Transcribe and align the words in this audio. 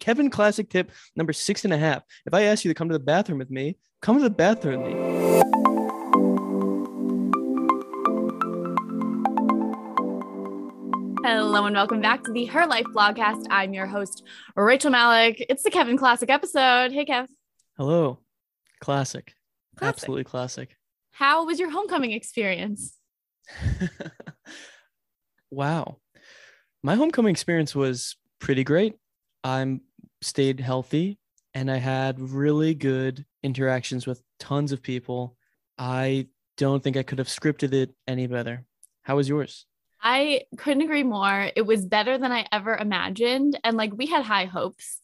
Kevin 0.00 0.30
Classic 0.30 0.68
tip 0.68 0.90
number 1.14 1.32
six 1.32 1.64
and 1.64 1.72
a 1.72 1.78
half. 1.78 2.02
If 2.26 2.34
I 2.34 2.44
ask 2.44 2.64
you 2.64 2.70
to 2.70 2.74
come 2.74 2.88
to 2.88 2.94
the 2.94 2.98
bathroom 2.98 3.38
with 3.38 3.50
me, 3.50 3.76
come 4.00 4.16
to 4.16 4.22
the 4.22 4.30
bathroom 4.30 4.82
with 4.82 4.94
me. 4.94 5.42
Hello 11.22 11.66
and 11.66 11.76
welcome 11.76 12.00
back 12.00 12.24
to 12.24 12.32
the 12.32 12.46
Her 12.46 12.66
Life 12.66 12.86
Blogcast. 12.94 13.44
I'm 13.50 13.74
your 13.74 13.86
host, 13.86 14.24
Rachel 14.56 14.90
Malak. 14.90 15.36
It's 15.50 15.62
the 15.62 15.70
Kevin 15.70 15.98
Classic 15.98 16.30
episode. 16.30 16.92
Hey, 16.92 17.04
Kev. 17.04 17.26
Hello. 17.76 18.20
Classic. 18.80 19.34
Classic. 19.76 19.94
Absolutely 19.94 20.24
classic. 20.24 20.76
How 21.12 21.44
was 21.44 21.60
your 21.60 21.70
homecoming 21.70 22.12
experience? 22.12 22.96
wow. 25.50 25.98
My 26.82 26.94
homecoming 26.94 27.32
experience 27.32 27.74
was 27.74 28.16
pretty 28.38 28.64
great. 28.64 28.94
I'm 29.44 29.82
stayed 30.22 30.60
healthy 30.60 31.18
and 31.54 31.70
I 31.70 31.76
had 31.76 32.20
really 32.20 32.74
good 32.74 33.24
interactions 33.42 34.06
with 34.06 34.22
tons 34.38 34.72
of 34.72 34.82
people. 34.82 35.36
I 35.78 36.28
don't 36.56 36.82
think 36.82 36.96
I 36.96 37.02
could 37.02 37.18
have 37.18 37.28
scripted 37.28 37.72
it 37.72 37.94
any 38.06 38.26
better. 38.26 38.64
How 39.02 39.16
was 39.16 39.28
yours? 39.28 39.66
I 40.02 40.42
couldn't 40.56 40.82
agree 40.82 41.02
more. 41.02 41.50
It 41.54 41.62
was 41.62 41.84
better 41.84 42.18
than 42.18 42.32
I 42.32 42.46
ever 42.52 42.76
imagined. 42.76 43.58
And 43.64 43.76
like 43.76 43.92
we 43.96 44.06
had 44.06 44.22
high 44.22 44.46
hopes, 44.46 45.00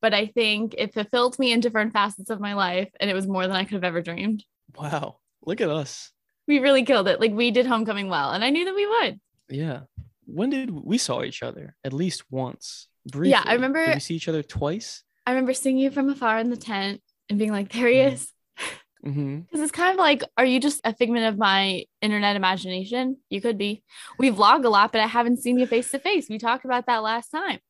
but 0.00 0.14
I 0.14 0.26
think 0.26 0.74
it 0.76 0.94
fulfilled 0.94 1.38
me 1.38 1.52
in 1.52 1.60
different 1.60 1.92
facets 1.92 2.30
of 2.30 2.40
my 2.40 2.54
life. 2.54 2.90
And 3.00 3.10
it 3.10 3.14
was 3.14 3.26
more 3.26 3.46
than 3.46 3.56
I 3.56 3.64
could 3.64 3.74
have 3.74 3.84
ever 3.84 4.02
dreamed. 4.02 4.44
Wow. 4.76 5.18
Look 5.44 5.60
at 5.60 5.70
us. 5.70 6.12
We 6.46 6.58
really 6.58 6.84
killed 6.84 7.08
it. 7.08 7.20
Like 7.20 7.32
we 7.32 7.50
did 7.50 7.66
homecoming 7.66 8.08
well. 8.08 8.30
And 8.30 8.44
I 8.44 8.50
knew 8.50 8.64
that 8.66 8.74
we 8.74 8.86
would. 8.86 9.20
Yeah. 9.48 9.80
When 10.26 10.50
did 10.50 10.70
we 10.70 10.98
saw 10.98 11.22
each 11.22 11.42
other? 11.42 11.76
At 11.84 11.92
least 11.92 12.24
once. 12.30 12.88
Briefly. 13.10 13.30
Yeah, 13.30 13.42
I 13.44 13.54
remember- 13.54 13.84
Did 13.86 13.94
we 13.94 14.00
see 14.00 14.16
each 14.16 14.28
other 14.28 14.42
twice? 14.42 15.02
I 15.26 15.30
remember 15.32 15.54
seeing 15.54 15.78
you 15.78 15.90
from 15.90 16.08
afar 16.10 16.38
in 16.38 16.50
the 16.50 16.56
tent 16.56 17.00
and 17.28 17.38
being 17.38 17.52
like, 17.52 17.72
there 17.72 17.88
he 17.88 17.96
Mhm. 17.96 18.12
is. 18.12 18.32
Mm-hmm. 19.04 19.40
Because 19.42 19.60
it's 19.60 19.70
kind 19.70 19.92
of 19.92 19.98
like, 19.98 20.24
are 20.36 20.44
you 20.44 20.58
just 20.58 20.80
a 20.84 20.92
figment 20.92 21.26
of 21.26 21.38
my 21.38 21.84
internet 22.02 22.34
imagination? 22.34 23.18
You 23.30 23.40
could 23.40 23.56
be. 23.56 23.84
We 24.18 24.30
vlog 24.32 24.64
a 24.64 24.68
lot, 24.68 24.90
but 24.90 25.00
I 25.00 25.06
haven't 25.06 25.36
seen 25.36 25.60
you 25.60 25.66
face 25.66 25.92
to 25.92 26.00
face. 26.00 26.28
We 26.28 26.38
talked 26.38 26.64
about 26.64 26.86
that 26.86 27.04
last 27.04 27.28
time. 27.30 27.60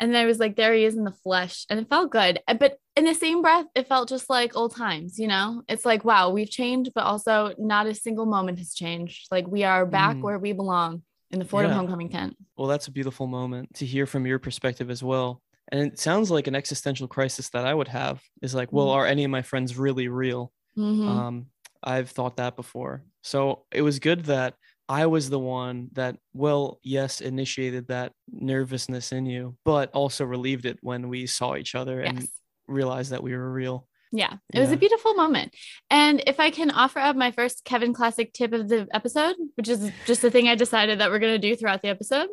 And 0.00 0.14
then 0.14 0.22
I 0.22 0.26
was 0.26 0.38
like, 0.38 0.56
there 0.56 0.72
he 0.72 0.84
is 0.84 0.96
in 0.96 1.04
the 1.04 1.12
flesh. 1.12 1.66
And 1.68 1.78
it 1.78 1.90
felt 1.90 2.10
good. 2.12 2.40
But 2.46 2.78
in 2.96 3.04
the 3.04 3.12
same 3.14 3.42
breath, 3.42 3.66
it 3.74 3.88
felt 3.88 4.08
just 4.08 4.30
like 4.30 4.56
old 4.56 4.74
times, 4.74 5.18
you 5.18 5.26
know? 5.26 5.62
It's 5.68 5.84
like, 5.84 6.02
wow, 6.02 6.30
we've 6.30 6.48
changed, 6.50 6.92
but 6.94 7.04
also 7.04 7.52
not 7.58 7.86
a 7.86 7.94
single 7.94 8.24
moment 8.24 8.58
has 8.58 8.72
changed. 8.72 9.26
Like 9.30 9.46
we 9.46 9.64
are 9.64 9.84
back 9.84 10.16
Mm. 10.16 10.22
where 10.22 10.38
we 10.38 10.52
belong 10.52 11.02
in 11.30 11.38
the 11.38 11.44
Fordham 11.44 11.72
Yeah. 11.72 11.76
homecoming 11.76 12.08
tent. 12.08 12.36
Well, 12.56 12.68
that's 12.68 12.88
a 12.88 12.92
beautiful 12.92 13.26
moment 13.26 13.74
to 13.76 13.86
hear 13.86 14.06
from 14.06 14.26
your 14.26 14.38
perspective 14.38 14.90
as 14.90 15.02
well. 15.02 15.42
And 15.72 15.80
it 15.80 15.98
sounds 15.98 16.30
like 16.30 16.46
an 16.46 16.54
existential 16.54 17.08
crisis 17.08 17.48
that 17.50 17.66
I 17.66 17.74
would 17.74 17.88
have 17.88 18.22
is 18.42 18.54
like, 18.54 18.72
well, 18.72 18.88
Mhm. 18.88 18.94
are 18.94 19.06
any 19.06 19.24
of 19.24 19.30
my 19.30 19.42
friends 19.42 19.76
really 19.76 20.08
real? 20.08 20.52
Mhm. 20.76 21.08
Um, 21.08 21.46
I've 21.82 22.10
thought 22.10 22.36
that 22.36 22.56
before. 22.56 23.04
So 23.22 23.66
it 23.72 23.82
was 23.82 23.98
good 23.98 24.26
that 24.26 24.54
I 24.88 25.06
was 25.06 25.28
the 25.30 25.38
one 25.40 25.88
that, 25.92 26.16
well, 26.32 26.78
yes, 26.84 27.20
initiated 27.20 27.88
that 27.88 28.12
nervousness 28.28 29.10
in 29.12 29.26
you, 29.26 29.56
but 29.64 29.90
also 29.92 30.24
relieved 30.24 30.64
it 30.64 30.78
when 30.82 31.08
we 31.08 31.26
saw 31.26 31.56
each 31.56 31.74
other 31.74 32.00
and 32.00 32.28
realized 32.68 33.10
that 33.10 33.22
we 33.22 33.34
were 33.34 33.52
real. 33.52 33.88
Yeah, 34.12 34.34
it 34.54 34.60
was 34.60 34.72
a 34.72 34.76
beautiful 34.76 35.14
moment. 35.14 35.54
And 35.90 36.22
if 36.26 36.38
I 36.40 36.50
can 36.50 36.70
offer 36.70 36.98
up 37.00 37.16
my 37.16 37.30
first 37.32 37.64
Kevin 37.64 37.92
Classic 37.92 38.32
tip 38.32 38.52
of 38.52 38.68
the 38.68 38.86
episode, 38.92 39.34
which 39.56 39.68
is 39.68 39.90
just 40.06 40.22
the 40.22 40.30
thing 40.30 40.48
I 40.48 40.54
decided 40.54 41.00
that 41.00 41.10
we're 41.10 41.18
going 41.18 41.32
to 41.40 41.48
do 41.48 41.56
throughout 41.56 41.82
the 41.82 41.88
episode, 41.88 42.28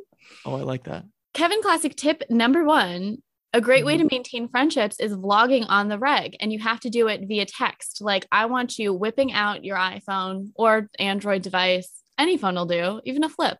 Oh, 0.45 0.55
I 0.55 0.61
like 0.61 0.83
that. 0.85 1.03
Kevin 1.33 1.61
Classic 1.61 1.95
tip 1.95 2.23
number 2.29 2.63
one 2.63 3.17
a 3.55 3.61
great 3.61 3.85
way 3.85 3.97
to 3.97 4.03
Mm-hmm. 4.03 4.15
maintain 4.15 4.47
friendships 4.49 4.99
is 4.99 5.13
vlogging 5.15 5.65
on 5.69 5.87
the 5.87 5.99
reg, 5.99 6.35
and 6.39 6.51
you 6.51 6.57
have 6.59 6.79
to 6.81 6.89
do 6.89 7.07
it 7.07 7.21
via 7.27 7.45
text. 7.45 8.01
Like, 8.01 8.25
I 8.31 8.45
want 8.47 8.79
you 8.79 8.93
whipping 8.95 9.31
out 9.31 9.63
your 9.63 9.77
iPhone 9.77 10.49
or 10.55 10.89
Android 10.97 11.43
device, 11.43 11.89
any 12.17 12.37
phone 12.37 12.55
will 12.55 12.65
do, 12.65 13.01
even 13.05 13.23
a 13.23 13.29
flip, 13.29 13.57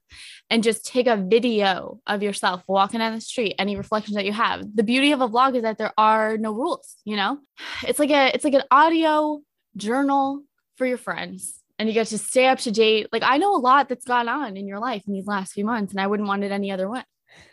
and 0.49 0.63
just 0.63 0.85
take 0.85 1.07
a 1.07 1.17
video 1.17 1.99
of 2.07 2.21
yourself 2.21 2.63
walking 2.67 2.99
down 2.99 3.13
the 3.13 3.21
street, 3.21 3.55
any 3.57 3.75
reflections 3.75 4.15
that 4.15 4.25
you 4.25 4.33
have. 4.33 4.63
The 4.75 4.83
beauty 4.83 5.11
of 5.11 5.21
a 5.21 5.27
vlog 5.27 5.55
is 5.55 5.63
that 5.63 5.77
there 5.77 5.93
are 5.97 6.37
no 6.37 6.51
rules, 6.53 6.95
you 7.05 7.15
know? 7.15 7.39
It's 7.87 7.99
like 7.99 8.11
a 8.11 8.31
it's 8.33 8.43
like 8.43 8.53
an 8.53 8.63
audio 8.71 9.41
journal 9.75 10.43
for 10.77 10.85
your 10.85 10.97
friends. 10.97 11.59
And 11.79 11.89
you 11.89 11.93
get 11.93 12.07
to 12.07 12.19
stay 12.19 12.47
up 12.47 12.59
to 12.59 12.71
date. 12.71 13.07
Like 13.11 13.23
I 13.25 13.37
know 13.37 13.55
a 13.55 13.57
lot 13.57 13.89
that's 13.89 14.05
gone 14.05 14.29
on 14.29 14.55
in 14.55 14.67
your 14.67 14.79
life 14.79 15.03
in 15.07 15.13
these 15.13 15.25
last 15.25 15.53
few 15.53 15.65
months, 15.65 15.91
and 15.91 15.99
I 15.99 16.07
wouldn't 16.07 16.27
want 16.29 16.43
it 16.43 16.51
any 16.51 16.71
other 16.71 16.89
way. 16.89 17.01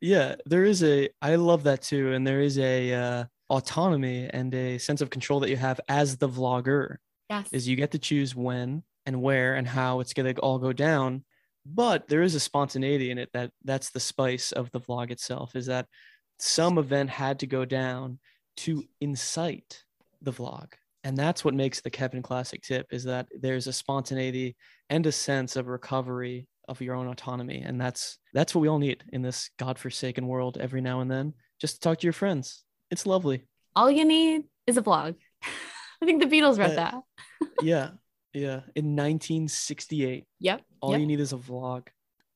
yeah, 0.00 0.36
there 0.46 0.64
is 0.64 0.82
a 0.84 1.08
I 1.20 1.34
love 1.34 1.64
that 1.64 1.82
too 1.82 2.12
and 2.12 2.26
there 2.26 2.40
is 2.40 2.58
a 2.58 2.92
uh, 2.92 3.24
autonomy 3.48 4.30
and 4.32 4.54
a 4.54 4.78
sense 4.78 5.00
of 5.00 5.10
control 5.10 5.40
that 5.40 5.50
you 5.50 5.56
have 5.56 5.80
as 5.88 6.16
the 6.16 6.28
vlogger 6.28 6.96
Yes. 7.28 7.48
is 7.52 7.68
you 7.68 7.76
get 7.76 7.92
to 7.92 7.98
choose 7.98 8.34
when 8.34 8.82
and 9.06 9.20
where 9.22 9.54
and 9.54 9.66
how 9.66 10.00
it's 10.00 10.12
going 10.12 10.32
to 10.34 10.40
all 10.40 10.58
go 10.58 10.72
down 10.72 11.24
but 11.66 12.08
there 12.08 12.22
is 12.22 12.34
a 12.34 12.40
spontaneity 12.40 13.10
in 13.10 13.18
it 13.18 13.28
that 13.32 13.50
that's 13.64 13.90
the 13.90 14.00
spice 14.00 14.50
of 14.52 14.70
the 14.72 14.80
vlog 14.80 15.10
itself 15.10 15.54
is 15.54 15.66
that 15.66 15.86
some 16.38 16.78
event 16.78 17.10
had 17.10 17.38
to 17.40 17.46
go 17.46 17.64
down 17.66 18.18
to 18.56 18.82
incite 19.00 19.84
the 20.22 20.32
vlog. 20.32 20.72
And 21.04 21.16
that's 21.16 21.44
what 21.44 21.54
makes 21.54 21.80
the 21.82 21.90
kevin 21.90 22.22
classic 22.22 22.62
tip 22.62 22.86
is 22.90 23.04
that 23.04 23.26
there's 23.38 23.66
a 23.66 23.72
spontaneity 23.74 24.56
and 24.88 25.06
a 25.06 25.12
sense 25.12 25.56
of 25.56 25.66
recovery 25.66 26.46
of 26.66 26.80
your 26.80 26.94
own 26.94 27.08
autonomy. 27.08 27.60
And 27.60 27.78
that's 27.80 28.18
that's 28.32 28.54
what 28.54 28.62
we 28.62 28.68
all 28.68 28.78
need 28.78 29.04
in 29.12 29.20
this 29.22 29.50
godforsaken 29.58 30.26
world 30.26 30.56
every 30.58 30.80
now 30.80 31.00
and 31.00 31.10
then 31.10 31.34
just 31.60 31.74
to 31.74 31.80
talk 31.80 31.98
to 31.98 32.06
your 32.06 32.12
friends. 32.14 32.64
It's 32.90 33.06
lovely. 33.06 33.44
All 33.76 33.90
you 33.90 34.04
need 34.06 34.44
is 34.66 34.78
a 34.78 34.82
vlog. 34.82 35.14
I 36.02 36.06
think 36.06 36.22
the 36.22 36.28
Beatles 36.28 36.58
wrote 36.58 36.70
Uh, 36.70 36.74
that. 36.76 36.94
yeah 37.62 37.90
yeah 38.32 38.60
in 38.74 38.96
1968 38.96 40.24
Yep. 40.40 40.62
all 40.80 40.92
yep. 40.92 41.00
you 41.00 41.06
need 41.06 41.20
is 41.20 41.32
a 41.32 41.36
vlog 41.36 41.88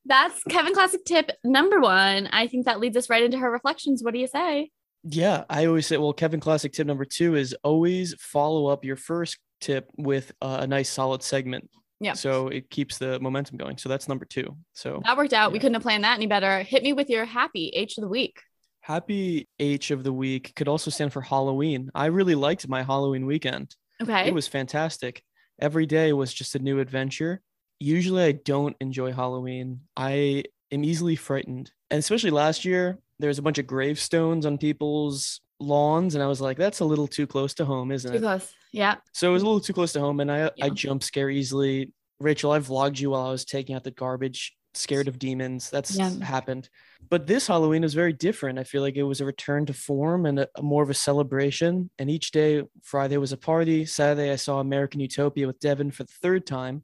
That's 0.05 0.41
Kevin 0.49 0.73
Classic 0.73 1.03
tip 1.05 1.31
number 1.43 1.79
one. 1.79 2.27
I 2.31 2.47
think 2.47 2.65
that 2.65 2.79
leads 2.79 2.95
us 2.95 3.09
right 3.09 3.23
into 3.23 3.37
her 3.39 3.49
reflections. 3.49 4.03
What 4.03 4.13
do 4.13 4.19
you 4.19 4.27
say? 4.27 4.69
Yeah, 5.03 5.45
I 5.49 5.65
always 5.65 5.87
say, 5.87 5.97
well, 5.97 6.13
Kevin 6.13 6.39
Classic 6.39 6.71
tip 6.71 6.85
number 6.85 7.05
two 7.05 7.35
is 7.35 7.55
always 7.63 8.13
follow 8.19 8.67
up 8.67 8.85
your 8.85 8.97
first 8.97 9.37
tip 9.61 9.89
with 9.97 10.31
uh, 10.41 10.59
a 10.61 10.67
nice 10.67 10.89
solid 10.89 11.23
segment. 11.23 11.69
Yeah. 11.99 12.13
So 12.13 12.49
it 12.49 12.69
keeps 12.69 12.97
the 12.99 13.19
momentum 13.19 13.57
going. 13.57 13.77
So 13.79 13.89
that's 13.89 14.07
number 14.07 14.25
two. 14.25 14.55
So 14.73 15.01
That 15.05 15.17
worked 15.17 15.33
out. 15.33 15.51
We 15.51 15.57
couldn't 15.59 15.73
have 15.75 15.83
planned 15.83 16.03
that 16.03 16.15
any 16.17 16.27
better. 16.27 16.59
Hit 16.61 16.83
me 16.83 16.93
with 16.93 17.09
your 17.09 17.25
happy 17.25 17.69
H 17.73 17.97
of 17.97 18.03
the 18.03 18.07
week. 18.09 18.41
happy 18.81 19.47
H 19.59 19.89
of 19.91 20.03
the 20.03 20.13
week 20.13 20.53
could 20.55 20.67
also 20.67 20.91
stand 20.91 21.13
for 21.13 21.21
Halloween. 21.21 21.89
I 21.95 22.07
really 22.07 22.35
liked 22.35 22.67
my 22.67 22.83
Halloween 22.83 23.25
weekend. 23.25 23.75
Okay. 24.01 24.27
It 24.27 24.33
was 24.35 24.47
fantastic. 24.47 25.23
Every 25.59 25.85
day 25.85 26.13
was 26.13 26.33
just 26.33 26.55
a 26.55 26.59
new 26.59 26.79
adventure. 26.79 27.41
Usually 27.79 28.23
I 28.23 28.31
don't 28.33 28.75
enjoy 28.79 29.11
Halloween. 29.13 29.81
I 29.95 30.43
am 30.71 30.83
easily 30.83 31.15
frightened. 31.15 31.71
And 31.91 31.99
especially 31.99 32.31
last 32.31 32.65
year, 32.65 32.99
there 33.19 33.27
was 33.29 33.39
a 33.39 33.41
bunch 33.41 33.57
of 33.57 33.67
gravestones 33.67 34.45
on 34.45 34.57
people's 34.57 35.41
lawns. 35.59 36.15
And 36.15 36.23
I 36.23 36.27
was 36.27 36.41
like, 36.41 36.57
that's 36.57 36.81
a 36.81 36.85
little 36.85 37.07
too 37.07 37.27
close 37.27 37.53
to 37.55 37.65
home, 37.65 37.91
isn't 37.91 38.11
Too 38.11 38.17
it? 38.17 38.21
close. 38.21 38.53
Yeah. 38.73 38.95
So 39.13 39.29
it 39.29 39.33
was 39.33 39.43
a 39.43 39.45
little 39.45 39.61
too 39.61 39.73
close 39.73 39.93
to 39.93 39.99
home, 40.01 40.19
and 40.19 40.29
I 40.31 40.47
I 40.47 40.51
Yeah. 40.57 40.69
jump 40.69 41.03
scare 41.03 41.29
easily. 41.29 41.91
Rachel, 42.19 42.51
I 42.51 42.59
vlogged 42.59 42.99
you 42.99 43.11
while 43.11 43.27
I 43.27 43.31
was 43.31 43.45
taking 43.45 43.75
out 43.75 43.83
the 43.83 43.91
garbage, 43.91 44.53
scared 44.75 45.07
of 45.07 45.19
demons. 45.19 45.69
That's 45.69 45.95
Yeah. 45.97 46.11
happened. 46.23 46.69
But 47.09 47.27
this 47.27 47.47
Halloween 47.47 47.83
was 47.83 47.93
very 47.93 48.13
different. 48.13 48.57
I 48.59 48.63
feel 48.63 48.81
like 48.81 48.95
it 48.95 49.03
was 49.03 49.21
a 49.21 49.25
return 49.25 49.65
to 49.67 49.73
form 49.73 50.25
and 50.25 50.39
a, 50.39 50.47
a 50.55 50.61
more 50.61 50.83
of 50.83 50.89
a 50.89 50.93
celebration. 50.93 51.89
And 51.99 52.09
each 52.09 52.31
day, 52.31 52.63
Friday 52.83 53.17
was 53.17 53.31
a 53.31 53.37
party. 53.37 53.85
Saturday, 53.85 54.31
I 54.31 54.35
saw 54.37 54.59
American 54.59 54.99
Utopia 54.99 55.47
with 55.47 55.59
Devin 55.59 55.91
for 55.91 56.03
the 56.03 56.13
third 56.21 56.45
time. 56.47 56.83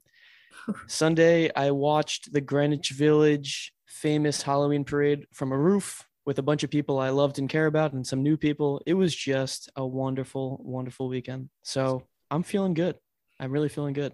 Sunday, 0.86 1.50
I 1.54 1.70
watched 1.70 2.32
the 2.32 2.40
Greenwich 2.40 2.90
Village 2.90 3.72
famous 3.86 4.42
Halloween 4.42 4.84
parade 4.84 5.26
from 5.32 5.52
a 5.52 5.58
roof 5.58 6.06
with 6.24 6.38
a 6.38 6.42
bunch 6.42 6.62
of 6.62 6.70
people 6.70 6.98
I 7.00 7.10
loved 7.10 7.38
and 7.38 7.48
care 7.48 7.66
about 7.66 7.92
and 7.92 8.06
some 8.06 8.22
new 8.22 8.36
people. 8.36 8.80
It 8.86 8.94
was 8.94 9.14
just 9.14 9.70
a 9.76 9.84
wonderful, 9.84 10.60
wonderful 10.62 11.08
weekend. 11.08 11.50
So 11.62 12.06
I'm 12.30 12.42
feeling 12.44 12.74
good. 12.74 12.96
I'm 13.40 13.50
really 13.50 13.68
feeling 13.68 13.92
good. 13.92 14.12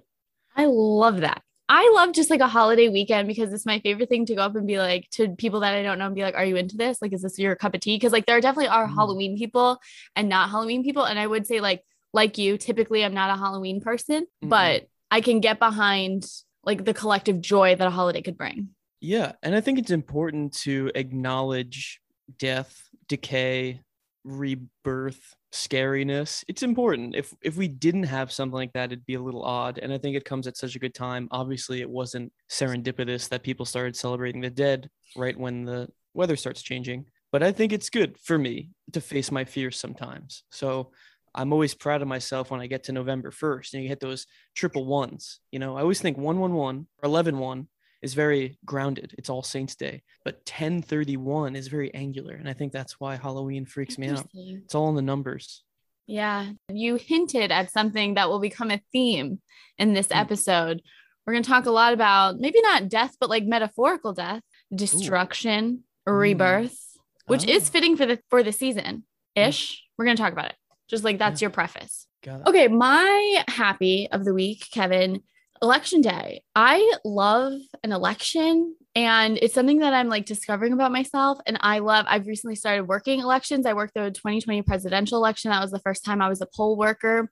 I 0.57 0.65
love 0.65 1.21
that. 1.21 1.43
I 1.69 1.93
love 1.95 2.15
just 2.15 2.31
like 2.31 2.41
a 2.41 2.49
holiday 2.49 2.89
weekend 2.89 3.29
because 3.29 3.53
it's 3.53 3.67
my 3.67 3.79
favorite 3.81 4.09
thing 4.09 4.25
to 4.27 4.35
go 4.35 4.43
up 4.43 4.57
and 4.57 4.67
be 4.67 4.79
like 4.79 5.09
to 5.13 5.29
people 5.37 5.61
that 5.61 5.75
I 5.75 5.83
don't 5.83 5.99
know 5.99 6.07
and 6.07 6.15
be 6.15 6.23
like, 6.23 6.35
are 6.35 6.45
you 6.45 6.57
into 6.57 6.77
this? 6.79 7.03
Like, 7.03 7.13
is 7.13 7.23
this 7.23 7.39
your 7.39 7.57
cup 7.57 7.75
of 7.75 7.81
tea? 7.81 7.97
Because 7.97 8.13
like 8.13 8.25
there 8.27 8.41
definitely 8.41 8.69
are 8.69 8.89
Mm. 8.89 8.95
Halloween 8.95 9.37
people 9.37 9.79
and 10.17 10.29
not 10.29 10.51
Halloween 10.51 10.83
people. 10.83 11.05
And 11.05 11.19
I 11.19 11.27
would 11.27 11.47
say, 11.47 11.61
like, 11.61 11.85
like 12.15 12.39
you, 12.39 12.57
typically 12.57 13.05
I'm 13.05 13.13
not 13.13 13.37
a 13.37 13.39
Halloween 13.39 13.83
person, 13.83 14.27
Mm-mm. 14.43 14.49
but 14.49 14.87
I 15.11 15.21
can 15.21 15.41
get 15.41 15.59
behind 15.59 16.27
like 16.65 16.85
the 16.85 16.95
collective 16.95 17.41
joy 17.41 17.75
that 17.75 17.87
a 17.87 17.91
holiday 17.91 18.23
could 18.23 18.39
bring. 18.39 18.71
Yeah. 19.01 19.33
And 19.43 19.55
I 19.55 19.61
think 19.61 19.79
it's 19.79 19.91
important 19.91 20.55
to 20.61 20.91
acknowledge 20.95 22.01
death, 22.39 22.89
decay, 23.09 23.83
rebirth, 24.25 25.37
scariness. 25.53 26.45
It's 26.49 26.63
important. 26.63 27.15
If 27.17 27.35
if 27.43 27.57
we 27.57 27.69
didn't 27.69 28.05
have 28.05 28.31
something 28.33 28.55
like 28.55 28.73
that, 28.75 28.93
it'd 28.93 29.07
be 29.07 29.15
a 29.15 29.23
little 29.23 29.45
odd. 29.45 29.79
And 29.79 29.93
I 29.93 29.99
think 29.99 30.17
it 30.17 30.25
comes 30.25 30.47
at 30.47 30.57
such 30.57 30.77
a 30.77 30.79
good 30.79 30.95
time. 30.95 31.29
Obviously, 31.31 31.81
it 31.81 31.91
wasn't 31.91 32.33
serendipitous 32.51 33.29
that 33.29 33.43
people 33.43 33.67
started 33.67 33.97
celebrating 33.97 34.41
the 34.43 34.51
dead 34.51 34.91
right 35.17 35.39
when 35.39 35.65
the 35.65 35.89
weather 36.15 36.37
starts 36.37 36.63
changing. 36.63 37.07
but 37.31 37.43
I 37.43 37.53
think 37.53 37.73
it's 37.73 37.91
good 37.91 38.19
for 38.19 38.39
me 38.39 38.71
to 38.93 39.01
face 39.01 39.31
my 39.31 39.45
fears 39.45 39.79
sometimes. 39.79 40.45
So 40.51 40.93
I'm 41.35 41.53
always 41.53 41.75
proud 41.75 42.03
of 42.03 42.09
myself 42.09 42.51
when 42.51 42.61
I 42.61 42.67
get 42.67 42.85
to 42.85 42.93
November 42.93 43.31
1st 43.31 43.75
and 43.75 43.83
you 43.83 43.89
hit 43.89 44.01
those 44.01 44.27
triple 44.55 44.87
ones. 44.87 45.41
You 45.53 45.59
know, 45.59 45.77
I 45.77 45.83
always 45.83 46.01
think 46.01 46.17
111 46.17 46.87
or 47.03 47.07
11 47.07 47.39
is 48.03 48.15
very 48.15 48.59
grounded. 48.65 49.15
It's 49.19 49.29
all 49.29 49.43
Saints 49.43 49.75
Day, 49.75 50.03
but 50.25 50.37
1031 50.37 51.57
is 51.57 51.69
very 51.69 51.93
angular. 51.95 52.35
And 52.35 52.49
I 52.49 52.53
think 52.53 52.73
that's 52.73 53.01
why 53.01 53.17
Halloween 53.17 53.67
freaks 53.67 53.99
me 53.99 54.09
out. 54.09 54.27
It's 54.35 54.75
all 54.75 54.89
in 54.89 54.95
the 54.95 55.03
numbers. 55.03 55.65
Yeah. 56.07 56.51
You 56.73 56.97
hinted 56.97 57.53
at 57.53 57.71
something 57.71 58.15
that 58.15 58.29
will 58.29 58.41
become 58.41 58.71
a 58.71 58.81
theme 58.93 59.41
in 59.77 59.93
this 59.93 60.09
mm. 60.09 60.17
episode. 60.17 60.81
We're 61.27 61.35
going 61.35 61.43
to 61.43 61.51
talk 61.51 61.67
a 61.67 61.71
lot 61.71 61.93
about 61.93 62.39
maybe 62.39 62.61
not 62.63 62.89
death, 62.89 63.17
but 63.21 63.29
like 63.29 63.45
metaphorical 63.45 64.15
death, 64.15 64.43
destruction, 64.75 65.85
Ooh. 66.09 66.13
rebirth, 66.13 66.73
mm. 66.73 67.01
which 67.27 67.47
oh. 67.47 67.51
is 67.51 67.69
fitting 67.69 67.97
for 67.97 68.07
the 68.07 68.19
for 68.31 68.43
the 68.43 68.53
season 68.53 69.05
ish. 69.35 69.75
Mm. 69.75 69.79
We're 69.99 70.05
going 70.07 70.17
to 70.17 70.23
talk 70.23 70.33
about 70.33 70.51
it. 70.51 70.57
Just 70.89 71.05
like 71.05 71.19
that's 71.19 71.43
yeah. 71.43 71.47
your 71.47 71.51
preface. 71.51 72.07
Okay, 72.27 72.69
my 72.69 73.45
happy 73.47 74.09
of 74.11 74.25
the 74.25 74.35
week, 74.35 74.67
Kevin, 74.73 75.23
election 75.63 76.01
day. 76.01 76.43
I 76.55 76.95
love 77.05 77.55
an 77.83 77.93
election 77.93 78.77
and 78.99 79.39
it's 79.41 79.55
something 79.55 79.79
that 79.79 79.95
I'm 79.95 80.09
like 80.09 80.27
discovering 80.27 80.73
about 80.73 80.91
myself. 80.91 81.39
And 81.47 81.57
I 81.61 81.79
love, 81.79 82.05
I've 82.09 82.27
recently 82.27 82.57
started 82.57 82.89
working 82.89 83.21
elections. 83.21 83.65
I 83.65 83.73
worked 83.73 83.95
the 83.95 84.11
2020 84.11 84.63
presidential 84.63 85.19
election. 85.19 85.53
That 85.53 85.63
was 85.63 85.71
the 85.71 85.79
first 85.79 86.05
time 86.05 86.21
I 86.21 86.29
was 86.29 86.41
a 86.41 86.49
poll 86.53 86.77
worker. 86.77 87.31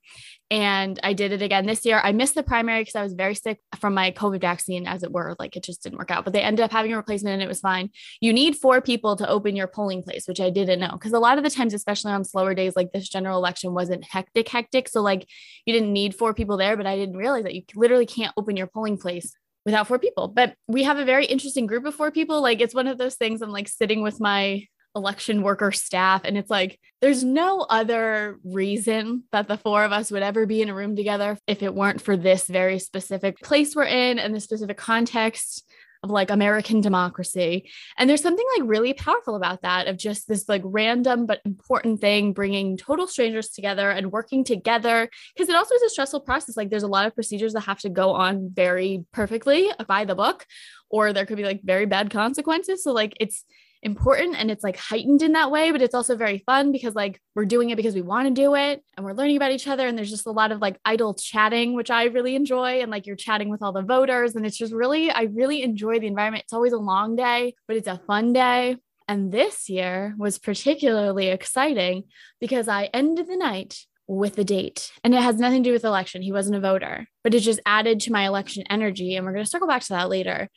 And 0.49 1.01
I 1.03 1.13
did 1.13 1.33
it 1.33 1.43
again 1.43 1.67
this 1.67 1.85
year. 1.85 2.01
I 2.05 2.13
missed 2.13 2.37
the 2.37 2.45
primary 2.45 2.83
because 2.83 2.95
I 2.95 3.03
was 3.03 3.15
very 3.15 3.35
sick 3.35 3.59
from 3.81 3.95
my 3.95 4.13
COVID 4.13 4.43
vaccine, 4.43 4.87
as 4.87 5.03
it 5.03 5.11
were. 5.11 5.35
Like 5.41 5.57
it 5.57 5.65
just 5.65 5.83
didn't 5.83 5.99
work 5.99 6.13
out, 6.13 6.23
but 6.23 6.33
they 6.33 6.41
ended 6.41 6.63
up 6.63 6.71
having 6.71 6.93
a 6.93 6.97
replacement 6.97 7.35
and 7.35 7.43
it 7.43 7.49
was 7.49 7.59
fine. 7.59 7.91
You 8.21 8.33
need 8.33 8.55
four 8.55 8.81
people 8.81 9.17
to 9.17 9.29
open 9.29 9.57
your 9.57 9.67
polling 9.67 10.05
place, 10.05 10.29
which 10.29 10.41
I 10.41 10.51
didn't 10.51 10.79
know. 10.79 10.93
Because 10.93 11.15
a 11.15 11.19
lot 11.19 11.37
of 11.37 11.43
the 11.43 11.51
times, 11.51 11.75
especially 11.75 12.13
on 12.13 12.23
slower 12.23 12.55
days, 12.55 12.77
like 12.77 12.93
this 12.93 13.09
general 13.09 13.39
election 13.39 13.75
wasn't 13.75 14.05
hectic, 14.05 14.49
hectic. 14.49 14.89
So 14.89 15.03
like 15.03 15.27
you 15.65 15.75
didn't 15.75 15.93
need 15.93 16.15
four 16.15 16.33
people 16.33 16.59
there, 16.59 16.77
but 16.77 16.87
I 16.87 16.95
didn't 16.95 17.17
realize 17.17 17.43
that 17.43 17.57
you 17.57 17.63
literally 17.75 18.07
can't 18.07 18.35
open 18.37 18.57
your 18.57 18.69
polling 18.69 18.99
place 18.99 19.35
without 19.67 19.89
four 19.89 19.99
people. 19.99 20.29
But 20.29 20.55
we 20.67 20.85
have 20.85 20.97
a 20.97 21.05
very 21.05 21.27
interesting 21.27 21.67
group 21.67 21.85
of 21.85 21.95
four 21.95 22.11
people. 22.11 22.41
Like 22.41 22.63
it's 22.63 22.75
one 22.75 22.87
of 22.87 22.97
those 22.97 23.17
things 23.17 23.43
I'm 23.43 23.51
like 23.51 23.69
sitting 23.69 24.01
with 24.01 24.21
my 24.21 24.65
election 24.95 25.43
worker 25.43 25.71
staff 25.71 26.23
and 26.25 26.39
it's 26.39 26.49
like 26.49 26.81
there's 27.03 27.23
no 27.23 27.61
other 27.69 28.39
reason 28.45 29.25
that 29.31 29.47
the 29.47 29.59
four 29.59 29.85
of 29.85 29.93
us 29.93 30.11
would 30.11 30.23
ever 30.23 30.47
be 30.47 30.63
in 30.63 30.71
a 30.71 30.75
room 30.75 30.97
together 30.97 31.37
if 31.47 31.63
it 31.63 31.75
weren't 31.75 32.01
for 32.01 32.17
this 32.17 32.47
very 32.47 32.79
specific 32.79 33.39
place 33.41 33.77
we're 33.77 33.85
in 33.85 34.19
and 34.19 34.35
the 34.35 34.41
specific 34.41 34.79
context 34.79 35.71
of 36.03 36.11
like 36.11 36.31
American 36.31 36.81
democracy. 36.81 37.71
And 37.99 38.09
there's 38.09 38.23
something 38.23 38.45
like 38.59 38.69
really 38.69 38.95
powerful 38.95 39.37
about 39.37 39.63
that 39.63 39.89
of 39.89 39.97
just 39.97 40.29
this 40.29 40.49
like 40.49 40.63
random 40.65 41.27
but 41.27 41.41
important 41.45 42.01
thing 42.01 42.33
bringing 42.33 42.77
total 42.77 43.07
strangers 43.07 43.51
together 43.51 43.91
and 43.91 44.13
working 44.13 44.45
together 44.45 45.09
because 45.35 45.49
it 45.49 45.57
also 45.57 45.75
is 45.75 45.83
a 45.83 45.91
stressful 45.91 46.21
process. 46.21 46.57
Like 46.57 46.71
there's 46.71 46.83
a 46.83 46.89
lot 46.89 47.07
of 47.07 47.15
procedures 47.15 47.53
that 47.55 47.61
have 47.61 47.81
to 47.81 47.89
go 47.89 48.13
on 48.13 48.51
very 48.53 49.05
perfectly 49.13 49.71
by 49.87 50.05
the 50.05 50.15
book 50.15 50.47
or 50.91 51.13
there 51.13 51.27
could 51.27 51.37
be 51.37 51.45
like 51.45 51.63
very 51.63 51.87
bad 51.87 52.11
consequences. 52.11 52.83
So 52.83 52.93
like 52.93 53.17
it's 53.21 53.45
important 53.83 54.37
and 54.37 54.51
it's 54.51 54.65
like 54.65 54.77
heightened 54.77 55.23
in 55.23 55.33
that 55.33 55.51
way, 55.51 55.71
but 55.71 55.83
it's 55.83 55.95
also 55.95 56.17
very 56.17 56.39
fun 56.47 56.73
because 56.73 56.95
like 56.95 57.21
we're 57.35 57.45
doing 57.45 57.71
it 57.71 57.77
because 57.77 57.95
we 57.95 58.03
want 58.03 58.29
to 58.29 58.35
do 58.35 58.55
it 58.55 58.83
and 58.97 59.05
we're 59.05 59.13
learning 59.13 59.37
about 59.37 59.53
each 59.53 59.69
other. 59.69 59.87
And 59.87 59.97
there's 59.97 60.11
just 60.11 60.27
a 60.27 60.33
lot 60.33 60.53
of 60.53 60.61
like 60.61 60.79
idle 60.85 61.15
chatting, 61.15 61.75
which 61.75 61.91
I 61.91 62.05
really 62.05 62.35
enjoy. 62.35 62.81
And 62.81 62.91
like 62.91 63.07
you're 63.07 63.17
chatting 63.17 63.49
with 63.49 63.63
all 63.63 63.73
the 63.73 63.83
voters. 63.83 64.35
And 64.35 64.47
it's 64.47 64.59
just 64.59 64.73
really, 64.73 65.11
I 65.11 65.23
really 65.25 65.63
enjoy 65.63 65.99
the 65.99 66.07
environment. 66.07 66.45
It's 66.45 66.53
always 66.53 66.73
a 66.73 66.79
long 66.79 67.17
day, 67.17 67.55
but 67.69 67.77
it's 67.77 67.89
a 67.89 68.01
fun 68.07 68.33
day. 68.33 68.77
And 69.09 69.31
this 69.31 69.69
year 69.69 70.15
was 70.19 70.39
particularly 70.39 71.29
exciting 71.29 72.05
because 72.41 72.69
I 72.69 72.91
ended 72.93 73.29
the 73.29 73.37
night 73.37 73.79
with 74.09 74.39
a 74.39 74.45
date 74.45 74.93
and 75.03 75.15
it 75.15 75.23
has 75.23 75.39
nothing 75.39 75.63
to 75.63 75.69
do 75.69 75.73
with 75.73 75.85
election. 75.85 76.23
He 76.23 76.33
wasn't 76.33 76.57
a 76.57 76.61
voter, 76.61 77.07
but 77.25 77.35
it 77.35 77.41
just 77.41 77.61
added 77.67 78.01
to 78.01 78.13
my 78.13 78.27
election 78.27 78.65
energy. 78.71 79.17
And 79.17 79.25
we're 79.25 79.33
going 79.33 79.45
to 79.45 79.51
circle 79.51 79.69
back 79.69 79.83
to 79.83 79.89
that 79.91 80.09
later. 80.09 80.49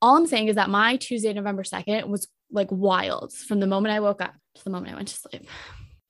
All 0.00 0.16
I'm 0.16 0.26
saying 0.26 0.48
is 0.48 0.56
that 0.56 0.70
my 0.70 0.96
Tuesday, 0.96 1.32
November 1.32 1.62
2nd 1.62 2.08
was 2.08 2.28
like 2.52 2.68
wild 2.70 3.32
from 3.32 3.60
the 3.60 3.66
moment 3.66 3.94
I 3.94 4.00
woke 4.00 4.20
up 4.20 4.34
to 4.54 4.64
the 4.64 4.70
moment 4.70 4.92
I 4.92 4.96
went 4.96 5.08
to 5.08 5.14
sleep. 5.14 5.46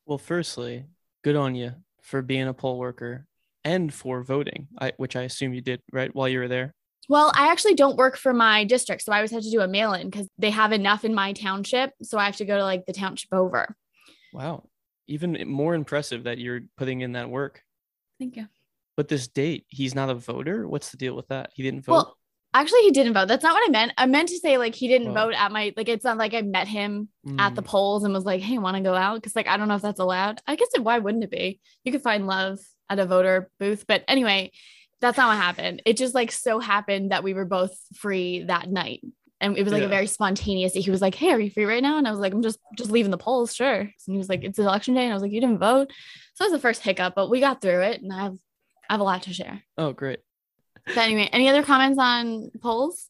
Well, 0.05 0.19
firstly, 0.19 0.85
good 1.23 1.37
on 1.37 1.55
you 1.55 1.73
for 2.03 2.21
being 2.21 2.49
a 2.49 2.55
poll 2.55 2.79
worker 2.79 3.25
and 3.65 3.95
for 3.95 4.23
voting, 4.23 4.67
I, 4.81 4.93
which 4.97 5.17
I 5.17 5.23
assume 5.23 5.55
you 5.55 5.61
did 5.61 5.81
right 5.93 6.15
while 6.15 6.29
you 6.29 6.41
were 6.41 6.49
there. 6.49 6.75
Well, 7.09 7.33
I 7.35 7.51
actually 7.51 7.75
don't 7.75 7.97
work 7.97 8.17
for 8.17 8.33
my 8.33 8.65
district, 8.65 9.03
so 9.03 9.13
I 9.13 9.17
always 9.17 9.31
have 9.31 9.43
to 9.43 9.51
do 9.51 9.61
a 9.61 9.69
mail 9.69 9.93
in 9.93 10.11
because 10.11 10.29
they 10.39 10.51
have 10.51 10.73
enough 10.73 11.05
in 11.05 11.15
my 11.15 11.33
township, 11.33 11.93
so 12.03 12.19
I 12.19 12.27
have 12.27 12.37
to 12.37 12.45
go 12.45 12.57
to 12.57 12.65
like 12.65 12.87
the 12.87 12.93
township 12.93 13.33
over. 13.33 13.75
Wow, 14.33 14.69
even 15.09 15.49
more 15.49 15.75
impressive 15.75 16.25
that 16.25 16.39
you're 16.39 16.61
putting 16.77 17.01
in 17.01 17.13
that 17.13 17.29
work. 17.29 17.63
Thank 18.19 18.37
you. 18.37 18.47
But 18.97 19.09
this 19.09 19.27
date, 19.27 19.65
he's 19.69 19.95
not 19.95 20.11
a 20.11 20.15
voter. 20.15 20.69
What's 20.69 20.91
the 20.91 20.97
deal 20.97 21.17
with 21.17 21.29
that? 21.29 21.51
He 21.55 21.63
didn't 21.63 21.85
vote. 21.85 21.93
Well, 21.93 22.17
Actually, 22.55 22.83
he 22.83 22.91
didn't 22.91 23.15
vote. 23.15 23.29
That's 23.29 23.43
not 23.43 23.55
what 23.55 23.67
I 23.67 23.71
meant. 23.71 23.93
I 23.97 24.05
meant 24.05 24.29
to 24.29 24.39
say 24.39 24.59
like 24.59 24.75
he 24.75 24.87
didn't 24.87 25.09
oh. 25.09 25.15
vote 25.15 25.35
at 25.35 25.53
my 25.53 25.73
like. 25.77 25.89
It's 25.89 26.05
not 26.05 26.19
like 26.19 26.35
I 26.35 26.43
met 26.43 26.69
him 26.69 27.09
mm. 27.27 27.41
at 27.41 27.55
the 27.55 27.63
mm. 27.63 27.67
polls 27.67 28.05
and 28.05 28.13
was 28.13 28.25
like, 28.25 28.43
"Hey, 28.43 28.59
want 28.59 28.77
to 28.77 28.83
go 28.83 28.95
out?" 28.95 29.15
Because 29.15 29.35
like 29.35 29.49
I 29.49 29.57
don't 29.57 29.69
know 29.69 29.77
if 29.77 29.83
that's 29.83 30.01
allowed. 30.01 30.43
I 30.47 30.57
guess 30.57 30.69
it, 30.75 30.85
why 30.85 30.99
wouldn't 30.99 31.25
it 31.25 31.31
be? 31.31 31.61
You 31.85 31.93
could 31.93 32.03
find 32.03 32.27
love 32.27 32.59
at 32.91 32.99
a 32.99 33.07
voter 33.07 33.51
booth, 33.59 33.87
but 33.87 34.05
anyway, 34.07 34.53
that's 35.01 35.17
not 35.17 35.29
what 35.29 35.43
happened. 35.43 35.83
It 35.87 35.97
just 35.97 36.15
like 36.15 36.31
so 36.31 36.61
happened 36.61 37.11
that 37.11 37.25
we 37.25 37.33
were 37.33 37.47
both 37.47 37.75
free 37.95 38.45
that 38.45 38.69
night, 38.69 39.01
and 39.41 39.57
it 39.57 39.65
was 39.65 39.73
like 39.73 39.81
yeah. 39.81 39.87
a 39.87 39.91
very 39.91 40.07
spontaneous. 40.07 40.75
He 40.75 40.91
was 40.91 41.01
like, 41.01 41.15
"Hey, 41.15 41.31
are 41.31 41.41
you 41.41 41.51
free 41.51 41.65
right 41.65 41.83
now?" 41.83 41.97
And 41.97 42.07
I 42.07 42.11
was 42.11 42.21
like, 42.21 42.35
"I'm 42.35 42.43
just 42.43 42.59
just 42.77 42.91
leaving 42.91 43.11
the 43.11 43.17
polls, 43.17 43.55
sure." 43.55 43.81
And 43.81 43.91
he 44.07 44.19
was 44.19 44.29
like, 44.29 44.45
"It's 44.45 44.59
election 44.59 44.93
day," 44.95 45.05
and 45.05 45.13
I 45.13 45.15
was 45.15 45.23
like, 45.23 45.33
"You 45.33 45.41
didn't 45.41 45.59
vote," 45.59 45.91
so 46.35 46.45
it 46.45 46.51
was 46.51 46.53
the 46.53 46.63
first 46.63 46.83
hiccup, 46.83 47.15
but 47.15 47.31
we 47.31 47.41
got 47.41 47.63
through 47.63 47.81
it, 47.81 48.03
and 48.03 48.13
I 48.13 48.25
have 48.25 48.37
I 48.91 48.93
have 48.95 49.01
a 49.01 49.05
lot 49.05 49.23
to 49.23 49.33
share. 49.33 49.63
Oh, 49.79 49.93
great. 49.93 50.21
But 50.87 50.99
anyway, 50.99 51.29
any 51.33 51.49
other 51.49 51.63
comments 51.63 51.99
on 51.99 52.51
polls? 52.61 53.09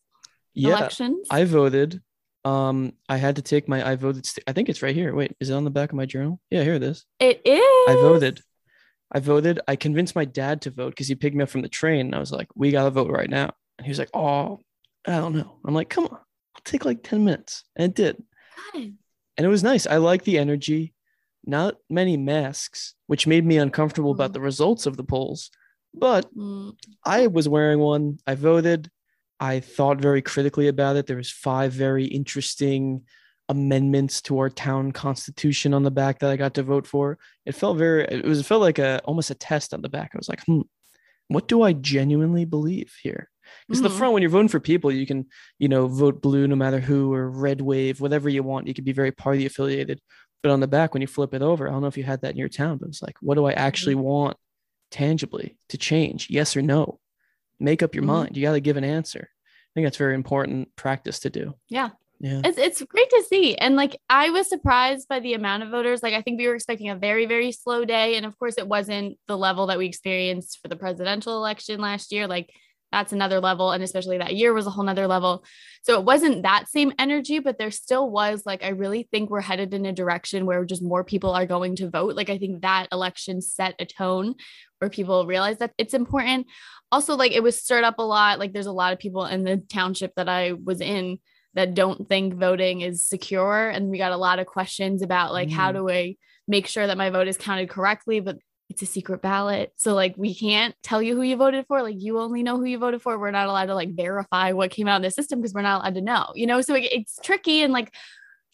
yeah, 0.55 0.79
elections? 0.79 1.27
I 1.31 1.45
voted. 1.45 2.01
Um, 2.45 2.95
I 3.09 3.17
had 3.17 3.37
to 3.37 3.43
take 3.43 3.69
my 3.69 3.89
I 3.89 3.97
voted. 3.97 4.27
St- 4.27 4.45
I 4.47 4.53
think 4.53 4.69
it's 4.69 4.83
right 4.83 4.95
here. 4.95 5.15
Wait, 5.15 5.37
is 5.41 5.51
it 5.51 5.55
on 5.55 5.65
the 5.65 5.71
back 5.71 5.91
of 5.91 5.97
my 5.97 6.07
journal? 6.07 6.41
Yeah, 6.51 6.63
here 6.63 6.75
it 6.75 6.83
is. 6.83 7.05
It 7.21 7.41
is. 7.45 7.61
I 7.89 7.95
voted. 7.95 8.41
I 9.13 9.21
voted. 9.21 9.61
I 9.69 9.77
convinced 9.77 10.17
my 10.17 10.25
dad 10.25 10.63
to 10.63 10.71
vote 10.71 10.91
because 10.91 11.09
he 11.09 11.15
picked 11.15 11.37
me 11.37 11.43
up 11.43 11.51
from 11.51 11.63
the 11.63 11.69
train. 11.69 12.07
And 12.07 12.15
I 12.15 12.19
was 12.19 12.33
like, 12.33 12.49
"We 12.55 12.71
gotta 12.71 12.91
vote 12.91 13.11
right 13.11 13.31
now." 13.31 13.51
And 13.79 13.87
he 13.87 13.91
was 13.91 13.99
like, 13.99 14.11
"Oh, 14.15 14.61
I 15.07 15.13
don't 15.13 15.37
know." 15.37 15.59
I'm 15.65 15.75
like, 15.75 15.89
"Come 15.89 16.05
on, 16.05 16.15
I'll 16.15 16.63
take 16.65 16.85
like 16.85 17.03
ten 17.03 17.25
minutes," 17.25 17.65
and 17.77 17.91
it 17.91 17.95
did. 17.95 18.23
Good. 18.73 18.97
And 19.37 19.47
it 19.47 19.49
was 19.49 19.63
nice. 19.63 19.87
I 19.87 19.97
like 19.97 20.25
the 20.25 20.39
energy. 20.39 20.95
Not 21.45 21.77
many 21.91 22.17
masks, 22.17 22.95
which 23.09 23.27
made 23.27 23.45
me 23.45 23.57
uncomfortable 23.57 24.13
mm. 24.13 24.15
about 24.15 24.33
the 24.33 24.41
results 24.41 24.87
of 24.87 24.97
the 24.97 25.05
polls. 25.05 25.51
But 25.95 26.35
mm. 26.35 26.77
I 27.05 27.27
was 27.27 27.49
wearing 27.49 27.79
one. 27.79 28.19
I 28.27 28.35
voted. 28.35 28.91
I 29.39 29.61
thought 29.61 30.01
very 30.01 30.23
critically 30.23 30.69
about 30.69 30.97
it. 30.97 31.07
There 31.07 31.17
was 31.17 31.31
five 31.31 31.73
very 31.73 32.05
interesting 32.05 33.03
amendments 33.49 34.23
to 34.23 34.39
our 34.39 34.49
town 34.49 34.93
constitution 34.93 35.75
on 35.75 35.83
the 35.83 35.91
back 35.91 36.21
that 36.21 36.31
I 36.31 36.37
got 36.37 36.55
to 36.55 36.63
vote 36.63 36.87
for. 36.87 37.19
It 37.45 37.55
felt 37.55 37.77
very 37.77 38.05
it 38.05 38.25
was 38.25 38.41
it 38.41 38.47
felt 38.47 38.63
like 38.63 38.79
a 38.79 39.01
almost 39.05 39.31
a 39.31 39.35
test 39.35 39.75
on 39.75 39.83
the 39.83 39.89
back. 39.89 40.13
I 40.15 40.19
was 40.19 40.29
like, 40.29 40.45
hmm, 40.47 40.63
what 41.29 41.49
do 41.49 41.63
I 41.63 41.73
genuinely 41.73 42.45
believe 42.45 42.95
here? 43.03 43.29
Because 43.67 43.81
mm-hmm. 43.81 43.93
the 43.93 43.99
front, 43.99 44.15
when 44.15 44.23
you're 44.23 44.31
voting 44.31 44.49
for 44.49 44.61
people, 44.61 44.93
you 44.93 45.07
can, 45.07 45.27
you 45.59 45.69
know, 45.69 45.87
vote 45.89 46.23
blue 46.23 46.47
no 46.47 46.57
matter 46.57 46.81
who 46.81 47.13
or 47.13 47.29
red 47.29 47.61
wave, 47.61 48.01
whatever 48.01 48.29
you 48.29 48.43
want. 48.43 48.69
You 48.69 48.75
can 48.75 48.85
be 48.85 48.93
very 48.93 49.13
party 49.13 49.47
affiliated. 49.47 50.01
But 50.43 50.53
on 50.53 50.61
the 50.61 50.69
back, 50.69 50.93
when 50.93 51.01
you 51.01 51.07
flip 51.07 51.35
it 51.35 51.43
over, 51.43 51.69
I 51.69 51.73
don't 51.73 51.83
know 51.83 51.87
if 51.89 51.97
you 51.97 52.05
had 52.05 52.23
that 52.23 52.33
in 52.33 52.37
your 52.37 52.49
town, 52.49 52.79
but 52.79 52.89
it's 52.89 53.03
like, 53.03 53.17
what 53.21 53.35
do 53.35 53.45
I 53.47 53.53
actually 53.53 53.95
mm-hmm. 53.95 54.05
want 54.05 54.37
tangibly 54.93 55.57
to 55.71 55.79
change? 55.79 56.29
Yes 56.31 56.57
or 56.57 56.63
no? 56.63 57.01
Make 57.59 57.83
up 57.83 57.95
your 57.95 58.03
mm-hmm. 58.03 58.13
mind. 58.13 58.37
You 58.37 58.45
got 58.45 58.53
to 58.53 58.61
give 58.61 58.77
an 58.77 58.85
answer. 58.85 59.29
I 59.29 59.71
think 59.75 59.87
that's 59.87 59.97
very 59.97 60.15
important 60.15 60.75
practice 60.77 61.21
to 61.21 61.31
do. 61.31 61.55
Yeah. 61.69 61.91
Yeah. 62.21 62.43
It's, 62.45 62.59
it's 62.59 62.83
great 62.83 63.11
to 63.11 63.25
see. 63.29 63.57
And 63.57 63.75
like, 63.75 63.97
I 64.09 64.31
was 64.31 64.49
surprised 64.49 65.09
by 65.09 65.19
the 65.19 65.35
amount 65.35 65.65
of 65.65 65.71
voters. 65.71 66.05
Like, 66.05 66.15
I 66.15 66.23
think 66.23 66.39
we 66.39 66.47
were 66.47 66.55
expecting 66.55 66.89
a 66.89 66.95
very, 66.95 67.27
very 67.27 67.51
slow 67.51 67.85
day. 67.85 68.17
And 68.17 68.25
of 68.25 68.39
course, 68.39 68.59
it 68.59 68.69
wasn't 68.69 69.19
the 69.27 69.37
level 69.37 69.67
that 69.67 69.79
we 69.79 69.87
experienced 69.87 70.61
for 70.63 70.69
the 70.69 70.77
presidential 70.77 71.37
election 71.37 71.81
last 71.81 72.13
year. 72.13 72.29
Like, 72.29 72.51
that's 72.93 73.13
another 73.13 73.41
level. 73.41 73.73
And 73.73 73.83
especially 73.83 74.19
that 74.19 74.37
year 74.37 74.53
was 74.53 74.67
a 74.67 74.71
whole 74.71 74.85
nother 74.85 75.07
level. 75.07 75.45
So 75.83 75.99
it 75.99 76.05
wasn't 76.05 76.43
that 76.43 76.69
same 76.69 76.93
energy, 76.99 77.41
but 77.41 77.59
there 77.59 77.71
still 77.71 78.09
was 78.11 78.45
like, 78.47 78.63
I 78.63 78.69
really 78.69 79.09
think 79.11 79.31
we're 79.31 79.41
headed 79.41 79.75
in 79.75 79.87
a 79.87 79.93
direction 79.93 80.47
where 80.47 80.65
just 80.65 80.83
more 80.83 81.03
people 81.03 81.31
are 81.31 81.47
going 81.47 81.75
to 81.77 81.91
vote. 81.91 82.15
Like, 82.15 82.31
I 82.31 82.39
think 82.39 82.63
that 82.63 82.89
election 82.93 83.41
set 83.41 83.75
a 83.81 83.87
tone 83.87 84.35
where 84.79 84.91
people 84.91 85.27
realize 85.27 85.59
that 85.59 85.73
it's 85.79 85.95
important. 85.95 86.47
Also, 86.93 87.17
like, 87.17 87.33
it 87.33 87.43
was 87.43 87.61
stirred 87.61 87.85
up 87.85 87.99
a 87.99 88.03
lot. 88.03 88.39
Like, 88.39 88.53
there's 88.53 88.67
a 88.67 88.73
lot 88.73 88.93
of 88.93 88.99
people 88.99 89.25
in 89.25 89.43
the 89.43 89.57
township 89.57 90.15
that 90.17 90.29
I 90.29 90.53
was 90.53 90.81
in 90.81 91.19
that 91.55 91.75
don't 91.75 92.09
think 92.09 92.35
voting 92.35 92.83
is 92.83 93.07
secure. 93.07 93.69
And 93.69 93.91
we 93.91 93.99
got 93.99 94.13
a 94.13 94.17
lot 94.17 94.39
of 94.39 94.47
questions 94.47 95.03
about, 95.03 95.33
like, 95.33 95.49
mm. 95.49 95.53
how 95.53 95.73
do 95.73 95.89
I 95.91 96.17
make 96.47 96.67
sure 96.67 96.87
that 96.87 96.99
my 96.99 97.11
vote 97.11 97.29
is 97.29 97.37
counted 97.37 97.71
correctly? 97.71 98.21
But 98.21 98.37
it's 98.73 98.81
a 98.81 98.87
secret 98.87 99.21
ballot. 99.21 99.71
So 99.77 99.93
like 99.93 100.15
we 100.17 100.35
can't 100.35 100.75
tell 100.83 101.03
you 101.03 101.15
who 101.15 101.21
you 101.21 101.37
voted 101.37 101.67
for. 101.67 101.83
Like 101.83 101.97
you 101.99 102.19
only 102.19 102.43
know 102.43 102.57
who 102.57 102.65
you 102.65 102.79
voted 102.79 103.03
for. 103.03 103.19
We're 103.19 103.31
not 103.31 103.47
allowed 103.47 103.67
to 103.67 103.75
like 103.75 103.95
verify 103.95 104.53
what 104.53 104.71
came 104.71 104.89
out 104.89 104.97
of 104.97 105.03
the 105.03 105.11
system 105.11 105.41
because 105.41 105.53
we're 105.53 105.61
not 105.61 105.83
allowed 105.83 105.95
to 105.95 106.01
know, 106.01 106.33
you 106.35 106.47
know? 106.47 106.63
So 106.63 106.75
it, 106.75 106.85
it's 106.91 107.19
tricky. 107.23 107.61
And 107.61 107.73
like 107.73 107.95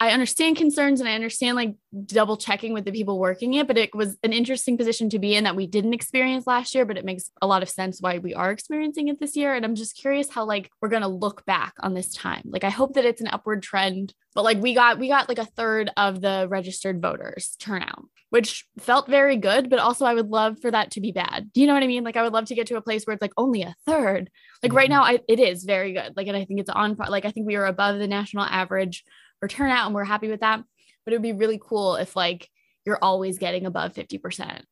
I 0.00 0.10
understand 0.10 0.56
concerns 0.56 1.00
and 1.00 1.08
I 1.08 1.14
understand 1.14 1.56
like 1.56 1.74
double 2.06 2.36
checking 2.36 2.72
with 2.72 2.84
the 2.84 2.92
people 2.92 3.18
working 3.18 3.54
it, 3.54 3.66
but 3.66 3.76
it 3.76 3.94
was 3.94 4.16
an 4.22 4.32
interesting 4.32 4.76
position 4.76 5.10
to 5.10 5.18
be 5.18 5.34
in 5.34 5.42
that 5.42 5.56
we 5.56 5.66
didn't 5.66 5.92
experience 5.92 6.46
last 6.46 6.72
year, 6.74 6.84
but 6.84 6.96
it 6.96 7.04
makes 7.04 7.30
a 7.42 7.48
lot 7.48 7.62
of 7.62 7.68
sense 7.68 8.00
why 8.00 8.18
we 8.18 8.32
are 8.32 8.52
experiencing 8.52 9.08
it 9.08 9.18
this 9.18 9.34
year. 9.34 9.54
And 9.54 9.64
I'm 9.64 9.74
just 9.74 9.96
curious 9.96 10.30
how 10.30 10.44
like 10.44 10.70
we're 10.80 10.88
gonna 10.88 11.08
look 11.08 11.44
back 11.46 11.74
on 11.80 11.94
this 11.94 12.12
time. 12.12 12.42
Like 12.44 12.62
I 12.62 12.70
hope 12.70 12.94
that 12.94 13.04
it's 13.04 13.20
an 13.20 13.26
upward 13.26 13.62
trend, 13.62 14.14
but 14.34 14.44
like 14.44 14.62
we 14.62 14.72
got 14.72 15.00
we 15.00 15.08
got 15.08 15.28
like 15.28 15.38
a 15.38 15.44
third 15.44 15.90
of 15.96 16.20
the 16.20 16.46
registered 16.48 17.02
voters 17.02 17.56
turnout, 17.58 18.04
which 18.30 18.66
felt 18.78 19.08
very 19.08 19.36
good, 19.36 19.68
but 19.68 19.80
also 19.80 20.04
I 20.04 20.14
would 20.14 20.28
love 20.28 20.60
for 20.60 20.70
that 20.70 20.92
to 20.92 21.00
be 21.00 21.10
bad. 21.10 21.52
Do 21.52 21.60
you 21.60 21.66
know 21.66 21.74
what 21.74 21.82
I 21.82 21.88
mean? 21.88 22.04
Like 22.04 22.16
I 22.16 22.22
would 22.22 22.32
love 22.32 22.46
to 22.46 22.54
get 22.54 22.68
to 22.68 22.76
a 22.76 22.82
place 22.82 23.04
where 23.04 23.14
it's 23.14 23.22
like 23.22 23.32
only 23.36 23.62
a 23.62 23.74
third. 23.84 24.30
Like 24.62 24.72
right 24.72 24.88
mm-hmm. 24.88 24.92
now, 24.92 25.02
I, 25.02 25.20
it 25.28 25.40
is 25.40 25.64
very 25.64 25.92
good. 25.92 26.16
Like, 26.16 26.28
and 26.28 26.36
I 26.36 26.44
think 26.44 26.60
it's 26.60 26.70
on 26.70 26.96
like 27.08 27.24
I 27.24 27.32
think 27.32 27.48
we 27.48 27.56
are 27.56 27.66
above 27.66 27.98
the 27.98 28.06
national 28.06 28.44
average 28.44 29.04
or 29.42 29.48
turnout 29.48 29.86
and 29.86 29.94
we're 29.94 30.04
happy 30.04 30.28
with 30.28 30.40
that. 30.40 30.62
But 31.04 31.12
it 31.12 31.16
would 31.16 31.22
be 31.22 31.32
really 31.32 31.60
cool 31.62 31.96
if 31.96 32.16
like 32.16 32.48
you're 32.84 33.02
always 33.02 33.38
getting 33.38 33.66
above 33.66 33.94
50%. 33.94 34.62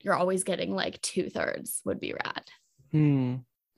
You're 0.00 0.14
always 0.14 0.44
getting 0.44 0.74
like 0.74 1.00
two 1.02 1.28
thirds 1.28 1.80
would 1.84 2.00
be 2.00 2.12
rad. 2.12 2.44
Hmm. 2.92 3.36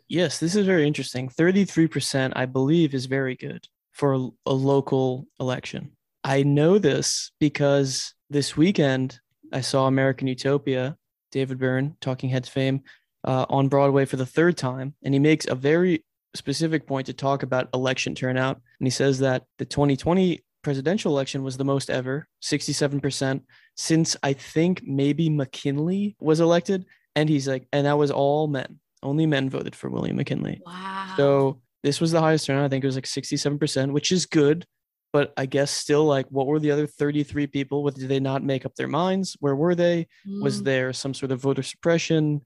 Yes, 0.08 0.38
this 0.38 0.56
is 0.56 0.66
very 0.66 0.86
interesting. 0.86 1.28
33%, 1.28 2.32
I 2.34 2.46
believe, 2.46 2.94
is 2.94 3.06
very 3.06 3.36
good 3.36 3.66
for 3.92 4.32
a, 4.46 4.52
local 4.52 5.26
election. 5.38 5.92
I 6.24 6.42
know 6.42 6.78
this 6.78 7.30
because 7.38 8.14
this 8.28 8.56
weekend 8.56 9.20
I 9.52 9.60
saw 9.60 9.86
American 9.86 10.26
Utopia, 10.26 10.96
David 11.30 11.58
Byrne, 11.58 11.96
Talking 12.00 12.28
Heads 12.28 12.48
fame, 12.48 12.82
uh, 13.24 13.46
on 13.48 13.68
Broadway 13.68 14.04
for 14.04 14.16
the 14.16 14.26
third 14.26 14.56
time. 14.56 14.94
And 15.04 15.14
he 15.14 15.20
makes 15.20 15.46
a 15.46 15.54
very 15.54 16.04
specific 16.34 16.86
point 16.86 17.06
to 17.06 17.12
talk 17.12 17.42
about 17.42 17.68
election 17.74 18.14
turnout. 18.14 18.60
And 18.78 18.86
he 18.86 18.90
says 18.90 19.18
that 19.20 19.44
the 19.58 19.64
2020 19.64 20.40
presidential 20.62 21.12
election 21.12 21.42
was 21.42 21.56
the 21.56 21.64
most 21.64 21.90
ever, 21.90 22.28
67%, 22.42 23.42
since 23.76 24.16
I 24.22 24.32
think 24.32 24.82
maybe 24.84 25.30
McKinley 25.30 26.16
was 26.20 26.40
elected. 26.40 26.84
And 27.16 27.28
he's 27.28 27.48
like, 27.48 27.66
and 27.72 27.86
that 27.86 27.98
was 27.98 28.10
all 28.10 28.46
men. 28.46 28.78
Only 29.02 29.26
men 29.26 29.48
voted 29.50 29.74
for 29.74 29.88
William 29.90 30.16
McKinley. 30.16 30.60
Wow. 30.64 31.14
So 31.16 31.60
this 31.82 32.00
was 32.00 32.12
the 32.12 32.20
highest 32.20 32.46
turnout. 32.46 32.64
I 32.64 32.68
think 32.68 32.84
it 32.84 32.88
was 32.88 32.96
like 32.96 33.04
67%, 33.04 33.92
which 33.92 34.12
is 34.12 34.26
good. 34.26 34.66
But 35.12 35.32
I 35.36 35.46
guess 35.46 35.72
still, 35.72 36.04
like, 36.04 36.26
what 36.28 36.46
were 36.46 36.60
the 36.60 36.70
other 36.70 36.86
33 36.86 37.48
people? 37.48 37.82
What 37.82 37.96
did 37.96 38.08
they 38.08 38.20
not 38.20 38.44
make 38.44 38.64
up 38.64 38.76
their 38.76 38.86
minds? 38.86 39.36
Where 39.40 39.56
were 39.56 39.74
they? 39.74 40.06
Mm. 40.28 40.42
Was 40.42 40.62
there 40.62 40.92
some 40.92 41.14
sort 41.14 41.32
of 41.32 41.40
voter 41.40 41.64
suppression? 41.64 42.42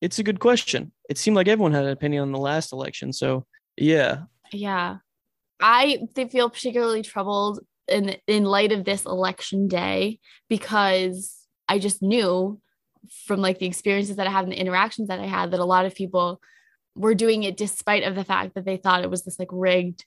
It's 0.00 0.18
a 0.18 0.22
good 0.22 0.40
question. 0.40 0.92
It 1.08 1.18
seemed 1.18 1.36
like 1.36 1.48
everyone 1.48 1.72
had 1.72 1.84
an 1.84 1.90
opinion 1.90 2.22
on 2.22 2.32
the 2.32 2.38
last 2.38 2.72
election. 2.72 3.12
So 3.12 3.46
yeah. 3.76 4.22
Yeah. 4.52 4.98
I 5.60 6.06
feel 6.30 6.50
particularly 6.50 7.02
troubled 7.02 7.60
in 7.88 8.16
in 8.26 8.44
light 8.44 8.72
of 8.72 8.84
this 8.84 9.04
election 9.04 9.66
day 9.66 10.20
because 10.48 11.34
I 11.68 11.78
just 11.78 12.02
knew 12.02 12.60
from 13.26 13.40
like 13.40 13.58
the 13.58 13.66
experiences 13.66 14.16
that 14.16 14.26
I 14.26 14.30
had 14.30 14.44
and 14.44 14.52
the 14.52 14.60
interactions 14.60 15.08
that 15.08 15.20
I 15.20 15.26
had 15.26 15.50
that 15.50 15.60
a 15.60 15.64
lot 15.64 15.86
of 15.86 15.94
people 15.94 16.40
were 16.94 17.14
doing 17.14 17.44
it 17.44 17.56
despite 17.56 18.02
of 18.02 18.14
the 18.14 18.24
fact 18.24 18.54
that 18.54 18.64
they 18.64 18.76
thought 18.76 19.02
it 19.02 19.10
was 19.10 19.24
this 19.24 19.38
like 19.38 19.48
rigged 19.50 20.04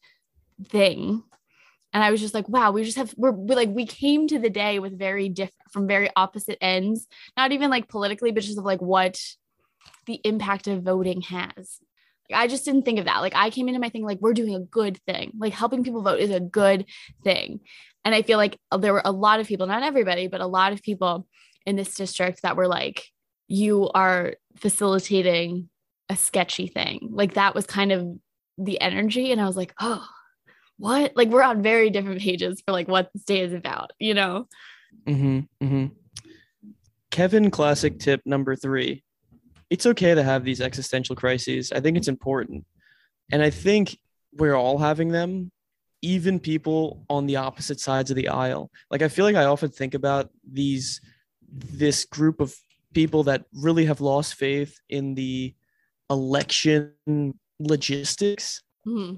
thing. 0.70 1.24
And 1.94 2.04
I 2.04 2.12
was 2.12 2.22
just 2.22 2.34
like, 2.34 2.48
wow, 2.48 2.72
we 2.72 2.84
just 2.84 2.98
have 2.98 3.14
we're, 3.18 3.32
we're 3.32 3.56
like 3.56 3.70
we 3.70 3.86
came 3.86 4.28
to 4.28 4.40
the 4.40 4.50
day 4.50 4.80
with 4.80 4.98
very 4.98 5.28
different 5.28 5.72
from 5.72 5.88
very 5.88 6.10
opposite 6.16 6.58
ends, 6.62 7.08
not 7.36 7.52
even 7.52 7.70
like 7.70 7.90
politically, 7.90 8.32
but 8.32 8.44
just 8.44 8.58
of 8.58 8.64
like 8.64 8.82
what 8.82 9.20
the 10.06 10.20
impact 10.24 10.68
of 10.68 10.84
voting 10.84 11.22
has. 11.22 11.80
I 12.34 12.48
just 12.48 12.66
didn't 12.66 12.84
think 12.84 13.00
of 13.00 13.06
that. 13.06 13.20
Like 13.20 13.36
I 13.36 13.50
came 13.50 13.68
into 13.68 13.80
my 13.80 13.90
thing 13.90 14.04
like 14.04 14.20
we're 14.22 14.34
doing 14.34 14.56
a 14.56 14.60
good 14.60 14.98
thing. 15.06 15.34
Like 15.38 15.54
helping 15.54 15.84
people 15.84 16.02
vote 16.02 16.20
is 16.20 16.32
a 16.32 16.40
good 16.40 16.86
thing. 17.24 17.60
And 18.06 18.16
I 18.16 18.22
feel 18.22 18.38
like 18.38 18.58
there 18.78 18.94
were 18.94 19.02
a 19.04 19.12
lot 19.12 19.40
of 19.40 19.48
people, 19.48 19.68
not 19.68 19.84
everybody, 19.84 20.28
but 20.28 20.42
a 20.42 20.48
lot 20.48 20.74
of 20.74 20.82
people 20.82 21.28
in 21.66 21.76
this 21.76 21.94
district 21.96 22.42
that 22.42 22.56
were 22.56 22.68
like, 22.68 23.06
you 23.48 23.90
are 23.90 24.36
facilitating 24.56 25.70
a 26.10 26.16
sketchy 26.16 26.68
thing. 26.68 27.10
Like 27.12 27.36
that 27.36 27.54
was 27.54 27.66
kind 27.66 27.92
of 27.92 28.08
the 28.58 28.80
energy. 28.82 29.32
And 29.32 29.40
I 29.40 29.46
was 29.46 29.58
like, 29.58 29.74
oh, 29.80 30.06
what? 30.78 31.16
Like 31.16 31.30
we're 31.30 31.44
on 31.44 31.62
very 31.62 31.90
different 31.90 32.22
pages 32.22 32.62
for 32.66 32.72
like 32.72 32.88
what 32.88 33.10
this 33.14 33.24
day 33.24 33.42
is 33.42 33.54
about, 33.54 33.92
you 34.00 34.14
know? 34.14 34.48
Mm-hmm, 35.06 35.66
mm-hmm. 35.66 35.86
Kevin 37.12 37.52
classic 37.52 38.00
tip 38.00 38.22
number 38.26 38.56
three 38.56 39.04
it's 39.72 39.86
okay 39.86 40.14
to 40.14 40.22
have 40.22 40.44
these 40.44 40.60
existential 40.60 41.16
crises. 41.16 41.72
I 41.72 41.80
think 41.80 41.96
it's 41.96 42.10
important. 42.10 42.66
And 43.32 43.42
I 43.42 43.50
think 43.50 43.98
we're 44.34 44.54
all 44.54 44.78
having 44.78 45.10
them, 45.10 45.50
even 46.02 46.42
people 46.42 47.06
on 47.10 47.26
the 47.26 47.38
opposite 47.38 47.80
sides 47.80 48.12
of 48.12 48.18
the 48.18 48.28
aisle. 48.28 48.70
Like 48.92 49.02
I 49.02 49.08
feel 49.08 49.24
like 49.24 49.38
I 49.38 49.46
often 49.46 49.72
think 49.72 49.94
about 49.94 50.30
these 50.44 51.00
this 51.54 52.04
group 52.04 52.42
of 52.42 52.54
people 52.94 53.24
that 53.24 53.46
really 53.54 53.86
have 53.86 54.02
lost 54.02 54.36
faith 54.36 54.78
in 54.90 55.16
the 55.16 55.56
election 56.10 56.94
logistics. 57.60 58.62
Mm-hmm. 58.86 59.16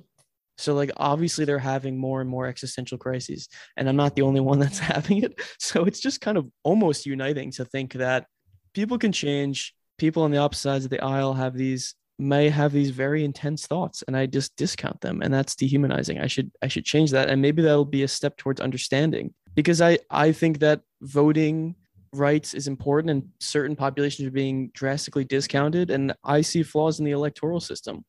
So 0.60 0.76
like 0.76 0.92
obviously 0.98 1.46
they're 1.46 1.58
having 1.58 1.98
more 1.98 2.22
and 2.22 2.30
more 2.30 2.46
existential 2.46 3.00
crises 3.00 3.50
and 3.76 3.90
I'm 3.90 3.96
not 3.96 4.16
the 4.16 4.22
only 4.22 4.40
one 4.40 4.60
that's 4.60 4.80
having 4.94 5.24
it. 5.24 5.34
So 5.58 5.86
it's 5.86 6.00
just 6.00 6.22
kind 6.22 6.38
of 6.38 6.48
almost 6.64 7.08
uniting 7.08 7.50
to 7.54 7.66
think 7.66 7.94
that 7.94 8.28
people 8.76 9.00
can 9.00 9.12
change 9.12 9.74
people 10.04 10.24
on 10.24 10.32
the 10.32 10.38
opposite 10.38 10.64
sides 10.64 10.84
of 10.84 10.92
the 10.92 11.02
aisle 11.02 11.34
have 11.34 11.54
these 11.54 11.96
may 12.20 12.50
have 12.50 12.74
these 12.74 12.90
very 12.90 13.24
intense 13.24 13.66
thoughts 13.66 14.04
and 14.06 14.18
i 14.18 14.26
just 14.26 14.54
discount 14.58 15.00
them 15.00 15.22
and 15.22 15.34
that's 15.34 15.56
dehumanizing. 15.56 16.20
I 16.20 16.28
should 16.28 16.52
i 16.62 16.68
should 16.68 16.84
change 16.84 17.10
that 17.12 17.30
and 17.30 17.42
maybe 17.42 17.62
that'll 17.62 17.86
be 17.86 18.04
a 18.04 18.08
step 18.10 18.36
towards 18.36 18.60
understanding 18.60 19.34
because 19.56 19.80
i 19.82 19.98
i 20.10 20.34
think 20.34 20.60
that 20.60 20.82
voting 21.02 21.76
rights 22.12 22.54
is 22.54 22.68
important 22.68 23.12
and 23.12 23.24
certain 23.40 23.78
populations 23.78 24.28
are 24.28 24.38
being 24.44 24.72
drastically 24.74 25.24
discounted 25.24 25.90
and 25.90 26.14
i 26.26 26.42
see 26.42 26.64
flaws 26.64 27.00
in 27.00 27.06
the 27.06 27.12
electoral 27.20 27.62
system. 27.62 28.04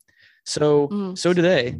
So 0.44 0.88
mm. 0.88 1.16
so 1.16 1.32
do 1.32 1.42
they. 1.42 1.76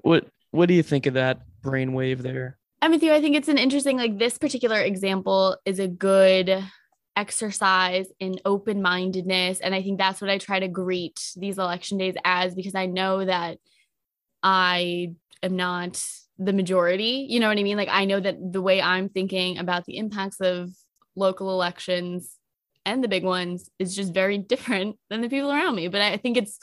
What 0.00 0.22
what 0.50 0.66
do 0.66 0.74
you 0.74 0.82
think 0.82 1.04
of 1.04 1.14
that 1.14 1.42
brainwave 1.62 2.20
there? 2.28 2.56
I'm 2.80 2.90
with 2.90 3.02
you. 3.02 3.12
I 3.12 3.20
think 3.20 3.36
it's 3.36 3.48
an 3.48 3.58
interesting 3.58 3.98
like 3.98 4.18
this 4.18 4.38
particular 4.38 4.80
example 4.80 5.58
is 5.66 5.78
a 5.78 5.88
good 5.88 6.64
exercise 7.16 8.06
in 8.20 8.38
open 8.44 8.82
mindedness. 8.82 9.60
And 9.60 9.74
I 9.74 9.82
think 9.82 9.98
that's 9.98 10.20
what 10.20 10.30
I 10.30 10.38
try 10.38 10.60
to 10.60 10.68
greet 10.68 11.32
these 11.36 11.58
election 11.58 11.98
days 11.98 12.14
as 12.24 12.54
because 12.54 12.74
I 12.74 12.86
know 12.86 13.24
that 13.24 13.58
I 14.42 15.14
am 15.42 15.56
not 15.56 16.02
the 16.38 16.52
majority. 16.52 17.26
You 17.28 17.40
know 17.40 17.48
what 17.48 17.58
I 17.58 17.62
mean? 17.62 17.78
Like, 17.78 17.88
I 17.90 18.04
know 18.04 18.20
that 18.20 18.36
the 18.52 18.62
way 18.62 18.82
I'm 18.82 19.08
thinking 19.08 19.58
about 19.58 19.86
the 19.86 19.96
impacts 19.96 20.40
of 20.40 20.70
local 21.16 21.50
elections 21.50 22.36
and 22.84 23.02
the 23.02 23.08
big 23.08 23.24
ones 23.24 23.70
is 23.78 23.96
just 23.96 24.12
very 24.12 24.38
different 24.38 24.96
than 25.08 25.22
the 25.22 25.30
people 25.30 25.50
around 25.50 25.74
me. 25.74 25.88
But 25.88 26.02
I 26.02 26.18
think 26.18 26.36
it's 26.36 26.58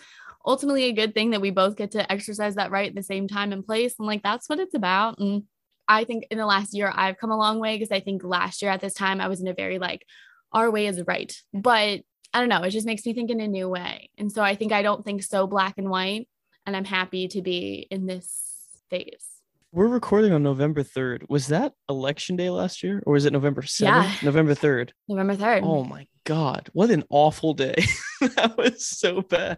ultimately 0.45 0.83
a 0.85 0.93
good 0.93 1.13
thing 1.13 1.31
that 1.31 1.41
we 1.41 1.49
both 1.49 1.75
get 1.75 1.91
to 1.91 2.11
exercise 2.11 2.55
that 2.55 2.71
right 2.71 2.89
at 2.89 2.95
the 2.95 3.03
same 3.03 3.27
time 3.27 3.51
and 3.51 3.65
place. 3.65 3.95
And 3.97 4.07
like, 4.07 4.21
that's 4.21 4.47
what 4.47 4.59
it's 4.59 4.75
about. 4.75 5.17
And 5.19 5.43
I 5.87 6.03
think 6.03 6.25
in 6.29 6.37
the 6.37 6.45
last 6.45 6.73
year, 6.73 6.91
I've 6.93 7.17
come 7.17 7.31
a 7.31 7.37
long 7.37 7.59
way 7.59 7.75
because 7.75 7.91
I 7.91 7.99
think 7.99 8.23
last 8.23 8.61
year 8.61 8.71
at 8.71 8.81
this 8.81 8.93
time, 8.93 9.19
I 9.19 9.27
was 9.27 9.41
in 9.41 9.47
a 9.47 9.53
very 9.53 9.79
like, 9.79 10.05
our 10.53 10.71
way 10.71 10.87
is 10.87 11.01
right. 11.07 11.35
But 11.53 12.01
I 12.33 12.39
don't 12.39 12.49
know, 12.49 12.63
it 12.63 12.71
just 12.71 12.85
makes 12.85 13.05
me 13.05 13.13
think 13.13 13.29
in 13.29 13.39
a 13.39 13.47
new 13.47 13.69
way. 13.69 14.09
And 14.17 14.31
so 14.31 14.41
I 14.41 14.55
think 14.55 14.71
I 14.71 14.81
don't 14.81 15.05
think 15.05 15.23
so 15.23 15.47
black 15.47 15.75
and 15.77 15.89
white. 15.89 16.27
And 16.65 16.75
I'm 16.75 16.85
happy 16.85 17.27
to 17.29 17.41
be 17.41 17.87
in 17.91 18.05
this 18.05 18.41
phase. 18.89 19.27
We're 19.71 19.87
recording 19.87 20.33
on 20.33 20.43
November 20.43 20.83
3rd. 20.83 21.29
Was 21.29 21.47
that 21.47 21.73
election 21.89 22.35
day 22.35 22.49
last 22.49 22.83
year 22.83 23.03
or 23.05 23.13
was 23.13 23.25
it 23.25 23.33
November 23.33 23.63
7th? 23.63 23.81
Yeah. 23.81 24.13
November 24.21 24.55
3rd. 24.55 24.91
November 25.07 25.35
3rd. 25.35 25.61
Oh 25.63 25.83
my 25.83 26.07
God. 26.25 26.69
What 26.73 26.91
an 26.91 27.03
awful 27.09 27.53
day. 27.53 27.83
that 28.21 28.55
was 28.57 28.85
so 28.85 29.21
bad. 29.21 29.57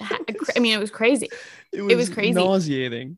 I 0.00 0.58
mean, 0.60 0.74
it 0.74 0.80
was 0.80 0.90
crazy. 0.90 1.28
It 1.72 1.82
was, 1.82 1.92
it 1.92 1.96
was 1.96 2.08
crazy. 2.10 2.32
Nauseating. 2.32 3.16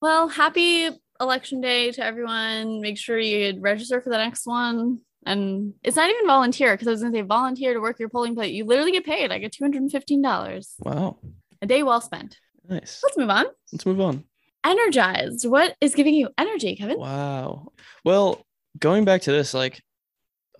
Well, 0.00 0.28
happy 0.28 0.90
election 1.20 1.60
day 1.60 1.90
to 1.92 2.04
everyone. 2.04 2.80
Make 2.80 2.98
sure 2.98 3.18
you 3.18 3.58
register 3.60 4.00
for 4.00 4.10
the 4.10 4.18
next 4.18 4.46
one 4.46 5.00
and 5.26 5.74
it's 5.82 5.96
not 5.96 6.10
even 6.10 6.26
volunteer 6.26 6.74
because 6.74 6.88
I 6.88 6.90
was 6.92 7.02
gonna 7.02 7.12
say 7.12 7.22
volunteer 7.22 7.74
to 7.74 7.80
work 7.80 7.98
your 7.98 8.08
polling 8.08 8.34
place. 8.34 8.52
You 8.52 8.64
literally 8.64 8.92
get 8.92 9.04
paid. 9.04 9.32
I 9.32 9.38
get 9.38 9.52
two 9.52 9.64
hundred 9.64 9.82
and 9.82 9.90
fifteen 9.90 10.22
dollars. 10.22 10.74
Wow, 10.78 11.18
a 11.62 11.66
day 11.66 11.82
well 11.82 12.00
spent. 12.00 12.38
Nice. 12.68 13.00
Let's 13.02 13.16
move 13.16 13.30
on. 13.30 13.46
Let's 13.72 13.86
move 13.86 14.00
on. 14.00 14.24
Energized. 14.64 15.46
What 15.48 15.74
is 15.80 15.94
giving 15.94 16.14
you 16.14 16.28
energy, 16.36 16.76
Kevin? 16.76 16.98
Wow. 16.98 17.68
Well, 18.04 18.44
going 18.78 19.04
back 19.04 19.22
to 19.22 19.32
this, 19.32 19.54
like 19.54 19.80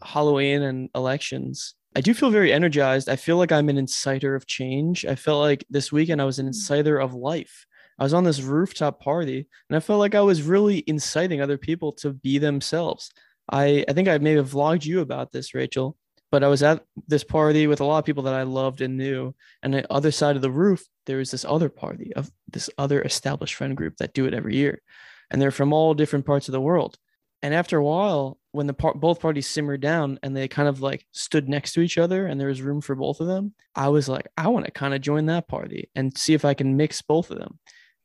Halloween 0.02 0.62
and 0.62 0.88
elections, 0.94 1.74
I 1.96 2.00
do 2.00 2.14
feel 2.14 2.30
very 2.30 2.52
energized. 2.52 3.08
I 3.08 3.16
feel 3.16 3.36
like 3.36 3.52
I'm 3.52 3.68
an 3.68 3.76
inciter 3.76 4.36
of 4.36 4.46
change. 4.46 5.04
I 5.04 5.16
felt 5.16 5.40
like 5.40 5.64
this 5.68 5.90
weekend 5.90 6.22
I 6.22 6.26
was 6.26 6.38
an 6.38 6.46
mm. 6.46 6.50
inciter 6.50 7.02
of 7.02 7.14
life. 7.14 7.66
I 7.98 8.04
was 8.04 8.14
on 8.14 8.24
this 8.24 8.40
rooftop 8.40 9.00
party 9.00 9.48
and 9.68 9.76
I 9.76 9.80
felt 9.80 9.98
like 9.98 10.14
I 10.14 10.20
was 10.20 10.42
really 10.42 10.84
inciting 10.86 11.40
other 11.40 11.58
people 11.58 11.92
to 11.94 12.12
be 12.12 12.38
themselves. 12.38 13.10
I, 13.50 13.84
I 13.88 13.92
think 13.92 14.08
I 14.08 14.18
may 14.18 14.32
have 14.34 14.50
vlogged 14.50 14.84
you 14.84 15.00
about 15.00 15.32
this, 15.32 15.54
Rachel, 15.54 15.96
but 16.30 16.44
I 16.44 16.48
was 16.48 16.62
at 16.62 16.84
this 17.06 17.24
party 17.24 17.66
with 17.66 17.80
a 17.80 17.84
lot 17.84 17.98
of 17.98 18.04
people 18.04 18.24
that 18.24 18.34
I 18.34 18.42
loved 18.42 18.80
and 18.80 18.96
knew. 18.96 19.34
And 19.62 19.72
the 19.72 19.90
other 19.92 20.10
side 20.10 20.36
of 20.36 20.42
the 20.42 20.50
roof, 20.50 20.84
there 21.06 21.18
was 21.18 21.30
this 21.30 21.44
other 21.44 21.68
party 21.68 22.12
of 22.14 22.30
this 22.52 22.68
other 22.78 23.00
established 23.02 23.54
friend 23.54 23.76
group 23.76 23.96
that 23.98 24.12
do 24.14 24.26
it 24.26 24.34
every 24.34 24.56
year. 24.56 24.82
and 25.30 25.40
they're 25.40 25.50
from 25.50 25.72
all 25.72 25.94
different 25.94 26.26
parts 26.26 26.48
of 26.48 26.52
the 26.52 26.60
world. 26.60 26.96
And 27.42 27.54
after 27.54 27.78
a 27.78 27.84
while, 27.84 28.38
when 28.52 28.66
the 28.66 28.74
par- 28.74 28.94
both 28.94 29.20
parties 29.20 29.46
simmered 29.46 29.80
down 29.80 30.18
and 30.22 30.34
they 30.36 30.48
kind 30.48 30.68
of 30.68 30.80
like 30.80 31.06
stood 31.12 31.48
next 31.48 31.72
to 31.74 31.80
each 31.80 31.98
other 31.98 32.26
and 32.26 32.40
there 32.40 32.48
was 32.48 32.62
room 32.62 32.80
for 32.80 32.94
both 32.94 33.20
of 33.20 33.26
them, 33.26 33.54
I 33.74 33.88
was 33.88 34.08
like, 34.08 34.26
I 34.36 34.48
want 34.48 34.64
to 34.64 34.72
kind 34.72 34.94
of 34.94 35.00
join 35.00 35.26
that 35.26 35.46
party 35.48 35.90
and 35.94 36.16
see 36.16 36.34
if 36.34 36.44
I 36.44 36.54
can 36.54 36.76
mix 36.76 37.02
both 37.02 37.30
of 37.30 37.38
them. 37.38 37.58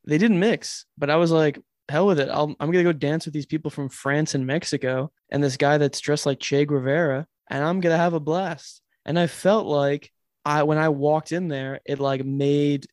They 0.06 0.18
didn't 0.18 0.40
mix, 0.40 0.86
but 0.98 1.10
I 1.10 1.16
was 1.16 1.32
like, 1.32 1.60
hell 1.90 2.08
with 2.08 2.20
it. 2.20 2.30
i 2.30 2.42
am 2.42 2.56
going 2.60 2.74
to 2.74 2.84
go 2.84 2.94
dance 2.94 3.26
with 3.26 3.34
these 3.34 3.46
people 3.46 3.72
from 3.72 3.90
France 3.90 4.36
and 4.36 4.46
Mexico 4.46 5.12
and 5.30 5.44
this 5.44 5.58
guy 5.58 5.78
that's 5.78 6.00
dressed 6.00 6.26
like 6.26 6.40
Che 6.40 6.66
Guevara, 6.66 7.28
and 7.50 7.64
I'm 7.64 7.80
going 7.80 7.94
to 7.94 7.98
have 7.98 8.14
a 8.14 8.20
blast. 8.20 8.82
And 9.06 9.20
I 9.20 9.28
felt 9.28 9.66
like 9.68 10.12
I, 10.46 10.64
when 10.64 10.78
I 10.78 10.90
walked 10.90 11.32
in 11.32 11.48
there, 11.48 11.80
it 11.86 12.00
like 12.00 12.26
made 12.26 12.88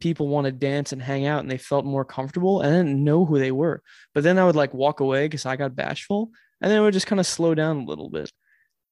people 0.00 0.28
want 0.28 0.44
to 0.44 0.52
dance 0.52 0.92
and 0.92 1.00
hang 1.00 1.26
out 1.26 1.40
and 1.40 1.50
they 1.50 1.58
felt 1.58 1.84
more 1.84 2.04
comfortable 2.04 2.60
and 2.60 2.74
I 2.74 2.78
didn't 2.78 3.02
know 3.02 3.24
who 3.24 3.38
they 3.38 3.52
were. 3.52 3.82
But 4.14 4.24
then 4.24 4.38
I 4.38 4.44
would 4.44 4.56
like 4.56 4.74
walk 4.74 5.00
away 5.00 5.26
because 5.26 5.46
I 5.46 5.56
got 5.56 5.74
bashful 5.74 6.30
and 6.60 6.70
then 6.70 6.78
it 6.78 6.82
would 6.82 6.92
just 6.92 7.06
kind 7.06 7.20
of 7.20 7.26
slow 7.26 7.54
down 7.54 7.78
a 7.78 7.84
little 7.84 8.10
bit. 8.10 8.30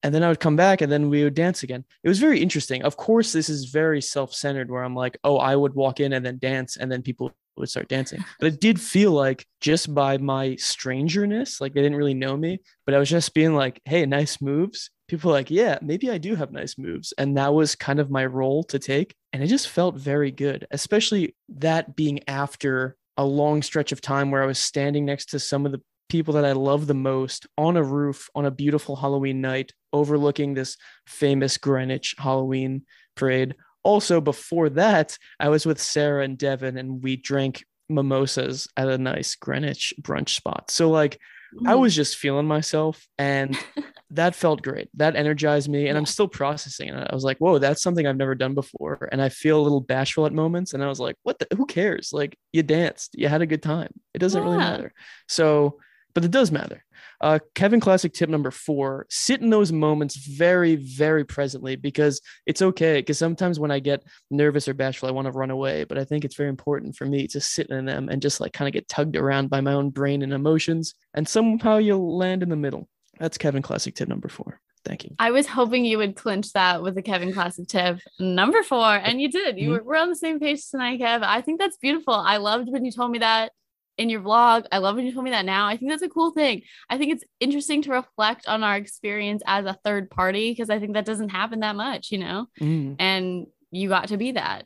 And 0.03 0.13
then 0.13 0.23
I 0.23 0.29
would 0.29 0.39
come 0.39 0.55
back 0.55 0.81
and 0.81 0.91
then 0.91 1.09
we 1.09 1.23
would 1.23 1.33
dance 1.33 1.63
again. 1.63 1.83
It 2.03 2.09
was 2.09 2.19
very 2.19 2.39
interesting. 2.39 2.83
Of 2.83 2.97
course, 2.97 3.31
this 3.31 3.49
is 3.49 3.65
very 3.65 4.01
self 4.01 4.33
centered 4.33 4.69
where 4.69 4.83
I'm 4.83 4.95
like, 4.95 5.17
oh, 5.23 5.37
I 5.37 5.55
would 5.55 5.73
walk 5.73 5.99
in 5.99 6.13
and 6.13 6.25
then 6.25 6.37
dance 6.37 6.77
and 6.77 6.91
then 6.91 7.01
people 7.01 7.31
would 7.57 7.69
start 7.69 7.87
dancing. 7.87 8.23
But 8.39 8.47
it 8.47 8.59
did 8.59 8.79
feel 8.79 9.11
like 9.11 9.45
just 9.61 9.93
by 9.93 10.17
my 10.17 10.55
strangeness, 10.57 11.61
like 11.61 11.73
they 11.73 11.81
didn't 11.81 11.97
really 11.97 12.13
know 12.13 12.35
me, 12.35 12.59
but 12.85 12.93
I 12.93 12.99
was 12.99 13.09
just 13.09 13.33
being 13.33 13.55
like, 13.55 13.81
hey, 13.85 14.05
nice 14.05 14.41
moves. 14.41 14.89
People 15.07 15.31
like, 15.31 15.51
yeah, 15.51 15.77
maybe 15.81 16.09
I 16.09 16.17
do 16.17 16.35
have 16.35 16.51
nice 16.51 16.77
moves. 16.77 17.13
And 17.17 17.37
that 17.37 17.53
was 17.53 17.75
kind 17.75 17.99
of 17.99 18.09
my 18.09 18.25
role 18.25 18.63
to 18.65 18.79
take. 18.79 19.15
And 19.33 19.43
it 19.43 19.47
just 19.47 19.69
felt 19.69 19.95
very 19.95 20.31
good, 20.31 20.67
especially 20.71 21.35
that 21.49 21.95
being 21.95 22.21
after 22.27 22.97
a 23.17 23.25
long 23.25 23.61
stretch 23.61 23.91
of 23.91 24.01
time 24.01 24.31
where 24.31 24.43
I 24.43 24.47
was 24.47 24.59
standing 24.59 25.05
next 25.05 25.27
to 25.27 25.39
some 25.39 25.65
of 25.65 25.71
the 25.71 25.81
people 26.09 26.33
that 26.35 26.45
I 26.45 26.51
love 26.51 26.87
the 26.87 26.93
most 26.93 27.47
on 27.57 27.77
a 27.77 27.83
roof 27.83 28.29
on 28.35 28.45
a 28.45 28.51
beautiful 28.51 28.95
Halloween 28.95 29.41
night 29.41 29.73
overlooking 29.93 30.53
this 30.53 30.77
famous 31.07 31.57
Greenwich 31.57 32.15
Halloween 32.17 32.83
parade. 33.15 33.55
Also, 33.85 34.19
before 34.19 34.69
that, 34.71 35.17
I 35.39 35.49
was 35.49 35.65
with 35.65 35.79
Sarah 35.79 36.23
and 36.23 36.37
Devin 36.37 36.77
and 36.77 37.01
we 37.03 37.15
drank 37.15 37.63
mimosas 37.87 38.67
at 38.75 38.89
a 38.89 38.97
nice 38.97 39.35
Greenwich 39.35 39.93
brunch 40.01 40.29
spot. 40.29 40.71
So, 40.71 40.89
like. 40.89 41.19
I 41.65 41.75
was 41.75 41.95
just 41.95 42.17
feeling 42.17 42.47
myself 42.47 43.07
and 43.17 43.57
that 44.11 44.35
felt 44.35 44.61
great. 44.61 44.89
That 44.95 45.15
energized 45.15 45.69
me. 45.69 45.87
And 45.87 45.95
yeah. 45.95 45.97
I'm 45.97 46.05
still 46.05 46.27
processing 46.27 46.89
it. 46.89 47.07
I 47.09 47.15
was 47.15 47.23
like, 47.23 47.37
whoa, 47.37 47.59
that's 47.59 47.81
something 47.81 48.05
I've 48.05 48.17
never 48.17 48.35
done 48.35 48.55
before. 48.55 49.07
And 49.11 49.21
I 49.21 49.29
feel 49.29 49.59
a 49.59 49.63
little 49.63 49.79
bashful 49.79 50.25
at 50.25 50.33
moments. 50.33 50.73
And 50.73 50.83
I 50.83 50.87
was 50.87 50.99
like, 50.99 51.15
what 51.23 51.39
the, 51.39 51.47
who 51.55 51.65
cares? 51.65 52.09
Like, 52.11 52.37
you 52.51 52.61
danced, 52.61 53.15
you 53.17 53.29
had 53.29 53.41
a 53.41 53.45
good 53.45 53.63
time. 53.63 53.91
It 54.13 54.19
doesn't 54.19 54.41
yeah. 54.41 54.45
really 54.45 54.57
matter. 54.57 54.93
So, 55.29 55.79
but 56.13 56.25
it 56.25 56.31
does 56.31 56.51
matter. 56.51 56.83
Uh, 57.21 57.39
Kevin 57.53 57.79
Classic 57.79 58.13
tip 58.13 58.29
number 58.29 58.51
four 58.51 59.05
sit 59.09 59.41
in 59.41 59.49
those 59.49 59.71
moments 59.71 60.15
very, 60.15 60.75
very 60.75 61.23
presently 61.23 61.75
because 61.75 62.21
it's 62.45 62.61
okay. 62.61 62.99
Because 62.99 63.17
sometimes 63.17 63.59
when 63.59 63.71
I 63.71 63.79
get 63.79 64.03
nervous 64.29 64.67
or 64.67 64.73
bashful, 64.73 65.09
I 65.09 65.11
want 65.11 65.25
to 65.25 65.31
run 65.31 65.51
away. 65.51 65.83
But 65.83 65.97
I 65.97 66.03
think 66.03 66.25
it's 66.25 66.35
very 66.35 66.49
important 66.49 66.95
for 66.95 67.05
me 67.05 67.27
to 67.27 67.39
sit 67.39 67.69
in 67.69 67.85
them 67.85 68.09
and 68.09 68.21
just 68.21 68.39
like 68.39 68.53
kind 68.53 68.67
of 68.67 68.73
get 68.73 68.87
tugged 68.87 69.15
around 69.15 69.49
by 69.49 69.61
my 69.61 69.73
own 69.73 69.89
brain 69.89 70.21
and 70.21 70.33
emotions. 70.33 70.93
And 71.13 71.27
somehow 71.27 71.77
you'll 71.77 72.17
land 72.17 72.43
in 72.43 72.49
the 72.49 72.55
middle. 72.55 72.87
That's 73.19 73.37
Kevin 73.37 73.61
Classic 73.61 73.95
tip 73.95 74.09
number 74.09 74.27
four. 74.27 74.59
Thank 74.85 75.03
you. 75.03 75.15
I 75.17 75.31
was 75.31 75.47
hoping 75.47 75.83
you 75.83 75.97
would 75.97 76.15
clinch 76.15 76.53
that 76.53 76.83
with 76.83 76.93
the 76.93 77.01
Kevin 77.01 77.33
Classic 77.33 77.67
tip 77.67 77.99
number 78.19 78.61
four, 78.61 78.85
and 78.85 79.19
you 79.19 79.31
did. 79.31 79.57
You 79.57 79.69
mm-hmm. 79.69 79.85
were 79.87 79.95
we're 79.95 80.01
on 80.01 80.09
the 80.09 80.15
same 80.15 80.39
page 80.39 80.69
tonight, 80.69 80.99
Kev. 80.99 81.23
I 81.23 81.41
think 81.41 81.59
that's 81.59 81.77
beautiful. 81.77 82.13
I 82.13 82.37
loved 82.37 82.69
when 82.69 82.85
you 82.85 82.91
told 82.91 83.11
me 83.11 83.19
that 83.19 83.51
in 83.97 84.09
your 84.09 84.21
vlog. 84.21 84.65
I 84.71 84.79
love 84.79 84.95
when 84.95 85.05
you 85.05 85.13
told 85.13 85.25
me 85.25 85.31
that 85.31 85.45
now. 85.45 85.67
I 85.67 85.77
think 85.77 85.91
that's 85.91 86.01
a 86.01 86.09
cool 86.09 86.31
thing. 86.31 86.63
I 86.89 86.97
think 86.97 87.13
it's 87.13 87.23
interesting 87.39 87.81
to 87.83 87.91
reflect 87.91 88.47
on 88.47 88.63
our 88.63 88.75
experience 88.75 89.41
as 89.45 89.65
a 89.65 89.77
third 89.83 90.09
party 90.09 90.51
because 90.51 90.69
I 90.69 90.79
think 90.79 90.93
that 90.93 91.05
doesn't 91.05 91.29
happen 91.29 91.61
that 91.61 91.75
much, 91.75 92.11
you 92.11 92.19
know? 92.19 92.47
Mm. 92.59 92.95
And 92.99 93.47
you 93.71 93.89
got 93.89 94.09
to 94.09 94.17
be 94.17 94.33
that. 94.33 94.65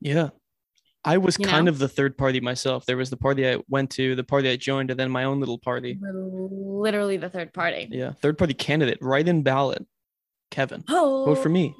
Yeah. 0.00 0.30
I 1.04 1.16
was 1.16 1.38
you 1.38 1.46
kind 1.46 1.64
know? 1.64 1.70
of 1.70 1.78
the 1.78 1.88
third 1.88 2.18
party 2.18 2.40
myself. 2.40 2.84
There 2.84 2.96
was 2.96 3.08
the 3.08 3.16
party 3.16 3.48
I 3.48 3.58
went 3.68 3.90
to, 3.92 4.14
the 4.14 4.24
party 4.24 4.50
I 4.50 4.56
joined, 4.56 4.90
and 4.90 5.00
then 5.00 5.10
my 5.10 5.24
own 5.24 5.40
little 5.40 5.58
party. 5.58 5.98
Literally 6.02 7.16
the 7.16 7.30
third 7.30 7.54
party. 7.54 7.88
Yeah. 7.90 8.12
Third 8.12 8.36
party 8.36 8.52
candidate, 8.54 8.98
right 9.00 9.26
in 9.26 9.42
ballot. 9.42 9.86
Kevin. 10.50 10.84
Oh. 10.88 11.24
Vote 11.24 11.38
for 11.38 11.48
me. 11.48 11.74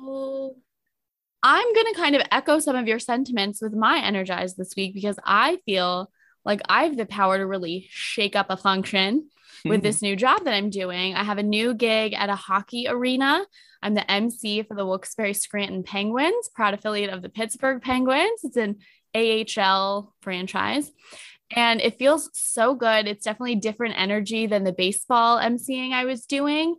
I'm 1.42 1.74
going 1.74 1.86
to 1.86 1.94
kind 1.96 2.16
of 2.16 2.22
echo 2.30 2.58
some 2.58 2.76
of 2.76 2.86
your 2.86 2.98
sentiments 2.98 3.60
with 3.62 3.74
my 3.74 3.98
energize 3.98 4.56
this 4.56 4.74
week 4.76 4.94
because 4.94 5.18
I 5.24 5.58
feel 5.64 6.10
like 6.44 6.60
I 6.68 6.84
have 6.84 6.96
the 6.96 7.06
power 7.06 7.38
to 7.38 7.46
really 7.46 7.86
shake 7.90 8.36
up 8.36 8.46
a 8.50 8.56
function 8.56 9.28
with 9.64 9.82
this 9.82 10.02
new 10.02 10.16
job 10.16 10.44
that 10.44 10.54
I'm 10.54 10.70
doing. 10.70 11.14
I 11.14 11.24
have 11.24 11.38
a 11.38 11.42
new 11.42 11.74
gig 11.74 12.14
at 12.14 12.30
a 12.30 12.34
hockey 12.34 12.86
arena. 12.88 13.44
I'm 13.82 13.94
the 13.94 14.10
MC 14.10 14.62
for 14.62 14.74
the 14.74 14.86
Wilkes-Barre 14.86 15.32
Scranton 15.32 15.82
Penguins, 15.82 16.48
proud 16.54 16.74
affiliate 16.74 17.10
of 17.10 17.22
the 17.22 17.28
Pittsburgh 17.28 17.80
Penguins. 17.80 18.40
It's 18.44 18.56
an 18.56 18.76
AHL 19.14 20.14
franchise. 20.20 20.90
And 21.50 21.80
it 21.80 21.98
feels 21.98 22.30
so 22.32 22.74
good. 22.74 23.08
It's 23.08 23.24
definitely 23.24 23.56
different 23.56 23.96
energy 23.98 24.46
than 24.46 24.64
the 24.64 24.72
baseball 24.72 25.38
MCing 25.38 25.92
I 25.92 26.04
was 26.04 26.26
doing. 26.26 26.76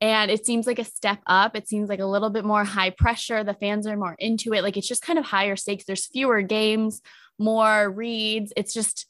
And 0.00 0.30
it 0.30 0.46
seems 0.46 0.66
like 0.66 0.78
a 0.78 0.84
step 0.84 1.20
up. 1.26 1.56
It 1.56 1.68
seems 1.68 1.88
like 1.88 2.00
a 2.00 2.06
little 2.06 2.30
bit 2.30 2.44
more 2.44 2.64
high 2.64 2.90
pressure. 2.90 3.44
The 3.44 3.54
fans 3.54 3.86
are 3.86 3.96
more 3.96 4.16
into 4.18 4.52
it. 4.54 4.62
Like 4.62 4.76
it's 4.76 4.88
just 4.88 5.02
kind 5.02 5.18
of 5.18 5.24
higher 5.24 5.56
stakes. 5.56 5.84
There's 5.84 6.06
fewer 6.06 6.42
games, 6.42 7.00
more 7.38 7.90
reads. 7.90 8.52
It's 8.56 8.72
just 8.72 9.06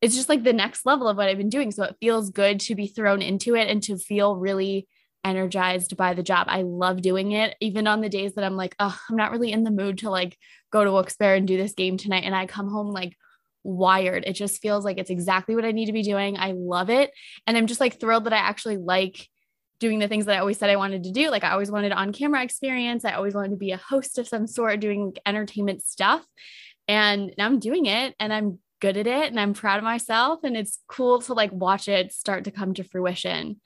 it's 0.00 0.14
just 0.14 0.28
like 0.28 0.42
the 0.42 0.52
next 0.52 0.84
level 0.84 1.08
of 1.08 1.16
what 1.16 1.28
I've 1.28 1.38
been 1.38 1.48
doing. 1.48 1.70
So 1.70 1.84
it 1.84 1.96
feels 2.00 2.30
good 2.30 2.60
to 2.60 2.74
be 2.74 2.86
thrown 2.86 3.22
into 3.22 3.54
it 3.54 3.68
and 3.68 3.82
to 3.84 3.96
feel 3.96 4.36
really 4.36 4.86
energized 5.24 5.96
by 5.96 6.12
the 6.12 6.22
job. 6.22 6.46
I 6.50 6.62
love 6.62 7.00
doing 7.00 7.32
it, 7.32 7.56
even 7.60 7.86
on 7.86 8.02
the 8.02 8.10
days 8.10 8.34
that 8.34 8.44
I'm 8.44 8.56
like, 8.56 8.74
oh, 8.78 8.98
I'm 9.08 9.16
not 9.16 9.30
really 9.30 9.50
in 9.50 9.64
the 9.64 9.70
mood 9.70 9.98
to 9.98 10.10
like 10.10 10.36
go 10.70 10.84
to 10.84 10.92
Wilkes-Barre 10.92 11.38
and 11.38 11.48
do 11.48 11.56
this 11.56 11.72
game 11.72 11.96
tonight. 11.96 12.24
And 12.24 12.34
I 12.34 12.46
come 12.46 12.68
home 12.68 12.88
like 12.88 13.16
wired. 13.62 14.24
It 14.26 14.34
just 14.34 14.60
feels 14.60 14.84
like 14.84 14.98
it's 14.98 15.10
exactly 15.10 15.54
what 15.54 15.64
I 15.64 15.72
need 15.72 15.86
to 15.86 15.92
be 15.92 16.02
doing. 16.02 16.36
I 16.36 16.52
love 16.52 16.90
it. 16.90 17.10
And 17.46 17.56
I'm 17.56 17.66
just 17.66 17.80
like 17.80 17.98
thrilled 17.98 18.24
that 18.24 18.34
I 18.34 18.38
actually 18.38 18.76
like 18.76 19.28
doing 19.80 19.98
the 19.98 20.08
things 20.08 20.26
that 20.26 20.36
I 20.36 20.40
always 20.40 20.58
said 20.58 20.70
I 20.70 20.76
wanted 20.76 21.04
to 21.04 21.12
do. 21.12 21.30
Like 21.30 21.44
I 21.44 21.50
always 21.50 21.70
wanted 21.70 21.92
on 21.92 22.12
camera 22.12 22.42
experience. 22.42 23.04
I 23.04 23.12
always 23.12 23.34
wanted 23.34 23.50
to 23.50 23.56
be 23.56 23.72
a 23.72 23.78
host 23.78 24.18
of 24.18 24.28
some 24.28 24.46
sort, 24.46 24.80
doing 24.80 25.14
entertainment 25.24 25.82
stuff. 25.82 26.24
And 26.88 27.32
I'm 27.38 27.58
doing 27.58 27.86
it 27.86 28.14
and 28.20 28.32
I'm 28.32 28.58
good 28.80 28.96
at 28.96 29.06
it 29.06 29.30
and 29.30 29.40
I'm 29.40 29.54
proud 29.54 29.78
of 29.78 29.84
myself. 29.84 30.40
And 30.44 30.56
it's 30.56 30.78
cool 30.88 31.20
to 31.22 31.32
like 31.32 31.52
watch 31.52 31.88
it 31.88 32.12
start 32.12 32.44
to 32.44 32.50
come 32.50 32.74
to 32.74 32.84
fruition. 32.84 33.60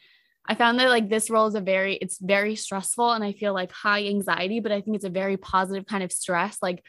I 0.46 0.54
found 0.54 0.78
that 0.78 0.88
like 0.88 1.10
this 1.10 1.28
role 1.28 1.46
is 1.46 1.54
a 1.54 1.60
very, 1.60 1.96
it's 1.96 2.18
very 2.18 2.54
stressful 2.54 3.12
and 3.12 3.22
I 3.22 3.32
feel 3.32 3.52
like 3.52 3.70
high 3.70 4.06
anxiety, 4.06 4.60
but 4.60 4.72
I 4.72 4.80
think 4.80 4.96
it's 4.96 5.04
a 5.04 5.10
very 5.10 5.36
positive 5.36 5.86
kind 5.86 6.02
of 6.02 6.12
stress. 6.12 6.58
Like 6.62 6.82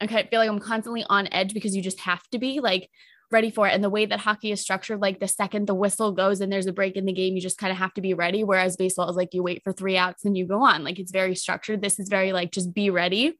I 0.00 0.06
feel 0.06 0.40
like 0.40 0.48
I'm 0.50 0.58
constantly 0.58 1.04
on 1.08 1.28
edge 1.30 1.54
because 1.54 1.76
you 1.76 1.82
just 1.82 2.00
have 2.00 2.22
to 2.32 2.38
be 2.38 2.60
like 2.60 2.90
ready 3.30 3.50
for 3.50 3.68
it. 3.68 3.74
And 3.74 3.84
the 3.84 3.90
way 3.90 4.06
that 4.06 4.20
hockey 4.20 4.50
is 4.50 4.60
structured, 4.60 5.00
like 5.00 5.20
the 5.20 5.28
second 5.28 5.66
the 5.66 5.74
whistle 5.74 6.12
goes 6.12 6.40
and 6.40 6.52
there's 6.52 6.66
a 6.66 6.72
break 6.72 6.96
in 6.96 7.04
the 7.04 7.12
game, 7.12 7.34
you 7.34 7.40
just 7.40 7.58
kind 7.58 7.70
of 7.70 7.78
have 7.78 7.94
to 7.94 8.00
be 8.00 8.14
ready. 8.14 8.44
Whereas 8.44 8.76
baseball 8.76 9.08
is 9.10 9.16
like 9.16 9.34
you 9.34 9.42
wait 9.42 9.62
for 9.62 9.72
three 9.72 9.96
outs 9.96 10.24
and 10.24 10.36
you 10.36 10.46
go 10.46 10.62
on. 10.64 10.84
Like 10.84 10.98
it's 10.98 11.12
very 11.12 11.34
structured. 11.34 11.82
This 11.82 11.98
is 11.98 12.08
very 12.08 12.32
like 12.32 12.50
just 12.50 12.74
be 12.74 12.90
ready. 12.90 13.34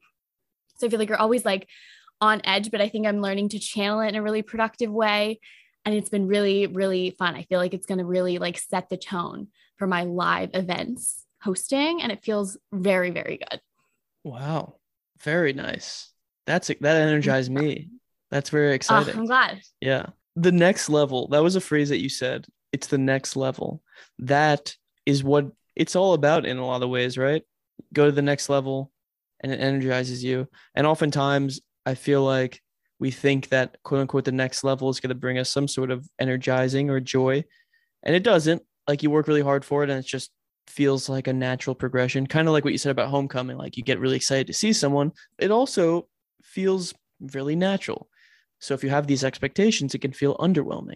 So 0.77 0.87
I 0.87 0.89
feel 0.89 0.99
like 0.99 1.09
you're 1.09 1.17
always 1.17 1.45
like 1.45 1.67
on 2.21 2.41
edge, 2.43 2.71
but 2.71 2.81
I 2.81 2.89
think 2.89 3.05
I'm 3.05 3.21
learning 3.21 3.49
to 3.49 3.59
channel 3.59 3.99
it 4.01 4.09
in 4.09 4.15
a 4.15 4.21
really 4.21 4.41
productive 4.41 4.91
way. 4.91 5.39
And 5.83 5.93
it's 5.93 6.09
been 6.09 6.27
really, 6.27 6.67
really 6.67 7.11
fun. 7.11 7.35
I 7.35 7.43
feel 7.43 7.59
like 7.59 7.73
it's 7.73 7.85
going 7.85 7.99
to 7.99 8.05
really 8.05 8.39
like 8.39 8.57
set 8.57 8.89
the 8.89 8.97
tone 8.97 9.47
for 9.77 9.87
my 9.87 10.03
live 10.03 10.51
events 10.53 11.23
hosting. 11.41 12.01
And 12.01 12.11
it 12.11 12.23
feels 12.23 12.57
very, 12.73 13.11
very 13.11 13.37
good. 13.37 13.61
Wow. 14.23 14.75
Very 15.21 15.53
nice. 15.53 16.11
That's 16.47 16.67
that 16.67 16.83
energized 16.83 17.51
me. 17.51 17.89
That's 18.31 18.49
very 18.49 18.71
ah, 18.71 18.73
exciting. 18.75 19.15
I'm 19.15 19.25
glad. 19.25 19.61
Yeah. 19.79 20.07
The 20.35 20.51
next 20.51 20.89
level, 20.89 21.27
that 21.29 21.43
was 21.43 21.55
a 21.55 21.61
phrase 21.61 21.89
that 21.89 22.01
you 22.01 22.09
said. 22.09 22.47
It's 22.73 22.87
the 22.87 22.97
next 22.97 23.35
level. 23.35 23.81
That 24.19 24.75
is 25.05 25.23
what 25.23 25.51
it's 25.75 25.95
all 25.95 26.13
about 26.13 26.45
in 26.45 26.57
a 26.57 26.65
lot 26.65 26.83
of 26.83 26.89
ways, 26.89 27.17
right? 27.17 27.43
Go 27.93 28.05
to 28.05 28.11
the 28.11 28.21
next 28.21 28.49
level 28.49 28.91
and 29.41 29.51
it 29.51 29.59
energizes 29.59 30.23
you. 30.23 30.47
And 30.73 30.87
oftentimes 30.87 31.61
I 31.85 31.95
feel 31.95 32.23
like 32.23 32.61
we 32.99 33.11
think 33.11 33.49
that 33.49 33.77
quote 33.83 34.01
unquote 34.01 34.25
the 34.25 34.31
next 34.31 34.63
level 34.63 34.89
is 34.89 34.99
going 34.99 35.09
to 35.09 35.15
bring 35.15 35.37
us 35.37 35.49
some 35.49 35.67
sort 35.67 35.91
of 35.91 36.07
energizing 36.19 36.89
or 36.89 36.99
joy. 36.99 37.43
And 38.03 38.15
it 38.15 38.23
doesn't. 38.23 38.61
Like 38.87 39.03
you 39.03 39.09
work 39.09 39.27
really 39.27 39.41
hard 39.41 39.65
for 39.65 39.83
it 39.83 39.89
and 39.89 39.99
it 39.99 40.05
just 40.05 40.31
feels 40.67 41.09
like 41.09 41.27
a 41.27 41.33
natural 41.33 41.75
progression. 41.75 42.27
Kind 42.27 42.47
of 42.47 42.53
like 42.53 42.63
what 42.63 42.73
you 42.73 42.77
said 42.77 42.91
about 42.91 43.09
homecoming. 43.09 43.57
Like 43.57 43.77
you 43.77 43.83
get 43.83 43.99
really 43.99 44.15
excited 44.15 44.47
to 44.47 44.53
see 44.53 44.73
someone. 44.73 45.11
It 45.39 45.51
also 45.51 46.07
feels 46.43 46.93
really 47.33 47.55
natural. 47.55 48.07
So 48.59 48.73
if 48.73 48.83
you 48.83 48.89
have 48.89 49.07
these 49.07 49.23
expectations, 49.23 49.93
it 49.93 49.99
can 49.99 50.13
feel 50.13 50.37
underwhelming. 50.37 50.95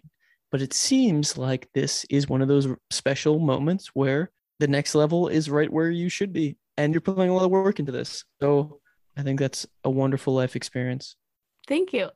But 0.51 0.61
it 0.61 0.73
seems 0.73 1.37
like 1.37 1.69
this 1.73 2.05
is 2.09 2.29
one 2.29 2.41
of 2.41 2.47
those 2.47 2.67
special 2.89 3.39
moments 3.39 3.89
where 3.93 4.31
the 4.59 4.67
next 4.67 4.95
level 4.95 5.27
is 5.27 5.49
right 5.49 5.71
where 5.71 5.91
you 5.91 6.09
should 6.09 6.33
be. 6.33 6.57
And 6.77 6.93
you're 6.93 7.01
putting 7.01 7.29
a 7.29 7.33
lot 7.33 7.45
of 7.45 7.51
work 7.51 7.79
into 7.79 7.91
this. 7.91 8.23
So 8.41 8.79
I 9.19 9.23
think 9.23 9.37
that's 9.37 9.65
a 9.83 9.89
wonderful 9.89 10.33
life 10.33 10.55
experience. 10.55 11.17
Thank 11.67 11.91
you. 11.91 12.09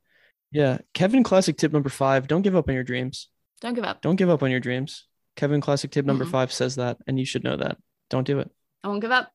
Yeah. 0.52 0.78
Kevin 0.94 1.22
Classic 1.24 1.58
tip 1.58 1.74
number 1.74 1.90
five 1.90 2.28
don't 2.28 2.44
give 2.44 2.56
up 2.56 2.70
on 2.70 2.76
your 2.76 2.84
dreams. 2.86 3.28
Don't 3.60 3.74
give 3.74 3.84
up. 3.84 4.02
Don't 4.02 4.16
give 4.16 4.30
up 4.30 4.42
on 4.42 4.52
your 4.52 4.60
dreams. 4.62 5.06
Kevin 5.36 5.60
Classic 5.60 5.92
tip 5.92 6.06
number 6.06 6.24
Mm-mm. 6.26 6.32
five 6.32 6.54
says 6.54 6.76
that, 6.76 6.98
and 7.08 7.20
you 7.20 7.26
should 7.26 7.44
know 7.44 7.58
that. 7.58 7.78
Don't 8.10 8.26
do 8.26 8.40
it. 8.40 8.50
I 8.84 8.88
won't 8.88 9.02
give 9.02 9.12
up. 9.12 9.32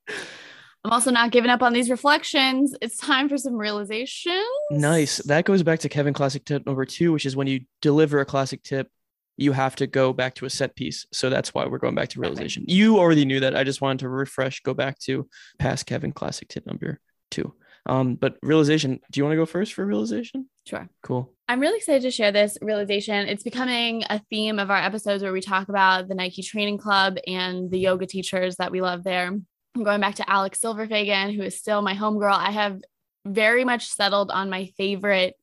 I'm 0.85 0.92
also 0.92 1.11
not 1.11 1.31
giving 1.31 1.50
up 1.50 1.62
on 1.62 1.72
these 1.74 1.90
reflections. 1.90 2.74
It's 2.81 2.96
time 2.96 3.28
for 3.28 3.37
some 3.37 3.54
realizations. 3.57 4.37
Nice. 4.70 5.18
That 5.18 5.44
goes 5.44 5.62
back 5.62 5.81
to 5.81 5.88
Kevin 5.90 6.14
Classic 6.14 6.42
tip 6.44 6.64
number 6.64 6.85
two, 6.87 7.12
which 7.12 7.26
is 7.26 7.37
when 7.37 7.48
you 7.48 7.61
deliver 7.83 8.20
a 8.20 8.24
classic 8.24 8.62
tip, 8.62 8.88
you 9.37 9.52
have 9.52 9.76
to 9.76 9.87
go 9.87 10.12
back 10.12 10.35
to 10.37 10.46
a 10.46 10.50
set 10.50 10.74
piece. 10.76 11.04
So 11.12 11.31
that's 11.31 11.52
why 11.52 11.66
we're 11.66 11.78
going 11.78 11.94
back 11.94 12.09
to 12.11 12.20
Okay. 12.20 12.28
realization. 12.28 12.64
You 12.68 12.98
already 12.98 13.24
knew 13.24 13.40
that. 13.40 13.57
I 13.57 13.64
just 13.64 13.81
wanted 13.81 14.00
to 14.00 14.09
refresh, 14.09 14.61
go 14.61 14.72
back 14.74 14.98
to 15.00 15.28
past 15.59 15.87
Kevin 15.87 16.12
Classic 16.12 16.48
tip 16.48 16.64
number 16.66 17.00
two. 17.30 17.54
Um, 17.86 18.16
but 18.16 18.36
realization, 18.42 19.00
do 19.10 19.18
you 19.18 19.24
want 19.24 19.32
to 19.32 19.38
go 19.38 19.46
first 19.46 19.72
for 19.72 19.84
realization? 19.84 20.48
Sure. 20.66 20.88
Cool. 21.02 21.32
I'm 21.48 21.60
really 21.60 21.78
excited 21.78 22.02
to 22.02 22.10
share 22.10 22.32
this 22.32 22.58
realization. 22.60 23.26
It's 23.26 23.42
becoming 23.42 24.04
a 24.10 24.20
theme 24.30 24.58
of 24.58 24.70
our 24.70 24.76
episodes 24.76 25.22
where 25.22 25.32
we 25.32 25.40
talk 25.40 25.70
about 25.70 26.08
the 26.08 26.14
Nike 26.14 26.42
Training 26.42 26.76
Club 26.76 27.16
and 27.26 27.70
the 27.70 27.78
yoga 27.78 28.06
teachers 28.06 28.56
that 28.56 28.70
we 28.70 28.82
love 28.82 29.04
there. 29.04 29.28
I'm 29.28 29.84
going 29.84 30.00
back 30.00 30.16
to 30.16 30.30
Alex 30.30 30.60
Silver-Fagen, 30.60 31.34
who 31.34 31.42
is 31.42 31.58
still 31.58 31.80
my 31.80 31.94
homegirl. 31.94 32.36
I 32.36 32.50
have 32.50 32.82
very 33.24 33.64
much 33.64 33.86
settled 33.86 34.30
on 34.30 34.50
my 34.50 34.66
favorite 34.76 35.34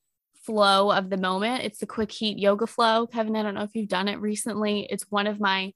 flow 0.46 0.92
of 0.92 1.10
the 1.10 1.18
moment. 1.18 1.64
It's 1.64 1.80
the 1.80 1.88
quick 1.88 2.12
heat 2.12 2.38
yoga 2.38 2.68
flow. 2.68 3.08
Kevin, 3.08 3.36
I 3.36 3.42
don't 3.42 3.56
know 3.56 3.64
if 3.64 3.74
you've 3.74 3.90
done 3.90 4.08
it 4.08 4.20
recently. 4.22 4.88
It's 4.90 5.06
one 5.10 5.26
of 5.26 5.40
my 5.40 5.74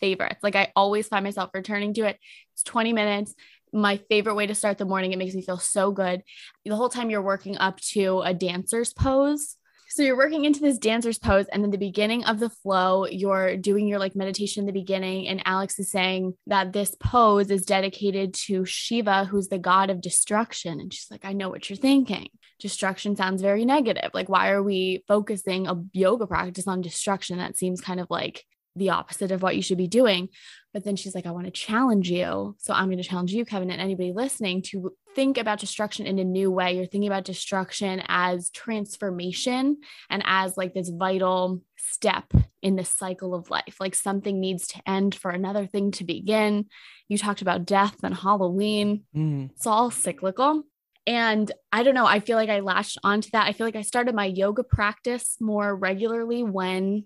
favorites. 0.00 0.40
Like 0.42 0.56
I 0.56 0.72
always 0.74 1.08
find 1.08 1.24
myself 1.24 1.50
returning 1.54 1.94
to 1.94 2.06
it. 2.06 2.18
It's 2.54 2.62
20 2.64 2.92
minutes. 2.92 3.34
My 3.72 3.98
favorite 4.08 4.34
way 4.34 4.46
to 4.46 4.54
start 4.54 4.78
the 4.78 4.84
morning. 4.84 5.12
It 5.12 5.18
makes 5.18 5.34
me 5.34 5.42
feel 5.42 5.58
so 5.58 5.90
good. 5.90 6.22
The 6.64 6.76
whole 6.76 6.88
time 6.88 7.10
you're 7.10 7.22
working 7.22 7.58
up 7.58 7.80
to 7.92 8.20
a 8.20 8.34
dancer's 8.34 8.92
pose. 8.92 9.56
So 9.90 10.02
you're 10.02 10.18
working 10.18 10.44
into 10.44 10.60
this 10.60 10.76
dancer's 10.76 11.18
pose, 11.18 11.46
and 11.50 11.62
then 11.62 11.70
the 11.70 11.78
beginning 11.78 12.24
of 12.26 12.40
the 12.40 12.50
flow, 12.50 13.06
you're 13.06 13.56
doing 13.56 13.88
your 13.88 13.98
like 13.98 14.14
meditation 14.14 14.60
in 14.60 14.66
the 14.66 14.72
beginning. 14.72 15.26
And 15.28 15.40
Alex 15.46 15.78
is 15.78 15.90
saying 15.90 16.34
that 16.46 16.74
this 16.74 16.94
pose 17.00 17.50
is 17.50 17.64
dedicated 17.64 18.34
to 18.46 18.66
Shiva, 18.66 19.24
who's 19.24 19.48
the 19.48 19.58
god 19.58 19.88
of 19.88 20.02
destruction. 20.02 20.78
And 20.78 20.92
she's 20.92 21.10
like, 21.10 21.24
I 21.24 21.32
know 21.32 21.48
what 21.48 21.70
you're 21.70 21.78
thinking. 21.78 22.28
Destruction 22.58 23.16
sounds 23.16 23.40
very 23.40 23.64
negative. 23.64 24.10
Like, 24.12 24.28
why 24.28 24.50
are 24.50 24.62
we 24.62 25.04
focusing 25.08 25.66
a 25.66 25.82
yoga 25.94 26.26
practice 26.26 26.68
on 26.68 26.82
destruction? 26.82 27.38
That 27.38 27.56
seems 27.56 27.80
kind 27.80 27.98
of 27.98 28.08
like 28.10 28.44
the 28.78 28.90
opposite 28.90 29.30
of 29.30 29.42
what 29.42 29.56
you 29.56 29.62
should 29.62 29.78
be 29.78 29.88
doing. 29.88 30.28
But 30.72 30.84
then 30.84 30.96
she's 30.96 31.14
like, 31.14 31.26
I 31.26 31.30
want 31.30 31.46
to 31.46 31.50
challenge 31.50 32.10
you. 32.10 32.54
So 32.58 32.72
I'm 32.72 32.86
going 32.86 32.98
to 32.98 33.04
challenge 33.04 33.32
you, 33.32 33.44
Kevin, 33.44 33.70
and 33.70 33.80
anybody 33.80 34.12
listening 34.12 34.62
to 34.62 34.92
think 35.14 35.38
about 35.38 35.58
destruction 35.58 36.06
in 36.06 36.18
a 36.18 36.24
new 36.24 36.50
way. 36.50 36.76
You're 36.76 36.86
thinking 36.86 37.08
about 37.08 37.24
destruction 37.24 38.02
as 38.06 38.50
transformation 38.50 39.78
and 40.10 40.22
as 40.26 40.56
like 40.56 40.74
this 40.74 40.90
vital 40.90 41.62
step 41.76 42.32
in 42.62 42.76
this 42.76 42.90
cycle 42.90 43.34
of 43.34 43.50
life. 43.50 43.76
Like 43.80 43.94
something 43.94 44.38
needs 44.38 44.68
to 44.68 44.82
end 44.86 45.14
for 45.14 45.30
another 45.30 45.66
thing 45.66 45.90
to 45.92 46.04
begin. 46.04 46.66
You 47.08 47.18
talked 47.18 47.42
about 47.42 47.64
death 47.64 47.96
and 48.02 48.14
Halloween 48.14 49.04
Mm, 49.14 49.50
it's 49.50 49.66
all 49.66 49.90
cyclical. 49.90 50.64
And 51.06 51.50
I 51.72 51.82
don't 51.82 51.94
know, 51.94 52.06
I 52.06 52.20
feel 52.20 52.36
like 52.36 52.50
I 52.50 52.60
latched 52.60 52.98
onto 53.02 53.30
that. 53.32 53.46
I 53.46 53.52
feel 53.52 53.66
like 53.66 53.76
I 53.76 53.82
started 53.82 54.14
my 54.14 54.26
yoga 54.26 54.62
practice 54.62 55.36
more 55.40 55.74
regularly 55.74 56.42
when 56.42 57.04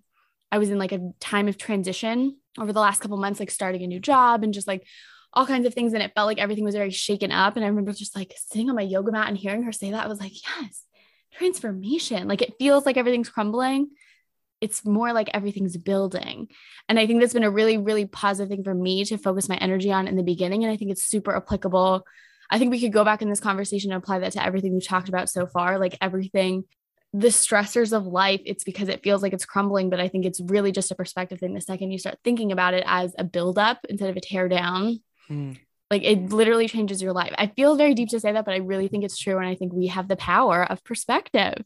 I 0.53 0.59
was 0.59 0.71
in 0.71 0.79
like 0.79 0.93
a 0.93 1.11
time 1.19 1.49
of 1.49 1.57
transition 1.57 2.37
over 2.59 2.73
the 2.73 2.81
last 2.81 3.01
couple 3.01 3.17
months, 3.17 3.41
like 3.41 3.51
starting 3.51 3.83
a 3.83 3.87
new 3.87 3.99
job 3.99 4.45
and 4.45 4.53
just 4.53 4.69
like 4.69 4.87
all 5.33 5.47
kinds 5.47 5.67
of 5.67 5.73
things. 5.73 5.95
And 5.95 6.03
it 6.03 6.13
felt 6.15 6.27
like 6.27 6.39
everything 6.39 6.63
was 6.63 6.75
very 6.75 6.91
shaken 6.91 7.33
up. 7.33 7.57
And 7.57 7.65
I 7.65 7.69
remember 7.69 7.93
just 7.93 8.15
like 8.15 8.35
sitting 8.37 8.69
on 8.69 8.77
my 8.77 8.83
yoga 8.83 9.11
mat 9.11 9.29
and 9.29 9.39
hearing 9.39 9.63
her 9.63 9.73
say 9.73 9.91
that. 9.91 10.05
I 10.05 10.09
was 10.09 10.21
like, 10.21 10.33
yes, 10.61 10.85
transformation. 11.33 12.29
Like 12.29 12.43
it 12.43 12.55
feels 12.59 12.85
like 12.85 12.99
everything's 12.99 13.31
crumbling. 13.31 13.89
It's 14.61 14.85
more 14.85 15.15
like 15.15 15.31
everything's 15.33 15.77
building. 15.79 16.49
And 16.87 16.99
I 16.99 17.07
think 17.07 17.21
that's 17.21 17.33
been 17.33 17.45
a 17.45 17.51
really, 17.51 17.79
really 17.79 18.05
positive 18.05 18.51
thing 18.51 18.63
for 18.63 18.75
me 18.75 19.07
to 19.07 19.17
focus 19.17 19.49
my 19.49 19.57
energy 19.57 19.91
on 19.91 20.07
in 20.07 20.17
the 20.17 20.23
beginning. 20.23 20.63
And 20.65 20.73
I 20.73 20.77
think 20.77 20.91
it's 20.91 21.03
super 21.03 21.35
applicable. 21.35 22.05
I 22.51 22.59
think 22.59 22.71
we 22.71 22.81
could 22.81 22.93
go 22.93 23.05
back 23.05 23.23
in 23.23 23.31
this 23.31 23.41
conversation 23.41 23.91
and 23.91 24.03
apply 24.03 24.19
that 24.19 24.33
to 24.33 24.45
everything 24.45 24.75
we've 24.75 24.87
talked 24.87 25.09
about 25.09 25.31
so 25.31 25.47
far, 25.47 25.79
like 25.79 25.97
everything, 26.03 26.65
the 27.13 27.29
stressors 27.29 27.95
of 27.95 28.07
life. 28.07 28.41
It's 28.47 28.65
because 28.65 28.89
it 28.89 29.03
feels 29.03 29.23
like 29.23 29.33
it's 29.33 29.45
crumbling, 29.45 29.91
but 29.91 30.01
I 30.01 30.09
think 30.09 30.25
it's 30.25 30.41
really 30.41 30.73
just 30.73 30.91
a 30.91 30.95
perspective 30.95 31.41
thing. 31.41 31.55
The 31.55 31.61
second 31.61 31.91
you 31.91 31.99
start 31.99 32.19
thinking 32.25 32.53
about 32.53 32.75
it 32.75 32.85
as 32.87 33.15
a 33.19 33.25
buildup 33.25 33.85
instead 33.89 34.11
of 34.11 34.17
a 34.17 34.21
tear 34.21 34.49
down, 34.49 35.01
mm. 35.31 35.59
like 35.91 36.03
it 36.05 36.31
literally 36.31 36.69
changes 36.69 37.03
your 37.03 37.13
life. 37.13 37.35
I 37.37 37.49
feel 37.49 37.77
very 37.77 37.95
deep 37.95 38.09
to 38.11 38.21
say 38.21 38.33
that, 38.33 38.47
but 38.47 38.55
I 38.55 38.59
really 38.59 38.89
think 38.89 39.05
it's 39.05 39.19
true. 39.19 39.37
And 39.37 39.47
I 39.47 39.55
think 39.55 39.73
we 39.73 39.89
have 39.89 40.09
the 40.09 40.17
power 40.17 40.65
of 40.65 40.83
perspective. 40.85 41.63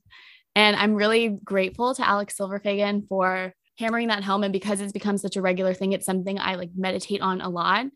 And 0.56 0.74
I'm 0.74 0.94
really 0.94 1.28
grateful 1.28 1.94
to 1.94 2.08
Alex 2.08 2.36
Silver-Fagen 2.36 3.06
for 3.06 3.52
hammering 3.78 4.08
that 4.08 4.24
home. 4.24 4.42
And 4.42 4.52
because 4.52 4.80
it's 4.80 4.92
become 4.92 5.18
such 5.18 5.36
a 5.36 5.42
regular 5.42 5.74
thing, 5.74 5.92
it's 5.92 6.06
something 6.06 6.38
I 6.40 6.54
like 6.54 6.70
meditate 6.74 7.20
on 7.20 7.40
a 7.40 7.48
lot. 7.48 7.86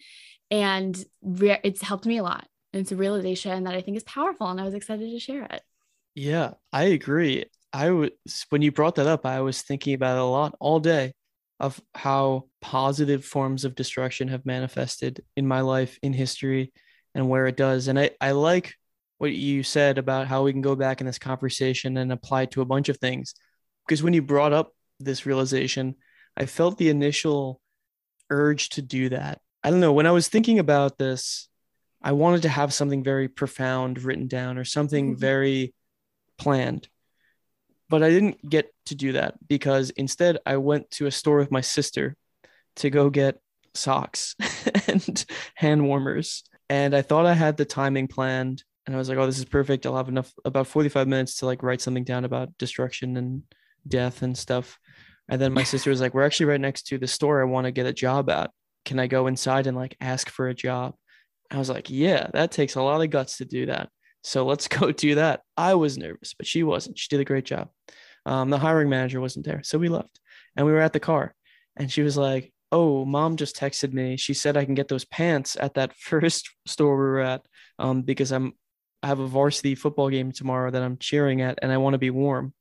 And 0.53 1.05
re- 1.23 1.61
it's 1.65 1.83
helped 1.83 2.07
me 2.07 2.19
a 2.19 2.23
lot. 2.23 2.47
And 2.73 2.83
it's 2.83 2.93
a 2.93 2.97
realization 2.97 3.65
that 3.65 3.75
I 3.75 3.81
think 3.81 3.97
is 3.97 4.05
powerful. 4.05 4.47
And 4.49 4.61
I 4.61 4.65
was 4.65 4.75
excited 4.75 5.11
to 5.11 5.19
share 5.19 5.45
it. 5.45 5.63
Yeah, 6.15 6.53
I 6.73 6.85
agree. 6.85 7.45
I 7.73 7.91
was 7.91 8.11
when 8.51 8.63
you 8.63 8.73
brought 8.73 8.97
that 8.97 9.07
up, 9.07 9.25
I 9.25 9.41
was 9.41 9.63
thinking 9.63 9.95
about 9.95 10.17
it 10.17 10.21
a 10.21 10.25
lot 10.25 10.57
all 10.61 10.81
day 10.81 11.13
of 11.61 11.81
how 11.95 12.45
positive 12.61 13.25
forms 13.25 13.65
of 13.65 13.75
destruction 13.75 14.29
have 14.29 14.47
manifested 14.47 15.23
in 15.37 15.47
my 15.47 15.61
life 15.61 15.99
in 16.03 16.13
history 16.13 16.73
and 17.15 17.29
where 17.29 17.47
it 17.47 17.57
does. 17.57 17.87
And 17.89 17.99
I, 17.99 18.11
I 18.21 18.33
like 18.33 18.75
what 19.19 19.33
you 19.33 19.63
said 19.63 19.99
about 19.99 20.27
how 20.27 20.43
we 20.43 20.53
can 20.53 20.63
go 20.63 20.75
back 20.75 21.01
in 21.01 21.07
this 21.07 21.19
conversation 21.19 21.97
and 21.99 22.11
apply 22.11 22.43
it 22.43 22.51
to 22.53 22.63
a 22.63 22.67
bunch 22.67 22.89
of 22.89 22.97
things. 22.97 23.35
Because 23.87 24.03
when 24.03 24.15
you 24.15 24.23
brought 24.23 24.53
up 24.53 24.73
this 24.99 25.27
realization, 25.27 25.97
I 26.37 26.47
felt 26.47 26.79
the 26.79 26.89
initial 26.89 27.61
urge 28.31 28.71
to 28.71 28.83
do 28.83 29.11
that. 29.11 29.41
I 29.63 29.71
don't 29.71 29.81
know. 29.81 29.93
When 29.93 30.07
I 30.07 30.13
was 30.13 30.29
thinking 30.29 30.59
about 30.59 30.97
this, 30.97 31.49
I 32.03 32.13
wanted 32.13 32.43
to 32.43 32.49
have 32.49 32.73
something 32.73 33.05
very 33.05 33.29
profound 33.29 34.03
written 34.03 34.27
down 34.27 34.57
or 34.57 34.65
something 34.65 35.17
Mhm. 35.17 35.19
very 35.21 35.75
planned. 36.41 36.89
But 37.89 38.03
I 38.03 38.11
didn't 38.11 38.49
get 38.49 38.73
to 38.87 38.95
do 38.95 39.13
that 39.13 39.35
because 39.47 39.91
instead 39.91 40.39
I 40.47 40.57
went 40.57 40.91
to 40.93 41.07
a 41.07 41.11
store 41.11 41.39
with 41.39 41.51
my 41.51 41.61
sister 41.61 42.17
to 42.77 42.91
go 42.91 43.11
get 43.11 43.41
socks 43.75 44.35
and 44.89 45.25
hand 45.55 45.85
warmers. 45.85 46.45
And 46.69 46.95
I 46.95 47.03
thought 47.03 47.27
I 47.27 47.35
had 47.35 47.57
the 47.57 47.65
timing 47.65 48.09
planned. 48.09 48.65
And 48.87 48.95
I 48.95 48.99
was 48.99 49.09
like, 49.09 49.19
oh, 49.19 49.27
this 49.27 49.39
is 49.39 49.45
perfect. 49.45 49.87
I'll 49.87 49.97
have 49.97 50.09
enough, 50.09 50.33
about 50.45 50.67
45 50.67 51.07
minutes 51.07 51.37
to 51.37 51.47
like 51.47 51.63
write 51.63 51.81
something 51.81 52.05
down 52.05 52.25
about 52.25 52.57
destruction 52.59 53.17
and 53.17 53.43
death 53.87 54.23
and 54.23 54.37
stuff. 54.37 54.79
And 55.29 55.41
then 55.41 55.53
my 55.53 55.63
sister 55.63 55.91
was 55.91 56.01
like, 56.01 56.15
we're 56.15 56.25
actually 56.25 56.47
right 56.47 56.61
next 56.61 56.87
to 56.89 56.99
the 56.99 57.07
store 57.07 57.41
I 57.41 57.45
want 57.45 57.67
to 57.67 57.73
get 57.73 57.87
a 57.87 57.93
job 57.93 58.31
at. 58.31 58.51
Can 58.85 58.99
I 58.99 59.07
go 59.07 59.27
inside 59.27 59.67
and 59.67 59.77
like 59.77 59.97
ask 60.01 60.29
for 60.29 60.49
a 60.49 60.55
job? 60.55 60.95
I 61.51 61.59
was 61.59 61.69
like, 61.69 61.91
yeah, 61.91 62.29
that 62.33 62.53
takes 62.53 62.77
a 62.77 62.83
lot 62.83 63.03
of 63.03 63.11
guts 63.11 63.39
to 63.39 63.45
do 63.45 63.67
that. 63.67 63.91
So 64.23 64.45
let's 64.45 64.69
go 64.69 64.93
do 64.93 65.17
that. 65.17 65.43
I 65.57 65.75
was 65.75 65.99
nervous, 65.99 66.35
but 66.35 66.47
she 66.47 66.63
wasn't. 66.63 66.99
She 66.99 67.09
did 67.09 67.21
a 67.21 67.25
great 67.25 67.45
job. 67.45 67.69
Um, 68.27 68.51
the 68.51 68.59
hiring 68.59 68.89
manager 68.89 69.21
wasn't 69.21 69.47
there. 69.47 69.63
So 69.63 69.79
we 69.79 69.89
left 69.89 70.21
and 70.57 70.67
we 70.67 70.73
were 70.73 70.81
at 70.81 70.93
the 70.93 71.01
car 71.01 71.35
and 71.77 71.91
she 71.91 72.03
was 72.03 72.17
like, 72.17 72.53
oh, 72.73 73.05
mom 73.05 73.37
just 73.37 73.57
texted 73.57 73.93
me. 73.93 74.17
She 74.17 74.35
said 74.35 74.57
I 74.57 74.65
can 74.65 74.75
get 74.75 74.89
those 74.89 75.05
pants 75.05 75.57
at 75.59 75.75
that 75.75 75.97
first 75.97 76.51
store 76.67 76.97
we 76.97 77.03
were 77.03 77.21
at 77.21 77.43
um, 77.79 78.03
because 78.03 78.31
I'm, 78.31 78.53
I 79.03 79.07
have 79.07 79.21
a 79.21 79.27
varsity 79.27 79.75
football 79.75 80.11
game 80.11 80.31
tomorrow 80.31 80.71
that 80.71 80.83
I'm 80.83 80.99
cheering 80.99 81.41
at 81.41 81.59
and 81.63 81.73
I 81.73 81.79
want 81.79 81.95
to 81.95 81.99
be 81.99 82.11
warm. 82.11 82.53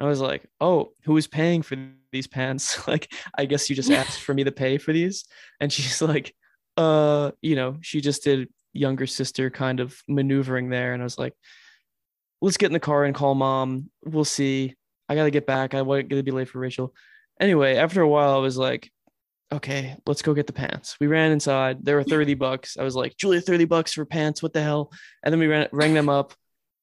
I 0.00 0.04
was 0.04 0.20
like, 0.20 0.44
oh, 0.60 0.90
who 1.04 1.16
is 1.16 1.28
paying 1.28 1.62
for 1.62 1.76
these 2.10 2.26
pants? 2.26 2.86
like, 2.88 3.12
I 3.36 3.44
guess 3.44 3.70
you 3.70 3.76
just 3.76 3.92
asked 3.92 4.20
for 4.20 4.34
me 4.34 4.44
to 4.44 4.52
pay 4.52 4.78
for 4.78 4.92
these. 4.92 5.24
And 5.60 5.72
she's 5.72 6.02
like, 6.02 6.34
uh, 6.76 7.30
you 7.40 7.54
know, 7.54 7.78
she 7.80 8.00
just 8.00 8.24
did 8.24 8.48
younger 8.74 9.06
sister 9.06 9.48
kind 9.50 9.80
of 9.80 9.98
maneuvering 10.08 10.68
there. 10.68 10.92
And 10.92 11.02
I 11.02 11.04
was 11.04 11.18
like, 11.18 11.32
let's 12.42 12.58
get 12.58 12.66
in 12.66 12.72
the 12.72 12.80
car 12.80 13.04
and 13.04 13.14
call 13.14 13.34
mom. 13.34 13.90
We'll 14.04 14.24
see. 14.24 14.74
I 15.08 15.14
got 15.14 15.24
to 15.24 15.30
get 15.30 15.46
back. 15.46 15.74
I 15.74 15.82
wasn't 15.82 16.10
going 16.10 16.20
to 16.20 16.24
be 16.24 16.36
late 16.36 16.48
for 16.48 16.58
Rachel. 16.58 16.94
Anyway, 17.40 17.76
after 17.76 18.02
a 18.02 18.08
while, 18.08 18.34
I 18.34 18.38
was 18.38 18.56
like, 18.58 18.90
okay, 19.52 19.96
let's 20.06 20.22
go 20.22 20.34
get 20.34 20.46
the 20.46 20.52
pants. 20.52 20.96
We 21.00 21.06
ran 21.06 21.32
inside. 21.32 21.84
There 21.84 21.96
were 21.96 22.04
30 22.04 22.34
bucks. 22.34 22.76
I 22.76 22.82
was 22.82 22.96
like, 22.96 23.16
Julia, 23.16 23.40
30 23.40 23.64
bucks 23.66 23.92
for 23.92 24.04
pants. 24.04 24.42
What 24.42 24.52
the 24.52 24.62
hell? 24.62 24.92
And 25.22 25.32
then 25.32 25.38
we 25.38 25.46
ran, 25.46 25.68
rang 25.72 25.94
them 25.94 26.08
up 26.08 26.34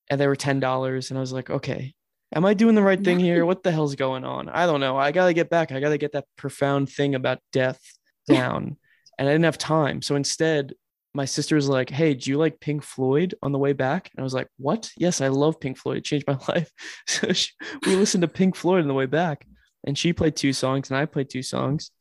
and 0.10 0.20
they 0.20 0.28
were 0.28 0.36
$10. 0.36 1.10
And 1.10 1.18
I 1.18 1.22
was 1.22 1.34
like, 1.34 1.50
okay, 1.50 1.94
am 2.34 2.46
I 2.46 2.54
doing 2.54 2.76
the 2.76 2.82
right 2.82 3.02
thing 3.02 3.20
here? 3.20 3.46
What 3.46 3.64
the 3.64 3.72
hell's 3.72 3.96
going 3.96 4.24
on? 4.24 4.50
I 4.50 4.66
don't 4.66 4.80
know. 4.80 4.98
I 4.98 5.12
got 5.12 5.28
to 5.28 5.34
get 5.34 5.50
back. 5.50 5.72
I 5.72 5.80
got 5.80 5.90
to 5.90 5.98
get 5.98 6.14
that 6.14 6.26
profound 6.38 6.90
thing 6.90 7.16
about 7.16 7.40
death 7.52 7.82
down. 8.28 8.78
and 9.18 9.28
I 9.28 9.32
didn't 9.32 9.46
have 9.46 9.58
time. 9.58 10.02
So 10.02 10.16
instead, 10.16 10.74
my 11.14 11.26
sister 11.26 11.56
was 11.56 11.70
like, 11.70 11.90
Hey, 11.90 12.14
do 12.14 12.30
you 12.30 12.38
like 12.38 12.60
Pink 12.60 12.84
Floyd 12.84 13.36
on 13.42 13.52
the 13.52 13.60
way 13.60 13.74
back? 13.74 14.10
And 14.14 14.22
I 14.22 14.24
was 14.24 14.34
like, 14.34 14.48
What? 14.58 14.92
Yes, 14.98 15.22
I 15.22 15.28
love 15.28 15.60
Pink 15.60 15.78
Floyd. 15.78 15.98
It 15.98 16.06
changed 16.06 16.28
my 16.28 16.38
life. 16.48 16.72
So 17.08 17.34
she, 17.34 17.50
we 17.86 17.96
listened 17.96 18.22
to 18.22 18.28
Pink 18.28 18.56
Floyd 18.56 18.82
on 18.82 18.88
the 18.88 18.94
way 18.94 19.06
back. 19.06 19.46
And 19.84 19.98
she 19.98 20.14
played 20.14 20.36
two 20.36 20.54
songs 20.54 20.90
and 20.90 20.98
I 20.98 21.06
played 21.06 21.30
two 21.30 21.44
songs. 21.44 21.92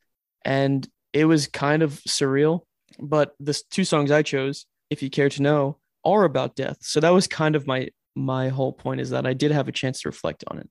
And 0.45 0.87
it 1.13 1.25
was 1.25 1.47
kind 1.47 1.83
of 1.83 1.95
surreal. 2.07 2.61
But 2.99 3.35
the 3.41 3.59
two 3.71 3.85
songs 3.85 4.11
I 4.11 4.23
chose, 4.23 4.67
if 4.91 5.03
you 5.03 5.11
care 5.11 5.29
to 5.31 5.43
know, 5.43 5.79
are 6.05 6.25
about 6.25 6.57
death. 6.57 6.79
So 6.81 7.01
that 7.01 7.11
was 7.11 7.27
kind 7.27 7.57
of 7.57 7.67
my 7.67 7.89
my 8.17 8.49
whole 8.49 8.73
point 8.73 9.01
is 9.01 9.11
that 9.11 9.27
I 9.27 9.33
did 9.33 9.53
have 9.53 9.69
a 9.69 9.73
chance 9.73 10.03
to 10.03 10.09
reflect 10.09 10.45
on 10.49 10.59
it. 10.59 10.69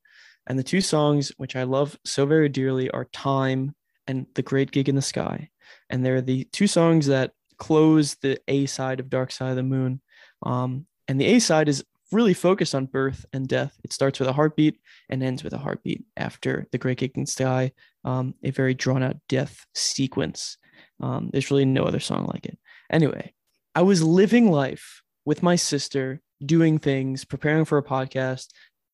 And 0.47 0.59
the 0.59 0.63
two 0.63 0.81
songs 0.81 1.31
which 1.37 1.55
I 1.55 1.63
love 1.63 1.97
so 2.05 2.25
very 2.25 2.49
dearly 2.49 2.89
are 2.91 3.05
Time 3.05 3.75
and 4.07 4.25
The 4.35 4.41
Great 4.41 4.71
Gig 4.71 4.89
in 4.89 4.95
the 4.95 5.01
Sky. 5.01 5.49
And 5.89 6.05
they're 6.05 6.21
the 6.21 6.45
two 6.51 6.67
songs 6.67 7.07
that 7.07 7.31
close 7.59 8.15
the 8.15 8.39
A 8.47 8.65
side 8.65 8.99
of 8.99 9.09
Dark 9.09 9.31
Side 9.31 9.51
of 9.51 9.55
the 9.55 9.63
Moon. 9.63 10.01
Um, 10.43 10.87
and 11.07 11.19
the 11.19 11.25
A 11.25 11.39
side 11.39 11.69
is 11.69 11.83
really 12.11 12.33
focused 12.33 12.73
on 12.73 12.85
birth 12.85 13.25
and 13.33 13.47
death. 13.47 13.77
It 13.83 13.93
starts 13.93 14.19
with 14.19 14.29
a 14.29 14.33
heartbeat 14.33 14.79
and 15.09 15.21
ends 15.21 15.43
with 15.43 15.53
a 15.53 15.57
heartbeat 15.59 16.05
after 16.17 16.67
The 16.71 16.77
Great 16.77 16.99
the 16.99 17.25
Sky, 17.25 17.71
um, 18.03 18.33
a 18.43 18.51
very 18.51 18.73
drawn 18.73 19.03
out 19.03 19.17
death 19.27 19.65
sequence. 19.75 20.57
Um, 20.99 21.29
there's 21.31 21.51
really 21.51 21.65
no 21.65 21.83
other 21.83 21.99
song 21.99 22.29
like 22.33 22.45
it. 22.45 22.57
Anyway, 22.89 23.33
I 23.75 23.83
was 23.83 24.01
living 24.01 24.51
life 24.51 25.03
with 25.25 25.43
my 25.43 25.55
sister, 25.55 26.21
doing 26.43 26.79
things, 26.79 27.25
preparing 27.25 27.65
for 27.65 27.77
a 27.77 27.83
podcast. 27.83 28.47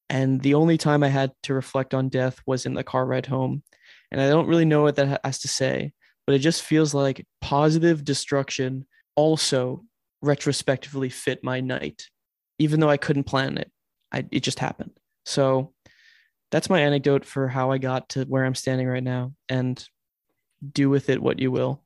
And 0.09 0.41
the 0.41 0.55
only 0.55 0.77
time 0.77 1.03
I 1.03 1.07
had 1.07 1.31
to 1.43 1.53
reflect 1.53 1.93
on 1.93 2.09
death 2.09 2.41
was 2.45 2.65
in 2.65 2.73
the 2.73 2.83
car 2.83 3.05
ride 3.05 3.25
home. 3.25 3.63
And 4.11 4.21
I 4.21 4.29
don't 4.29 4.47
really 4.47 4.65
know 4.65 4.83
what 4.83 4.97
that 4.97 5.21
has 5.23 5.39
to 5.39 5.47
say, 5.47 5.93
but 6.25 6.35
it 6.35 6.39
just 6.39 6.63
feels 6.63 6.93
like 6.93 7.25
positive 7.41 8.03
destruction 8.03 8.85
also 9.15 9.83
retrospectively 10.21 11.09
fit 11.09 11.43
my 11.43 11.61
night, 11.61 12.03
even 12.59 12.79
though 12.79 12.89
I 12.89 12.97
couldn't 12.97 13.25
plan 13.25 13.57
it. 13.57 13.71
I, 14.11 14.25
it 14.31 14.41
just 14.41 14.59
happened. 14.59 14.91
So 15.25 15.73
that's 16.51 16.69
my 16.69 16.81
anecdote 16.81 17.25
for 17.25 17.47
how 17.47 17.71
I 17.71 17.77
got 17.77 18.09
to 18.09 18.23
where 18.25 18.45
I'm 18.45 18.55
standing 18.55 18.87
right 18.87 19.03
now. 19.03 19.33
And 19.49 19.83
do 20.73 20.89
with 20.89 21.09
it 21.09 21.21
what 21.21 21.39
you 21.39 21.51
will. 21.51 21.83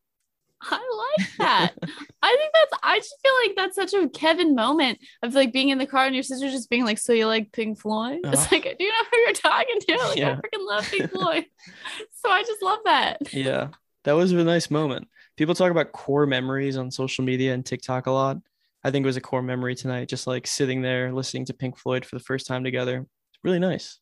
I 0.61 1.15
like 1.17 1.29
that. 1.37 1.73
I 2.21 2.35
think 2.37 2.51
that's 2.53 2.81
I 2.83 2.97
just 2.99 3.15
feel 3.23 3.33
like 3.43 3.55
that's 3.55 3.75
such 3.75 3.93
a 3.93 4.09
Kevin 4.09 4.55
moment 4.55 4.99
of 5.23 5.33
like 5.33 5.53
being 5.53 5.69
in 5.69 5.77
the 5.77 5.85
car 5.85 6.05
and 6.05 6.13
your 6.13 6.23
sister 6.23 6.49
just 6.49 6.69
being 6.69 6.85
like, 6.85 6.97
So 6.97 7.13
you 7.13 7.27
like 7.27 7.51
Pink 7.51 7.79
Floyd? 7.79 8.19
Uh, 8.25 8.31
it's 8.31 8.51
like, 8.51 8.63
do 8.63 8.83
you 8.83 8.89
know 8.89 9.03
who 9.11 9.17
you're 9.19 9.33
talking 9.33 9.79
to? 9.79 9.97
Like 9.97 10.17
yeah. 10.17 10.31
I 10.31 10.35
freaking 10.35 10.67
love 10.67 10.89
Pink 10.89 11.11
Floyd. 11.11 11.45
so 12.13 12.29
I 12.29 12.43
just 12.43 12.61
love 12.61 12.79
that. 12.85 13.33
Yeah. 13.33 13.69
That 14.09 14.15
was 14.15 14.31
a 14.31 14.43
nice 14.43 14.71
moment. 14.71 15.07
People 15.37 15.53
talk 15.53 15.69
about 15.69 15.91
core 15.91 16.25
memories 16.25 16.77
on 16.77 16.89
social 16.89 17.23
media 17.23 17.53
and 17.53 17.63
TikTok 17.63 18.07
a 18.07 18.11
lot. 18.11 18.37
I 18.83 18.89
think 18.89 19.03
it 19.03 19.05
was 19.05 19.17
a 19.17 19.21
core 19.21 19.43
memory 19.43 19.75
tonight, 19.75 20.09
just 20.09 20.25
like 20.25 20.47
sitting 20.47 20.81
there 20.81 21.13
listening 21.13 21.45
to 21.45 21.53
Pink 21.53 21.77
Floyd 21.77 22.03
for 22.03 22.15
the 22.15 22.23
first 22.23 22.47
time 22.47 22.63
together. 22.63 23.01
It's 23.01 23.39
really 23.43 23.59
nice. 23.59 23.99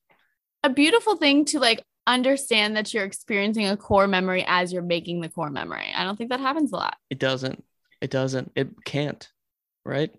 A 0.64 0.70
beautiful 0.70 1.18
thing 1.18 1.44
to 1.48 1.60
like 1.60 1.84
understand 2.08 2.78
that 2.78 2.94
you're 2.94 3.04
experiencing 3.04 3.68
a 3.68 3.76
core 3.76 4.08
memory 4.08 4.46
as 4.48 4.72
you're 4.72 4.82
making 4.82 5.20
the 5.20 5.28
core 5.28 5.50
memory. 5.50 5.92
I 5.94 6.06
don't 6.06 6.16
think 6.16 6.30
that 6.30 6.40
happens 6.40 6.72
a 6.72 6.78
lot. 6.78 6.96
It 7.10 7.20
doesn't. 7.20 7.62
It 8.00 8.10
doesn't. 8.10 8.54
It 8.56 8.86
can't. 8.86 9.30
Right? 9.84 10.16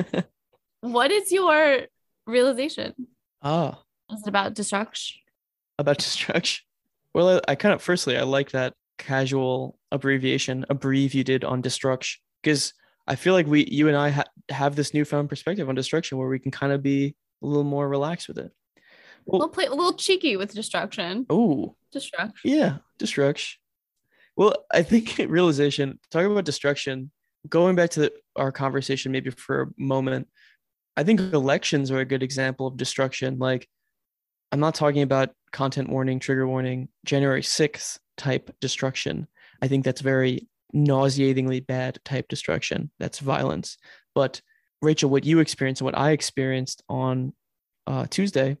what 0.80 1.10
is 1.10 1.30
your 1.30 1.80
realization? 2.26 2.94
Ah. 3.42 3.82
Is 4.10 4.22
it 4.22 4.28
about 4.28 4.54
destruction? 4.54 5.20
About 5.78 5.98
destruction. 5.98 6.64
Well, 7.12 7.36
I, 7.46 7.52
I 7.52 7.54
kind 7.54 7.74
of 7.74 7.82
firstly 7.82 8.16
I 8.16 8.22
like 8.22 8.52
that 8.52 8.72
casual 8.98 9.78
abbreviation, 9.90 10.64
abbrev 10.70 11.14
you 11.14 11.24
did 11.24 11.44
on 11.44 11.60
destruction 11.60 12.20
because 12.42 12.74
I 13.06 13.16
feel 13.16 13.34
like 13.34 13.46
we, 13.46 13.64
you 13.64 13.88
and 13.88 13.96
I 13.96 14.10
ha- 14.10 14.24
have 14.48 14.76
this 14.76 14.94
newfound 14.94 15.28
perspective 15.28 15.68
on 15.68 15.74
destruction 15.74 16.18
where 16.18 16.28
we 16.28 16.38
can 16.38 16.50
kind 16.50 16.72
of 16.72 16.82
be 16.82 17.14
a 17.42 17.46
little 17.46 17.64
more 17.64 17.88
relaxed 17.88 18.28
with 18.28 18.38
it. 18.38 18.50
Well, 19.26 19.38
we'll 19.38 19.48
play 19.48 19.66
a 19.66 19.70
little 19.70 19.94
cheeky 19.94 20.36
with 20.36 20.54
destruction. 20.54 21.26
Oh, 21.30 21.76
destruction. 21.92 22.50
Yeah, 22.50 22.76
destruction. 22.98 23.58
Well, 24.36 24.66
I 24.72 24.82
think 24.82 25.16
realization. 25.28 25.98
Talking 26.10 26.32
about 26.32 26.44
destruction. 26.44 27.10
Going 27.48 27.76
back 27.76 27.90
to 27.90 28.00
the, 28.00 28.12
our 28.36 28.52
conversation, 28.52 29.12
maybe 29.12 29.30
for 29.30 29.62
a 29.62 29.66
moment, 29.76 30.28
I 30.96 31.04
think 31.04 31.20
elections 31.20 31.90
are 31.90 32.00
a 32.00 32.04
good 32.04 32.22
example 32.22 32.66
of 32.66 32.76
destruction. 32.76 33.38
Like, 33.38 33.68
I'm 34.52 34.60
not 34.60 34.74
talking 34.74 35.02
about 35.02 35.30
content 35.52 35.90
warning, 35.90 36.20
trigger 36.20 36.46
warning, 36.46 36.88
January 37.04 37.42
6th 37.42 37.98
type 38.16 38.54
destruction. 38.60 39.26
I 39.62 39.68
think 39.68 39.84
that's 39.84 40.00
very 40.00 40.48
nauseatingly 40.72 41.60
bad 41.60 41.98
type 42.04 42.28
destruction. 42.28 42.90
That's 42.98 43.20
violence. 43.20 43.78
But 44.14 44.40
Rachel, 44.82 45.10
what 45.10 45.24
you 45.24 45.38
experienced 45.40 45.80
and 45.80 45.86
what 45.86 45.98
I 45.98 46.10
experienced 46.10 46.82
on 46.88 47.32
uh, 47.86 48.06
Tuesday 48.10 48.56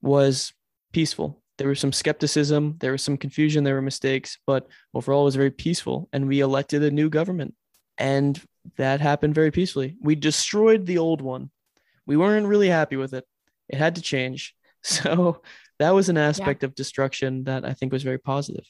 was 0.00 0.52
peaceful. 0.92 1.42
There 1.58 1.68
was 1.68 1.78
some 1.78 1.92
skepticism, 1.92 2.76
there 2.80 2.92
was 2.92 3.02
some 3.02 3.16
confusion, 3.16 3.62
there 3.62 3.74
were 3.74 3.82
mistakes, 3.82 4.38
but 4.46 4.66
overall 4.94 5.22
it 5.22 5.26
was 5.26 5.36
very 5.36 5.50
peaceful. 5.50 6.08
And 6.12 6.26
we 6.26 6.40
elected 6.40 6.82
a 6.82 6.90
new 6.90 7.08
government. 7.08 7.54
And 7.98 8.40
that 8.76 9.00
happened 9.00 9.34
very 9.34 9.50
peacefully. 9.50 9.96
We 10.00 10.14
destroyed 10.14 10.86
the 10.86 10.98
old 10.98 11.20
one. 11.20 11.50
We 12.06 12.16
weren't 12.16 12.46
really 12.46 12.68
happy 12.68 12.96
with 12.96 13.14
it. 13.14 13.24
It 13.68 13.78
had 13.78 13.96
to 13.96 14.02
change. 14.02 14.54
So 14.84 15.42
that 15.78 15.94
was 15.94 16.08
an 16.08 16.16
aspect 16.16 16.64
yeah. 16.64 16.66
of 16.66 16.74
destruction 16.74 17.44
that 17.44 17.64
I 17.64 17.72
think 17.72 17.92
was 17.92 18.02
very 18.02 18.18
positive. 18.18 18.64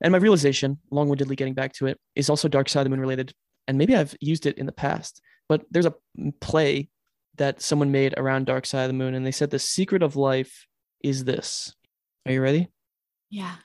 And 0.00 0.12
my 0.12 0.18
realization, 0.18 0.78
long 0.90 1.08
windedly 1.08 1.36
getting 1.36 1.54
back 1.54 1.72
to 1.74 1.86
it, 1.86 1.98
is 2.14 2.28
also 2.28 2.48
Dark 2.48 2.68
Side 2.68 2.80
of 2.80 2.84
the 2.84 2.90
Moon 2.90 3.00
related. 3.00 3.32
And 3.66 3.78
maybe 3.78 3.96
I've 3.96 4.14
used 4.20 4.46
it 4.46 4.58
in 4.58 4.66
the 4.66 4.72
past, 4.72 5.20
but 5.48 5.64
there's 5.70 5.86
a 5.86 5.94
play 6.40 6.88
that 7.36 7.60
someone 7.60 7.90
made 7.90 8.14
around 8.16 8.46
Dark 8.46 8.66
Side 8.66 8.84
of 8.84 8.88
the 8.88 8.94
Moon. 8.94 9.14
And 9.14 9.26
they 9.26 9.32
said 9.32 9.50
the 9.50 9.58
secret 9.58 10.02
of 10.02 10.16
life 10.16 10.66
is 11.02 11.24
this. 11.24 11.74
Are 12.26 12.32
you 12.32 12.42
ready? 12.42 12.68
Yeah. 13.30 13.56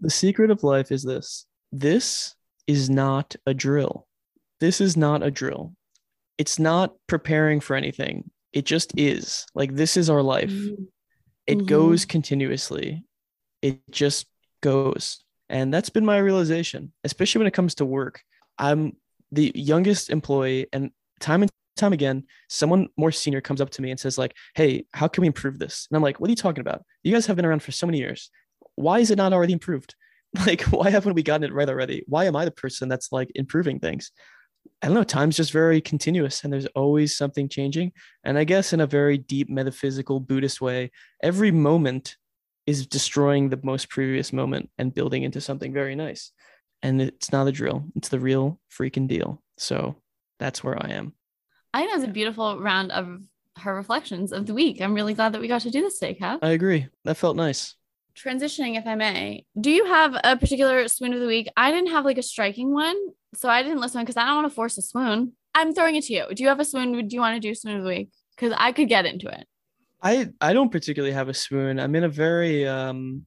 The 0.00 0.10
secret 0.10 0.50
of 0.50 0.62
life 0.62 0.90
is 0.90 1.02
this 1.02 1.46
this 1.72 2.34
is 2.66 2.88
not 2.88 3.36
a 3.46 3.54
drill. 3.54 4.06
This 4.60 4.80
is 4.80 4.96
not 4.96 5.22
a 5.22 5.30
drill. 5.30 5.74
It's 6.38 6.58
not 6.58 6.94
preparing 7.06 7.60
for 7.60 7.76
anything. 7.76 8.30
It 8.52 8.64
just 8.64 8.92
is. 8.96 9.46
Like, 9.54 9.74
this 9.74 9.96
is 9.96 10.08
our 10.08 10.22
life. 10.22 10.50
Mm-hmm. 10.50 10.84
It 11.46 11.58
mm-hmm. 11.58 11.66
goes 11.66 12.04
continuously. 12.04 13.04
It 13.60 13.80
just 13.90 14.26
goes. 14.64 15.22
And 15.50 15.72
that's 15.72 15.90
been 15.90 16.06
my 16.06 16.16
realization, 16.16 16.92
especially 17.04 17.40
when 17.40 17.46
it 17.46 17.54
comes 17.54 17.74
to 17.76 17.84
work. 17.84 18.22
I'm 18.58 18.96
the 19.30 19.52
youngest 19.54 20.08
employee, 20.08 20.66
and 20.72 20.90
time 21.20 21.42
and 21.42 21.50
time 21.76 21.92
again, 21.92 22.24
someone 22.48 22.88
more 22.96 23.12
senior 23.12 23.42
comes 23.42 23.60
up 23.60 23.68
to 23.68 23.82
me 23.82 23.90
and 23.90 24.00
says, 24.00 24.16
like, 24.16 24.34
hey, 24.54 24.86
how 24.92 25.06
can 25.06 25.20
we 25.20 25.26
improve 25.26 25.58
this? 25.58 25.86
And 25.90 25.96
I'm 25.96 26.02
like, 26.02 26.18
what 26.18 26.28
are 26.28 26.32
you 26.32 26.36
talking 26.36 26.62
about? 26.62 26.82
You 27.02 27.12
guys 27.12 27.26
have 27.26 27.36
been 27.36 27.44
around 27.44 27.62
for 27.62 27.72
so 27.72 27.86
many 27.86 27.98
years. 27.98 28.30
Why 28.76 29.00
is 29.00 29.10
it 29.10 29.16
not 29.16 29.32
already 29.32 29.52
improved? 29.52 29.94
Like, 30.46 30.62
why 30.62 30.90
haven't 30.90 31.14
we 31.14 31.22
gotten 31.22 31.44
it 31.44 31.54
right 31.54 31.68
already? 31.68 32.02
Why 32.08 32.24
am 32.24 32.34
I 32.34 32.44
the 32.44 32.50
person 32.50 32.88
that's 32.88 33.12
like 33.12 33.30
improving 33.36 33.78
things? 33.78 34.10
I 34.82 34.88
don't 34.88 34.96
know, 34.96 35.04
time's 35.04 35.36
just 35.36 35.52
very 35.52 35.80
continuous 35.80 36.42
and 36.42 36.52
there's 36.52 36.66
always 36.74 37.16
something 37.16 37.48
changing. 37.48 37.92
And 38.24 38.36
I 38.36 38.42
guess 38.42 38.72
in 38.72 38.80
a 38.80 38.86
very 38.88 39.16
deep 39.16 39.48
metaphysical 39.48 40.18
Buddhist 40.18 40.60
way, 40.60 40.90
every 41.22 41.52
moment 41.52 42.16
is 42.66 42.86
destroying 42.86 43.48
the 43.48 43.60
most 43.62 43.88
previous 43.88 44.32
moment 44.32 44.70
and 44.78 44.94
building 44.94 45.22
into 45.22 45.40
something 45.40 45.72
very 45.72 45.94
nice. 45.94 46.32
And 46.82 47.00
it's 47.00 47.32
not 47.32 47.46
a 47.46 47.52
drill, 47.52 47.84
it's 47.96 48.08
the 48.08 48.20
real 48.20 48.60
freaking 48.70 49.08
deal. 49.08 49.42
So 49.56 49.96
that's 50.38 50.62
where 50.62 50.76
I 50.82 50.90
am. 50.90 51.14
I 51.72 51.80
think 51.80 51.92
it 51.92 51.96
was 51.96 52.04
a 52.04 52.08
beautiful 52.08 52.60
round 52.60 52.92
of 52.92 53.20
her 53.58 53.74
reflections 53.74 54.32
of 54.32 54.46
the 54.46 54.54
week. 54.54 54.80
I'm 54.80 54.94
really 54.94 55.14
glad 55.14 55.32
that 55.32 55.40
we 55.40 55.48
got 55.48 55.62
to 55.62 55.70
do 55.70 55.80
this 55.80 55.98
today, 55.98 56.14
Kat. 56.14 56.40
I 56.42 56.50
agree. 56.50 56.88
That 57.04 57.16
felt 57.16 57.36
nice. 57.36 57.74
Transitioning, 58.16 58.78
if 58.78 58.86
I 58.86 58.94
may, 58.94 59.44
do 59.60 59.70
you 59.70 59.86
have 59.86 60.16
a 60.22 60.36
particular 60.36 60.86
swoon 60.88 61.14
of 61.14 61.20
the 61.20 61.26
week? 61.26 61.48
I 61.56 61.72
didn't 61.72 61.90
have 61.90 62.04
like 62.04 62.18
a 62.18 62.22
striking 62.22 62.72
one, 62.72 62.96
so 63.34 63.48
I 63.48 63.62
didn't 63.62 63.80
listen 63.80 64.02
because 64.02 64.16
I 64.16 64.24
don't 64.24 64.36
want 64.36 64.48
to 64.48 64.54
force 64.54 64.78
a 64.78 64.82
swoon. 64.82 65.32
I'm 65.54 65.74
throwing 65.74 65.96
it 65.96 66.04
to 66.04 66.12
you. 66.12 66.24
Do 66.32 66.42
you 66.42 66.48
have 66.48 66.60
a 66.60 66.64
swoon? 66.64 67.08
Do 67.08 67.14
you 67.14 67.20
want 67.20 67.34
to 67.34 67.40
do 67.40 67.54
swoon 67.54 67.76
of 67.76 67.82
the 67.82 67.88
week? 67.88 68.10
Because 68.36 68.52
I 68.56 68.72
could 68.72 68.88
get 68.88 69.06
into 69.06 69.28
it. 69.28 69.46
I 70.04 70.28
I 70.40 70.52
don't 70.52 70.70
particularly 70.70 71.14
have 71.14 71.28
a 71.28 71.34
swoon. 71.34 71.80
I'm 71.80 71.96
in 71.96 72.04
a 72.04 72.08
very 72.08 72.68
um 72.68 73.26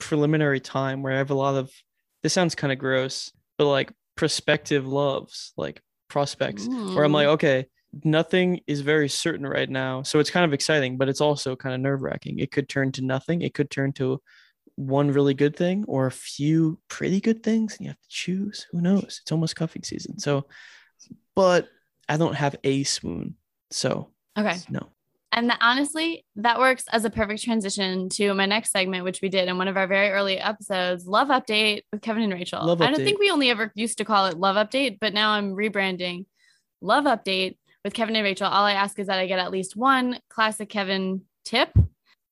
preliminary 0.00 0.60
time 0.60 1.02
where 1.02 1.12
I 1.12 1.18
have 1.18 1.30
a 1.30 1.34
lot 1.34 1.54
of 1.54 1.70
this 2.22 2.32
sounds 2.32 2.54
kind 2.54 2.72
of 2.72 2.78
gross, 2.78 3.30
but 3.58 3.66
like 3.66 3.92
prospective 4.16 4.86
loves, 4.86 5.52
like 5.56 5.82
prospects, 6.08 6.66
mm. 6.66 6.94
where 6.94 7.04
I'm 7.04 7.12
like, 7.12 7.26
okay, 7.26 7.66
nothing 8.02 8.60
is 8.66 8.80
very 8.80 9.08
certain 9.08 9.46
right 9.46 9.68
now. 9.68 10.02
So 10.02 10.18
it's 10.18 10.30
kind 10.30 10.44
of 10.44 10.54
exciting, 10.54 10.96
but 10.96 11.08
it's 11.08 11.20
also 11.20 11.54
kind 11.54 11.74
of 11.74 11.80
nerve 11.80 12.02
wracking. 12.02 12.38
It 12.38 12.50
could 12.50 12.68
turn 12.68 12.92
to 12.92 13.02
nothing. 13.02 13.42
It 13.42 13.54
could 13.54 13.70
turn 13.70 13.92
to 13.94 14.20
one 14.76 15.10
really 15.10 15.34
good 15.34 15.54
thing 15.54 15.84
or 15.86 16.06
a 16.06 16.10
few 16.10 16.80
pretty 16.88 17.20
good 17.20 17.42
things. 17.42 17.76
And 17.76 17.84
you 17.84 17.90
have 17.90 18.00
to 18.00 18.08
choose. 18.08 18.66
Who 18.72 18.80
knows? 18.80 19.20
It's 19.22 19.30
almost 19.30 19.56
cuffing 19.56 19.82
season. 19.82 20.18
So, 20.18 20.46
but 21.36 21.68
I 22.08 22.16
don't 22.16 22.34
have 22.34 22.56
a 22.64 22.84
swoon. 22.84 23.36
So, 23.70 24.10
okay. 24.36 24.56
No. 24.70 24.88
And 25.36 25.50
the, 25.50 25.56
honestly, 25.60 26.24
that 26.36 26.58
works 26.58 26.84
as 26.92 27.04
a 27.04 27.10
perfect 27.10 27.42
transition 27.42 28.08
to 28.10 28.32
my 28.34 28.46
next 28.46 28.70
segment, 28.70 29.04
which 29.04 29.20
we 29.20 29.28
did 29.28 29.48
in 29.48 29.58
one 29.58 29.66
of 29.66 29.76
our 29.76 29.88
very 29.88 30.10
early 30.10 30.38
episodes, 30.38 31.06
Love 31.06 31.28
Update 31.28 31.82
with 31.92 32.02
Kevin 32.02 32.22
and 32.22 32.32
Rachel. 32.32 32.64
Love 32.64 32.80
I 32.80 32.86
don't 32.86 33.04
think 33.04 33.18
we 33.18 33.30
only 33.30 33.50
ever 33.50 33.72
used 33.74 33.98
to 33.98 34.04
call 34.04 34.26
it 34.26 34.38
Love 34.38 34.54
Update, 34.54 34.98
but 35.00 35.12
now 35.12 35.30
I'm 35.30 35.50
rebranding 35.56 36.26
Love 36.80 37.04
Update 37.04 37.56
with 37.84 37.92
Kevin 37.92 38.16
and 38.16 38.24
Rachel, 38.24 38.48
all 38.48 38.64
I 38.64 38.72
ask 38.72 38.98
is 38.98 39.08
that 39.08 39.18
I 39.18 39.26
get 39.26 39.38
at 39.38 39.50
least 39.50 39.76
one 39.76 40.18
classic 40.30 40.70
Kevin 40.70 41.22
tip 41.44 41.76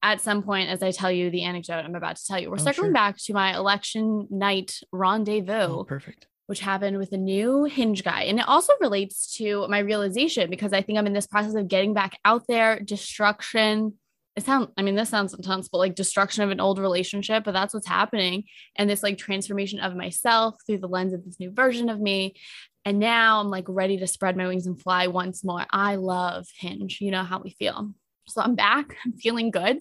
at 0.03 0.21
some 0.21 0.43
point 0.43 0.71
as 0.71 0.83
I 0.83 0.91
tell 0.91 1.13
you 1.13 1.31
the 1.31 1.45
anecdote 1.45 1.85
I'm 1.85 1.95
about 1.95 2.17
to 2.17 2.27
tell 2.27 2.39
you. 2.39 2.51
We're 2.51 2.57
oh, 2.57 2.65
circling 2.65 2.89
sure. 2.89 2.93
back 2.93 3.19
to 3.19 3.35
my 3.35 3.55
election 3.55 4.27
night 4.31 4.81
rendezvous. 4.91 5.53
Oh, 5.53 5.85
perfect. 5.85 6.27
Which 6.47 6.61
happened 6.61 6.99
with 6.99 7.13
a 7.13 7.17
new 7.17 7.65
hinge 7.65 8.03
guy. 8.03 8.23
And 8.23 8.39
it 8.39 8.49
also 8.49 8.73
relates 8.81 9.35
to 9.37 9.67
my 9.69 9.79
realization 9.79 10.51
because 10.51 10.73
I 10.73 10.83
think 10.83 10.99
I'm 10.99 11.07
in 11.07 11.13
this 11.13 11.27
process 11.27 11.55
of 11.55 11.69
getting 11.69 11.95
back 11.95 12.19
out 12.25 12.43
there, 12.49 12.81
destruction, 12.81 13.95
it 14.37 14.45
sounds 14.45 14.69
i 14.77 14.83
mean 14.83 14.95
this 14.95 15.11
sounds 15.11 15.35
intense 15.35 15.69
but 15.69 15.79
like 15.79 15.95
destruction 15.95 16.43
of 16.43 16.51
an 16.51 16.61
old 16.61 16.79
relationship 16.79 17.45
but 17.45 17.53
that's 17.53 17.75
what's 17.75 17.87
happening. 17.87 18.45
And 18.77 18.89
this 18.89 19.03
like 19.03 19.19
transformation 19.19 19.81
of 19.81 19.95
myself 19.95 20.57
through 20.67 20.79
the 20.79 20.89
lens 20.89 21.13
of 21.13 21.25
this 21.25 21.39
new 21.39 21.51
version 21.51 21.89
of 21.89 22.01
me. 22.01 22.35
And 22.85 22.99
now 22.99 23.41
i'm 23.41 23.51
like 23.51 23.67
ready 23.69 23.99
to 23.99 24.07
spread 24.07 24.37
my 24.37 24.47
wings 24.47 24.67
and 24.67 24.81
fly 24.81 25.07
once 25.07 25.45
more. 25.45 25.67
I 25.71 25.97
love 25.97 26.47
hinge. 26.59 26.99
You 27.01 27.11
know 27.11 27.25
how 27.25 27.41
we 27.41 27.51
feel. 27.51 27.93
So 28.27 28.41
i'm 28.41 28.55
back. 28.55 28.97
I'm 29.05 29.13
feeling 29.15 29.51
good 29.51 29.79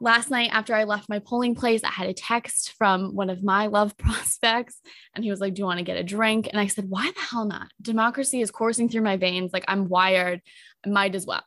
last 0.00 0.30
night 0.30 0.50
after 0.52 0.74
I 0.74 0.84
left 0.84 1.08
my 1.08 1.18
polling 1.18 1.54
place, 1.54 1.84
I 1.84 1.90
had 1.90 2.08
a 2.08 2.14
text 2.14 2.74
from 2.78 3.14
one 3.14 3.30
of 3.30 3.42
my 3.42 3.66
love 3.66 3.96
prospects, 3.98 4.80
and 5.14 5.24
he 5.24 5.30
was 5.30 5.40
like, 5.40 5.54
Do 5.54 5.60
you 5.60 5.66
want 5.66 5.78
to 5.78 5.84
get 5.84 5.96
a 5.96 6.04
drink? 6.04 6.48
And 6.50 6.60
I 6.60 6.66
said, 6.66 6.86
Why 6.88 7.10
the 7.10 7.20
hell 7.20 7.44
not? 7.44 7.68
Democracy 7.80 8.40
is 8.40 8.50
coursing 8.50 8.88
through 8.88 9.02
my 9.02 9.16
veins. 9.16 9.52
Like, 9.52 9.64
I'm 9.68 9.88
wired. 9.88 10.40
I 10.84 10.88
might 10.88 11.14
as 11.14 11.26
well. 11.26 11.44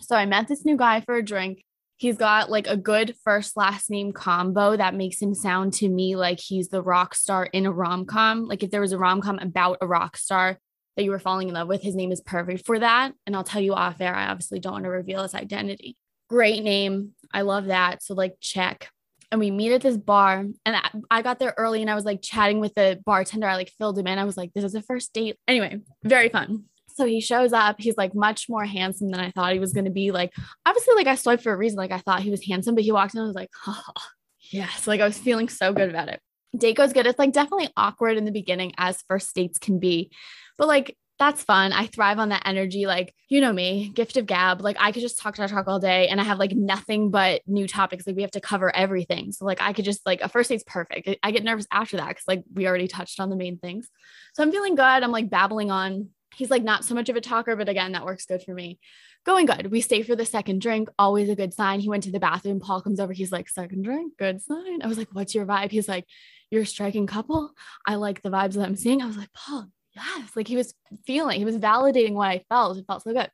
So 0.00 0.16
I 0.16 0.26
met 0.26 0.48
this 0.48 0.64
new 0.64 0.76
guy 0.76 1.00
for 1.00 1.16
a 1.16 1.24
drink. 1.24 1.64
He's 1.96 2.16
got 2.16 2.50
like 2.50 2.66
a 2.66 2.76
good 2.76 3.14
first 3.24 3.56
last 3.56 3.88
name 3.88 4.12
combo 4.12 4.76
that 4.76 4.94
makes 4.94 5.22
him 5.22 5.32
sound 5.32 5.74
to 5.74 5.88
me 5.88 6.16
like 6.16 6.40
he's 6.40 6.68
the 6.68 6.82
rock 6.82 7.14
star 7.14 7.44
in 7.44 7.66
a 7.66 7.72
rom 7.72 8.04
com. 8.04 8.46
Like, 8.46 8.62
if 8.62 8.70
there 8.70 8.80
was 8.80 8.92
a 8.92 8.98
rom 8.98 9.20
com 9.20 9.38
about 9.38 9.78
a 9.80 9.86
rock 9.86 10.16
star, 10.16 10.58
that 10.96 11.02
you 11.02 11.10
were 11.10 11.18
falling 11.18 11.48
in 11.48 11.54
love 11.54 11.66
with, 11.66 11.82
his 11.82 11.96
name 11.96 12.12
is 12.12 12.20
perfect 12.20 12.66
for 12.66 12.78
that. 12.78 13.12
And 13.26 13.34
I'll 13.34 13.42
tell 13.42 13.60
you 13.60 13.74
off 13.74 14.00
air, 14.00 14.14
I 14.14 14.26
obviously 14.26 14.60
don't 14.60 14.74
want 14.74 14.84
to 14.84 14.90
reveal 14.90 15.22
his 15.22 15.34
identity 15.34 15.96
great 16.28 16.62
name. 16.62 17.12
I 17.32 17.42
love 17.42 17.66
that. 17.66 18.02
So 18.02 18.14
like 18.14 18.36
check. 18.40 18.88
And 19.30 19.40
we 19.40 19.50
meet 19.50 19.72
at 19.72 19.80
this 19.80 19.96
bar 19.96 20.44
and 20.64 20.76
I, 21.10 21.22
got 21.22 21.40
there 21.40 21.54
early 21.56 21.80
and 21.80 21.90
I 21.90 21.96
was 21.96 22.04
like 22.04 22.22
chatting 22.22 22.60
with 22.60 22.74
the 22.74 23.00
bartender. 23.04 23.48
I 23.48 23.56
like 23.56 23.72
filled 23.76 23.98
him 23.98 24.06
in. 24.06 24.18
I 24.18 24.24
was 24.24 24.36
like, 24.36 24.52
this 24.54 24.62
is 24.62 24.76
a 24.76 24.82
first 24.82 25.12
date. 25.12 25.36
Anyway, 25.48 25.80
very 26.04 26.28
fun. 26.28 26.64
So 26.94 27.04
he 27.04 27.20
shows 27.20 27.52
up. 27.52 27.80
He's 27.80 27.96
like 27.96 28.14
much 28.14 28.48
more 28.48 28.64
handsome 28.64 29.10
than 29.10 29.18
I 29.18 29.32
thought 29.32 29.52
he 29.52 29.58
was 29.58 29.72
going 29.72 29.86
to 29.86 29.90
be. 29.90 30.12
Like, 30.12 30.32
obviously, 30.64 30.94
like 30.94 31.08
I 31.08 31.16
swiped 31.16 31.42
for 31.42 31.52
a 31.52 31.56
reason. 31.56 31.76
Like, 31.76 31.90
I 31.90 31.98
thought 31.98 32.22
he 32.22 32.30
was 32.30 32.46
handsome, 32.46 32.76
but 32.76 32.84
he 32.84 32.92
walked 32.92 33.14
in 33.14 33.20
and 33.20 33.24
I 33.24 33.28
was 33.28 33.34
like, 33.34 33.50
oh, 33.66 33.82
yes. 34.40 34.86
Like, 34.86 35.00
I 35.00 35.04
was 35.04 35.18
feeling 35.18 35.48
so 35.48 35.72
good 35.72 35.90
about 35.90 36.08
it. 36.08 36.20
Date 36.56 36.76
goes 36.76 36.92
good. 36.92 37.06
It's 37.06 37.18
like 37.18 37.32
definitely 37.32 37.70
awkward 37.76 38.16
in 38.16 38.24
the 38.24 38.30
beginning, 38.30 38.72
as 38.78 39.02
first 39.08 39.34
dates 39.34 39.58
can 39.58 39.80
be. 39.80 40.12
But 40.56 40.68
like, 40.68 40.96
that's 41.18 41.44
fun. 41.44 41.72
I 41.72 41.86
thrive 41.86 42.18
on 42.18 42.30
that 42.30 42.42
energy. 42.44 42.86
Like, 42.86 43.14
you 43.28 43.40
know 43.40 43.52
me, 43.52 43.90
gift 43.94 44.16
of 44.16 44.26
gab. 44.26 44.60
Like, 44.60 44.76
I 44.80 44.90
could 44.90 45.02
just 45.02 45.18
talk, 45.18 45.36
talk, 45.36 45.48
talk 45.48 45.68
all 45.68 45.78
day 45.78 46.08
and 46.08 46.20
I 46.20 46.24
have 46.24 46.38
like 46.38 46.52
nothing 46.52 47.10
but 47.10 47.42
new 47.46 47.68
topics. 47.68 48.06
Like, 48.06 48.16
we 48.16 48.22
have 48.22 48.32
to 48.32 48.40
cover 48.40 48.74
everything. 48.74 49.30
So, 49.30 49.44
like, 49.44 49.62
I 49.62 49.72
could 49.72 49.84
just, 49.84 50.04
like, 50.04 50.22
a 50.22 50.28
first 50.28 50.48
date's 50.48 50.64
perfect. 50.64 51.08
I 51.22 51.30
get 51.30 51.44
nervous 51.44 51.66
after 51.70 51.98
that 51.98 52.08
because, 52.08 52.24
like, 52.26 52.42
we 52.52 52.66
already 52.66 52.88
touched 52.88 53.20
on 53.20 53.30
the 53.30 53.36
main 53.36 53.58
things. 53.58 53.88
So, 54.34 54.42
I'm 54.42 54.50
feeling 54.50 54.74
good. 54.74 54.82
I'm 54.82 55.12
like 55.12 55.30
babbling 55.30 55.70
on. 55.70 56.08
He's 56.34 56.50
like 56.50 56.64
not 56.64 56.84
so 56.84 56.96
much 56.96 57.08
of 57.08 57.14
a 57.14 57.20
talker, 57.20 57.54
but 57.54 57.68
again, 57.68 57.92
that 57.92 58.04
works 58.04 58.26
good 58.26 58.42
for 58.42 58.52
me. 58.52 58.80
Going 59.24 59.46
good. 59.46 59.70
We 59.70 59.80
stay 59.80 60.02
for 60.02 60.16
the 60.16 60.26
second 60.26 60.60
drink, 60.60 60.88
always 60.98 61.28
a 61.28 61.36
good 61.36 61.54
sign. 61.54 61.78
He 61.78 61.88
went 61.88 62.02
to 62.02 62.10
the 62.10 62.18
bathroom. 62.18 62.58
Paul 62.58 62.82
comes 62.82 62.98
over. 62.98 63.12
He's 63.12 63.30
like, 63.30 63.48
second 63.48 63.82
drink, 63.82 64.14
good 64.18 64.42
sign. 64.42 64.82
I 64.82 64.88
was 64.88 64.98
like, 64.98 65.08
what's 65.12 65.34
your 65.34 65.46
vibe? 65.46 65.70
He's 65.70 65.88
like, 65.88 66.06
you're 66.50 66.62
a 66.62 66.66
striking 66.66 67.06
couple. 67.06 67.52
I 67.86 67.94
like 67.94 68.20
the 68.20 68.30
vibes 68.30 68.54
that 68.54 68.66
I'm 68.66 68.74
seeing. 68.74 69.00
I 69.00 69.06
was 69.06 69.16
like, 69.16 69.32
Paul, 69.32 69.68
yes, 69.94 70.30
like 70.36 70.48
he 70.48 70.56
was 70.56 70.74
feeling, 71.06 71.38
he 71.38 71.44
was 71.44 71.58
validating 71.58 72.12
what 72.12 72.28
I 72.28 72.44
felt. 72.48 72.76
It 72.76 72.86
felt 72.86 73.02
so 73.02 73.12
good. 73.12 73.30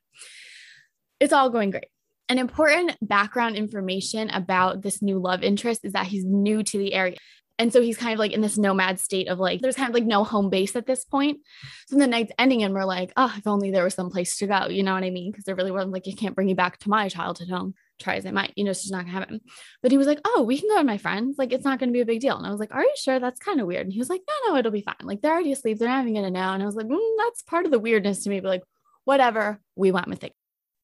It's 1.19 1.33
all 1.33 1.49
going 1.49 1.71
great. 1.71 1.87
An 2.29 2.37
important 2.37 2.97
background 3.01 3.55
information 3.55 4.29
about 4.29 4.81
this 4.81 5.01
new 5.01 5.19
love 5.19 5.43
interest 5.43 5.81
is 5.83 5.93
that 5.93 6.07
he's 6.07 6.23
new 6.23 6.63
to 6.63 6.77
the 6.77 6.93
area. 6.93 7.17
And 7.59 7.71
so 7.71 7.81
he's 7.81 7.97
kind 7.97 8.13
of 8.13 8.19
like 8.19 8.31
in 8.31 8.41
this 8.41 8.57
nomad 8.57 8.99
state 8.99 9.27
of 9.27 9.37
like, 9.37 9.61
there's 9.61 9.75
kind 9.75 9.89
of 9.89 9.93
like 9.93 10.05
no 10.05 10.23
home 10.23 10.49
base 10.49 10.75
at 10.75 10.87
this 10.87 11.05
point. 11.05 11.41
So 11.87 11.97
the 11.97 12.07
night's 12.07 12.31
ending 12.39 12.63
and 12.63 12.73
we're 12.73 12.85
like, 12.85 13.11
oh, 13.17 13.31
if 13.37 13.45
only 13.45 13.69
there 13.69 13.83
was 13.83 13.93
some 13.93 14.09
place 14.09 14.37
to 14.37 14.47
go. 14.47 14.67
You 14.67 14.81
know 14.81 14.93
what 14.93 15.03
I 15.03 15.11
mean? 15.11 15.31
Because 15.31 15.45
there 15.45 15.55
really 15.55 15.71
wasn't 15.71 15.91
like, 15.91 16.07
you 16.07 16.15
can't 16.15 16.33
bring 16.33 16.49
you 16.49 16.55
back 16.55 16.79
to 16.79 16.89
my 16.89 17.07
childhood 17.07 17.49
home 17.49 17.75
try 18.01 18.15
as 18.15 18.25
might, 18.25 18.53
you 18.55 18.63
know, 18.63 18.71
it's 18.71 18.81
just 18.81 18.91
not 18.91 19.05
gonna 19.05 19.11
happen. 19.11 19.41
But 19.81 19.91
he 19.91 19.97
was 19.97 20.07
like, 20.07 20.19
Oh, 20.25 20.43
we 20.43 20.59
can 20.59 20.69
go 20.69 20.77
with 20.77 20.85
my 20.85 20.97
friends. 20.97 21.37
Like, 21.37 21.51
it's 21.51 21.65
not 21.65 21.79
gonna 21.79 21.91
be 21.91 22.01
a 22.01 22.05
big 22.05 22.21
deal. 22.21 22.37
And 22.37 22.45
I 22.45 22.51
was 22.51 22.59
like, 22.59 22.73
Are 22.73 22.83
you 22.83 22.93
sure? 22.97 23.19
That's 23.19 23.39
kind 23.39 23.59
of 23.61 23.67
weird. 23.67 23.85
And 23.85 23.93
he 23.93 23.99
was 23.99 24.09
like, 24.09 24.21
No, 24.27 24.53
no, 24.53 24.59
it'll 24.59 24.71
be 24.71 24.81
fine. 24.81 24.95
Like, 25.03 25.21
they're 25.21 25.33
already 25.33 25.51
asleep. 25.51 25.79
They're 25.79 25.89
not 25.89 26.01
even 26.01 26.15
gonna 26.15 26.31
know. 26.31 26.53
And 26.53 26.61
I 26.61 26.65
was 26.65 26.75
like, 26.75 26.87
mm, 26.87 27.17
That's 27.17 27.43
part 27.43 27.65
of 27.65 27.71
the 27.71 27.79
weirdness 27.79 28.23
to 28.23 28.29
me. 28.29 28.39
But 28.39 28.49
like, 28.49 28.63
whatever, 29.05 29.59
we 29.75 29.91
went 29.91 30.07
with 30.07 30.23
it. 30.23 30.33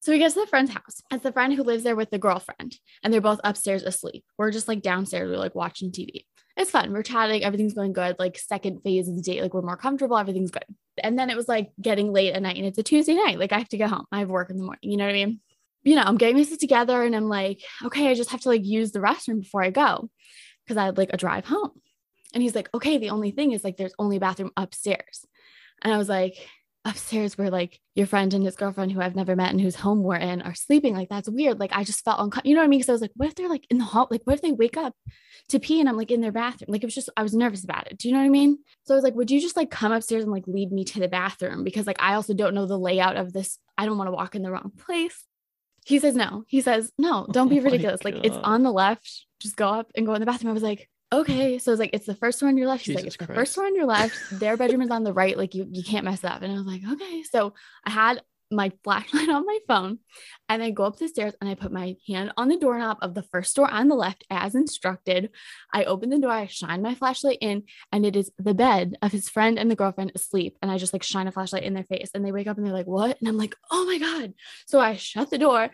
So 0.01 0.11
we 0.11 0.19
get 0.19 0.33
to 0.33 0.39
the 0.39 0.47
friend's 0.47 0.71
house. 0.71 1.01
It's 1.11 1.23
the 1.23 1.31
friend 1.31 1.53
who 1.53 1.63
lives 1.63 1.83
there 1.83 1.95
with 1.95 2.11
the 2.11 2.19
girlfriend, 2.19 2.77
and 3.03 3.11
they're 3.11 3.19
both 3.19 3.41
upstairs 3.43 3.83
asleep. 3.83 4.23
We're 4.37 4.51
just 4.51 4.67
like 4.67 4.81
downstairs, 4.81 5.29
we're 5.29 5.37
like 5.37 5.55
watching 5.55 5.91
TV. 5.91 6.25
It's 6.55 6.71
fun. 6.71 6.91
We're 6.91 7.03
chatting, 7.03 7.43
everything's 7.43 7.75
going 7.75 7.93
good. 7.93 8.15
Like, 8.17 8.37
second 8.37 8.81
phase 8.81 9.07
of 9.07 9.15
the 9.15 9.21
date, 9.21 9.41
like, 9.41 9.53
we're 9.53 9.61
more 9.61 9.77
comfortable, 9.77 10.17
everything's 10.17 10.49
good. 10.49 10.65
And 11.03 11.17
then 11.17 11.29
it 11.29 11.37
was 11.37 11.47
like 11.47 11.71
getting 11.79 12.11
late 12.11 12.33
at 12.33 12.41
night, 12.41 12.57
and 12.57 12.65
it's 12.65 12.79
a 12.79 12.83
Tuesday 12.83 13.13
night. 13.13 13.37
Like, 13.37 13.51
I 13.51 13.59
have 13.59 13.69
to 13.69 13.77
go 13.77 13.87
home. 13.87 14.05
I 14.11 14.19
have 14.19 14.29
work 14.29 14.49
in 14.49 14.57
the 14.57 14.63
morning. 14.63 14.79
You 14.81 14.97
know 14.97 15.05
what 15.05 15.11
I 15.11 15.25
mean? 15.25 15.39
You 15.87 15.95
know, 15.95 16.03
I'm 16.03 16.17
getting 16.17 16.35
this 16.35 16.55
together 16.57 17.01
and 17.01 17.15
I'm 17.15 17.29
like, 17.29 17.61
okay, 17.85 18.09
I 18.09 18.13
just 18.13 18.31
have 18.31 18.41
to 18.41 18.49
like 18.49 18.65
use 18.65 18.91
the 18.91 18.99
restroom 18.99 19.39
before 19.39 19.63
I 19.63 19.69
go 19.69 20.09
because 20.65 20.75
I 20.75 20.85
had 20.85 20.97
like 20.97 21.11
a 21.13 21.17
drive 21.17 21.45
home. 21.45 21.71
And 22.33 22.43
he's 22.43 22.55
like, 22.55 22.69
okay, 22.73 22.97
the 22.97 23.11
only 23.11 23.31
thing 23.31 23.53
is 23.53 23.63
like 23.63 23.77
there's 23.77 23.93
only 23.97 24.19
bathroom 24.19 24.51
upstairs. 24.57 25.25
And 25.81 25.93
I 25.93 25.97
was 25.97 26.09
like, 26.09 26.35
upstairs 26.83 27.37
where 27.37 27.49
like 27.49 27.79
your 27.95 28.05
friend 28.05 28.33
and 28.33 28.43
his 28.43 28.55
girlfriend 28.55 28.91
who 28.91 29.01
I've 29.01 29.15
never 29.15 29.35
met 29.35 29.51
and 29.51 29.59
whose 29.59 29.75
home 29.75 30.03
we're 30.03 30.15
in 30.15 30.41
are 30.41 30.53
sleeping. 30.53 30.93
Like 30.93 31.07
that's 31.07 31.29
weird. 31.29 31.59
Like 31.59 31.71
I 31.73 31.85
just 31.85 32.03
felt 32.03 32.19
uncomfortable. 32.19 32.49
You 32.49 32.55
know 32.55 32.61
what 32.61 32.65
I 32.65 32.69
mean? 32.69 32.79
Because 32.79 32.89
I 32.89 32.93
was 32.93 33.01
like, 33.01 33.11
what 33.15 33.29
if 33.29 33.35
they're 33.35 33.49
like 33.49 33.65
in 33.69 33.77
the 33.77 33.85
hall? 33.85 34.07
Like 34.11 34.21
what 34.25 34.33
if 34.33 34.41
they 34.41 34.51
wake 34.51 34.75
up 34.75 34.93
to 35.49 35.59
pee 35.59 35.79
and 35.79 35.87
I'm 35.87 35.97
like 35.97 36.11
in 36.11 36.21
their 36.21 36.31
bathroom? 36.33 36.67
Like 36.69 36.83
it 36.83 36.87
was 36.87 36.95
just 36.95 37.09
I 37.15 37.23
was 37.23 37.33
nervous 37.33 37.63
about 37.63 37.87
it. 37.87 37.97
Do 37.97 38.09
you 38.09 38.13
know 38.13 38.19
what 38.19 38.25
I 38.25 38.29
mean? 38.29 38.59
So 38.83 38.93
I 38.93 38.97
was 38.97 39.03
like, 39.05 39.15
would 39.15 39.31
you 39.31 39.39
just 39.39 39.57
like 39.57 39.71
come 39.71 39.91
upstairs 39.93 40.23
and 40.23 40.31
like 40.31 40.47
lead 40.47 40.71
me 40.71 40.83
to 40.85 40.99
the 40.99 41.07
bathroom? 41.07 41.63
Because 41.63 41.87
like 41.87 42.01
I 42.01 42.15
also 42.15 42.33
don't 42.33 42.53
know 42.53 42.65
the 42.65 42.79
layout 42.79 43.15
of 43.15 43.31
this. 43.31 43.57
I 43.77 43.85
don't 43.85 43.97
want 43.97 44.09
to 44.09 44.13
walk 44.13 44.35
in 44.35 44.41
the 44.41 44.51
wrong 44.51 44.71
place. 44.85 45.23
He 45.87 45.99
says 45.99 46.15
no. 46.15 46.43
He 46.47 46.59
says, 46.59 46.91
no, 46.97 47.25
don't 47.31 47.47
be 47.47 47.61
oh 47.61 47.63
ridiculous. 47.63 48.03
Like 48.03 48.15
it's 48.15 48.35
on 48.35 48.61
the 48.63 48.71
left. 48.73 49.25
Just 49.39 49.55
go 49.55 49.69
up 49.69 49.89
and 49.95 50.05
go 50.05 50.13
in 50.15 50.19
the 50.19 50.25
bathroom. 50.25 50.49
I 50.49 50.53
was 50.53 50.61
like, 50.61 50.89
okay. 51.13 51.59
So 51.59 51.71
it's 51.71 51.79
like, 51.79 51.91
it's 51.93 52.05
the 52.05 52.15
first 52.15 52.41
one 52.41 52.49
on 52.49 52.57
your 52.57 52.67
left. 52.67 52.83
She's 52.83 52.95
Jesus 52.95 53.03
like, 53.03 53.07
it's 53.07 53.15
Christ. 53.15 53.29
the 53.29 53.35
first 53.35 53.57
one 53.57 53.67
on 53.67 53.75
your 53.75 53.85
left. 53.85 54.13
Their 54.31 54.57
bedroom 54.57 54.81
is 54.81 54.91
on 54.91 55.05
the 55.05 55.13
right. 55.13 55.37
Like 55.37 55.55
you, 55.55 55.65
you 55.71 55.85
can't 55.85 56.03
mess 56.03 56.25
up. 56.25 56.41
And 56.41 56.51
I 56.51 56.55
was 56.55 56.65
like, 56.65 56.81
okay. 56.91 57.23
So 57.23 57.53
I 57.85 57.91
had 57.91 58.21
my 58.51 58.71
flashlight 58.83 59.29
on 59.29 59.45
my 59.45 59.59
phone 59.67 59.99
and 60.49 60.63
I 60.63 60.71
go 60.71 60.83
up 60.83 60.97
the 60.97 61.07
stairs 61.07 61.33
and 61.39 61.49
I 61.49 61.55
put 61.55 61.71
my 61.71 61.95
hand 62.07 62.31
on 62.37 62.47
the 62.47 62.57
doorknob 62.57 62.97
of 63.01 63.13
the 63.13 63.23
first 63.23 63.55
door 63.55 63.69
on 63.69 63.87
the 63.87 63.95
left 63.95 64.23
as 64.29 64.55
instructed. 64.55 65.29
I 65.73 65.83
open 65.83 66.09
the 66.09 66.19
door, 66.19 66.31
I 66.31 66.47
shine 66.47 66.81
my 66.81 66.95
flashlight 66.95 67.39
in, 67.41 67.63
and 67.91 68.05
it 68.05 68.15
is 68.15 68.31
the 68.37 68.53
bed 68.53 68.97
of 69.01 69.11
his 69.11 69.29
friend 69.29 69.59
and 69.59 69.69
the 69.69 69.75
girlfriend 69.75 70.11
asleep. 70.15 70.57
And 70.61 70.71
I 70.71 70.77
just 70.77 70.93
like 70.93 71.03
shine 71.03 71.27
a 71.27 71.31
flashlight 71.31 71.63
in 71.63 71.73
their 71.73 71.83
face 71.83 72.09
and 72.13 72.23
they 72.23 72.31
wake 72.31 72.47
up 72.47 72.57
and 72.57 72.65
they're 72.65 72.73
like, 72.73 72.87
What? 72.87 73.17
And 73.19 73.27
I'm 73.27 73.37
like, 73.37 73.55
Oh 73.71 73.85
my 73.85 73.97
God. 73.97 74.33
So 74.65 74.79
I 74.79 74.95
shut 74.95 75.29
the 75.29 75.37
door 75.37 75.69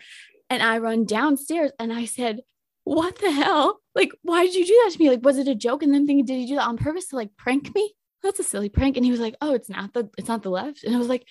and 0.50 0.64
I 0.64 0.80
run 0.80 1.06
downstairs 1.06 1.72
and 1.80 1.94
I 1.94 2.06
said, 2.06 2.42
What 2.84 3.20
the 3.20 3.32
hell? 3.32 3.80
Like, 3.96 4.12
why 4.24 4.46
did 4.46 4.56
you 4.56 4.66
do 4.66 4.82
that 4.84 4.94
to 4.94 5.00
me? 5.00 5.10
Like, 5.10 5.24
was 5.24 5.38
it 5.38 5.48
a 5.48 5.56
joke? 5.56 5.84
And 5.84 5.94
then 5.94 6.08
thinking, 6.08 6.26
did 6.26 6.40
he 6.40 6.48
do 6.48 6.56
that 6.56 6.68
on 6.68 6.78
purpose 6.78 7.08
to 7.10 7.16
like 7.16 7.36
prank 7.38 7.74
me? 7.76 7.94
That's 8.24 8.40
a 8.40 8.44
silly 8.44 8.70
prank. 8.70 8.98
And 8.98 9.06
he 9.06 9.12
was 9.12 9.20
like, 9.20 9.36
Oh, 9.42 9.54
it's 9.54 9.70
not 9.70 9.94
the 9.94 10.10
it's 10.18 10.28
not 10.28 10.44
the 10.44 10.50
left. 10.50 10.84
And 10.84 10.96
I 10.96 10.98
was 10.98 11.10
like, 11.10 11.28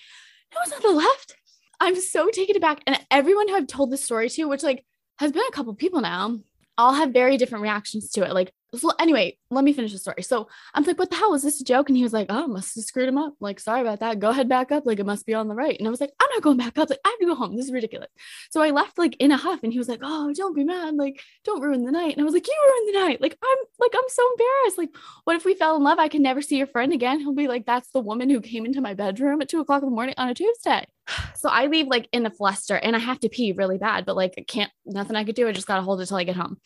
no, 0.53 0.61
it's 0.61 0.71
not 0.71 0.81
the 0.81 0.91
left. 0.91 1.35
I'm 1.79 1.95
so 1.95 2.29
taken 2.29 2.55
aback. 2.55 2.81
And 2.87 2.99
everyone 3.11 3.47
who 3.47 3.55
I've 3.55 3.67
told 3.67 3.91
this 3.91 4.03
story 4.03 4.29
to, 4.29 4.45
which 4.45 4.63
like 4.63 4.85
has 5.17 5.31
been 5.31 5.43
a 5.47 5.51
couple 5.51 5.73
people 5.75 6.01
now, 6.01 6.39
all 6.77 6.93
have 6.93 7.11
very 7.11 7.37
different 7.37 7.63
reactions 7.63 8.09
to 8.11 8.23
it. 8.23 8.33
Like 8.33 8.51
so 8.75 8.91
anyway, 8.99 9.37
let 9.51 9.63
me 9.63 9.73
finish 9.73 9.91
the 9.91 9.99
story. 9.99 10.23
So 10.23 10.47
I'm 10.73 10.83
like, 10.83 10.97
what 10.97 11.09
the 11.09 11.15
hell 11.15 11.31
was 11.31 11.43
this 11.43 11.61
a 11.61 11.63
joke? 11.63 11.89
And 11.89 11.97
he 11.97 12.03
was 12.03 12.13
like, 12.13 12.27
oh, 12.29 12.47
must 12.47 12.75
have 12.75 12.83
screwed 12.83 13.07
him 13.07 13.17
up. 13.17 13.35
Like, 13.39 13.59
sorry 13.59 13.81
about 13.81 13.99
that. 13.99 14.19
Go 14.19 14.29
ahead 14.29 14.49
back 14.49 14.71
up. 14.71 14.85
Like, 14.85 14.99
it 14.99 15.05
must 15.05 15.25
be 15.25 15.33
on 15.33 15.47
the 15.47 15.55
right. 15.55 15.77
And 15.77 15.87
I 15.87 15.91
was 15.91 16.01
like, 16.01 16.11
I'm 16.19 16.29
not 16.33 16.41
going 16.41 16.57
back 16.57 16.77
up. 16.77 16.89
Like, 16.89 16.99
I 17.05 17.09
have 17.09 17.19
to 17.19 17.25
go 17.25 17.35
home. 17.35 17.55
This 17.55 17.65
is 17.65 17.71
ridiculous. 17.71 18.09
So 18.49 18.61
I 18.61 18.71
left 18.71 18.97
like 18.97 19.15
in 19.19 19.31
a 19.31 19.37
huff 19.37 19.59
and 19.63 19.71
he 19.71 19.79
was 19.79 19.87
like, 19.87 19.99
oh, 20.01 20.33
don't 20.33 20.55
be 20.55 20.63
mad. 20.63 20.95
Like, 20.95 21.21
don't 21.43 21.61
ruin 21.61 21.83
the 21.83 21.91
night. 21.91 22.13
And 22.13 22.21
I 22.21 22.23
was 22.23 22.33
like, 22.33 22.47
you 22.47 22.55
ruined 22.65 22.95
the 22.95 22.99
night. 22.99 23.21
Like, 23.21 23.37
I'm 23.43 23.57
like, 23.79 23.91
I'm 23.93 24.09
so 24.09 24.23
embarrassed. 24.31 24.77
Like, 24.77 24.89
what 25.25 25.35
if 25.35 25.45
we 25.45 25.55
fell 25.55 25.75
in 25.75 25.83
love? 25.83 25.99
I 25.99 26.07
can 26.07 26.21
never 26.21 26.41
see 26.41 26.57
your 26.57 26.67
friend 26.67 26.93
again. 26.93 27.19
He'll 27.19 27.33
be 27.33 27.47
like, 27.47 27.65
that's 27.65 27.89
the 27.91 27.99
woman 27.99 28.29
who 28.29 28.41
came 28.41 28.65
into 28.65 28.81
my 28.81 28.93
bedroom 28.93 29.41
at 29.41 29.49
two 29.49 29.59
o'clock 29.59 29.83
in 29.83 29.89
the 29.89 29.95
morning 29.95 30.15
on 30.17 30.29
a 30.29 30.33
Tuesday. 30.33 30.85
So 31.35 31.49
I 31.49 31.65
leave 31.65 31.87
like 31.87 32.07
in 32.13 32.25
a 32.25 32.31
fluster 32.31 32.77
and 32.77 32.95
I 32.95 32.99
have 32.99 33.19
to 33.19 33.27
pee 33.27 33.51
really 33.51 33.77
bad, 33.77 34.05
but 34.05 34.15
like 34.15 34.35
I 34.37 34.43
can't, 34.43 34.71
nothing 34.85 35.17
I 35.17 35.25
could 35.25 35.35
do. 35.35 35.45
I 35.45 35.51
just 35.51 35.67
got 35.67 35.75
to 35.75 35.81
hold 35.81 35.99
it 35.99 36.05
till 36.05 36.15
I 36.15 36.23
get 36.23 36.37
home. 36.37 36.57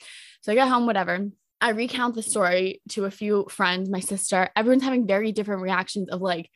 So 0.42 0.52
I 0.52 0.56
get 0.56 0.68
home, 0.68 0.86
whatever. 0.86 1.32
I 1.60 1.70
recount 1.70 2.16
the 2.16 2.22
story 2.22 2.82
to 2.90 3.06
a 3.06 3.12
few 3.12 3.48
friends, 3.50 3.90
my 3.90 4.00
sister. 4.00 4.50
Everyone's 4.56 4.84
having 4.84 5.08
very 5.08 5.32
different 5.32 5.62
reactions 5.62 6.10
of 6.10 6.22
like, 6.22 6.50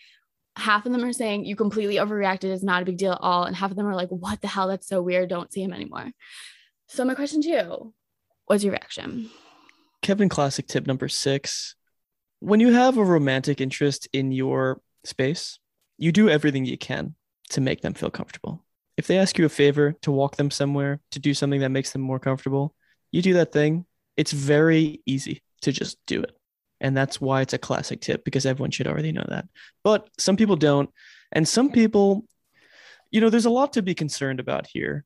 half 0.57 0.85
of 0.85 0.91
them 0.91 1.03
are 1.03 1.13
saying 1.13 1.45
you 1.45 1.55
completely 1.55 1.95
overreacted, 1.95 2.45
it's 2.45 2.63
not 2.63 2.81
a 2.81 2.85
big 2.85 2.97
deal 2.97 3.13
at 3.13 3.21
all. 3.21 3.45
And 3.45 3.55
half 3.55 3.71
of 3.71 3.77
them 3.77 3.87
are 3.87 3.95
like, 3.95 4.09
what 4.09 4.41
the 4.41 4.47
hell? 4.47 4.67
That's 4.67 4.87
so 4.87 5.01
weird. 5.01 5.29
Don't 5.29 5.51
see 5.51 5.63
him 5.63 5.73
anymore. 5.73 6.11
So, 6.87 7.05
my 7.05 7.15
question 7.15 7.41
to 7.41 7.49
you 7.49 7.93
what's 8.45 8.63
your 8.63 8.73
reaction? 8.73 9.29
Kevin 10.01 10.27
Classic 10.27 10.67
tip 10.67 10.85
number 10.85 11.07
six 11.07 11.75
when 12.41 12.59
you 12.59 12.73
have 12.73 12.97
a 12.97 13.03
romantic 13.03 13.61
interest 13.61 14.09
in 14.13 14.31
your 14.31 14.81
space, 15.05 15.59
you 15.97 16.11
do 16.11 16.27
everything 16.27 16.65
you 16.65 16.77
can 16.77 17.13
to 17.51 17.61
make 17.61 17.81
them 17.81 17.93
feel 17.93 18.09
comfortable. 18.09 18.65
If 18.97 19.05
they 19.05 19.19
ask 19.19 19.37
you 19.37 19.45
a 19.45 19.49
favor 19.49 19.93
to 20.01 20.11
walk 20.11 20.35
them 20.35 20.49
somewhere, 20.49 20.99
to 21.11 21.19
do 21.19 21.35
something 21.35 21.61
that 21.61 21.69
makes 21.69 21.91
them 21.91 22.01
more 22.01 22.19
comfortable, 22.19 22.73
you 23.11 23.21
do 23.21 23.33
that 23.33 23.51
thing 23.51 23.85
it's 24.17 24.31
very 24.31 25.01
easy 25.05 25.41
to 25.61 25.71
just 25.71 25.97
do 26.07 26.21
it. 26.21 26.35
And 26.79 26.97
that's 26.97 27.21
why 27.21 27.41
it's 27.41 27.53
a 27.53 27.59
classic 27.59 28.01
tip 28.01 28.23
because 28.25 28.45
everyone 28.45 28.71
should 28.71 28.87
already 28.87 29.11
know 29.11 29.25
that. 29.29 29.45
But 29.83 30.09
some 30.17 30.35
people 30.35 30.55
don't. 30.55 30.89
And 31.31 31.47
some 31.47 31.71
people, 31.71 32.25
you 33.11 33.21
know, 33.21 33.29
there's 33.29 33.45
a 33.45 33.51
lot 33.51 33.73
to 33.73 33.81
be 33.81 33.93
concerned 33.93 34.39
about 34.39 34.67
here 34.67 35.05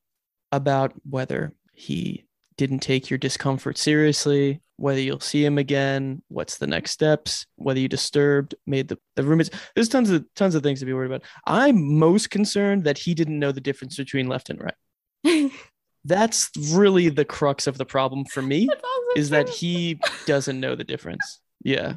about 0.52 0.92
whether 1.08 1.52
he 1.74 2.24
didn't 2.56 2.78
take 2.78 3.10
your 3.10 3.18
discomfort 3.18 3.76
seriously, 3.76 4.62
whether 4.76 5.00
you'll 5.00 5.20
see 5.20 5.44
him 5.44 5.58
again, 5.58 6.22
what's 6.28 6.56
the 6.56 6.66
next 6.66 6.92
steps, 6.92 7.46
whether 7.56 7.78
you 7.78 7.88
disturbed, 7.88 8.54
made 8.66 8.88
the, 8.88 8.98
the 9.14 9.22
roommates. 9.22 9.50
There's 9.74 9.88
tons 9.88 10.10
of 10.10 10.24
tons 10.34 10.54
of 10.54 10.62
things 10.62 10.80
to 10.80 10.86
be 10.86 10.94
worried 10.94 11.10
about. 11.10 11.24
I'm 11.46 11.98
most 11.98 12.30
concerned 12.30 12.84
that 12.84 12.98
he 12.98 13.14
didn't 13.14 13.38
know 13.38 13.52
the 13.52 13.60
difference 13.60 13.96
between 13.96 14.28
left 14.28 14.50
and 14.50 14.60
right. 14.60 15.52
That's 16.06 16.50
really 16.72 17.08
the 17.08 17.24
crux 17.24 17.66
of 17.66 17.78
the 17.78 17.84
problem 17.84 18.24
for 18.24 18.40
me 18.42 18.68
is 19.16 19.30
that 19.30 19.48
he 19.48 19.98
doesn't 20.26 20.58
know 20.60 20.74
the 20.76 20.84
difference. 20.84 21.40
Yeah. 21.64 21.94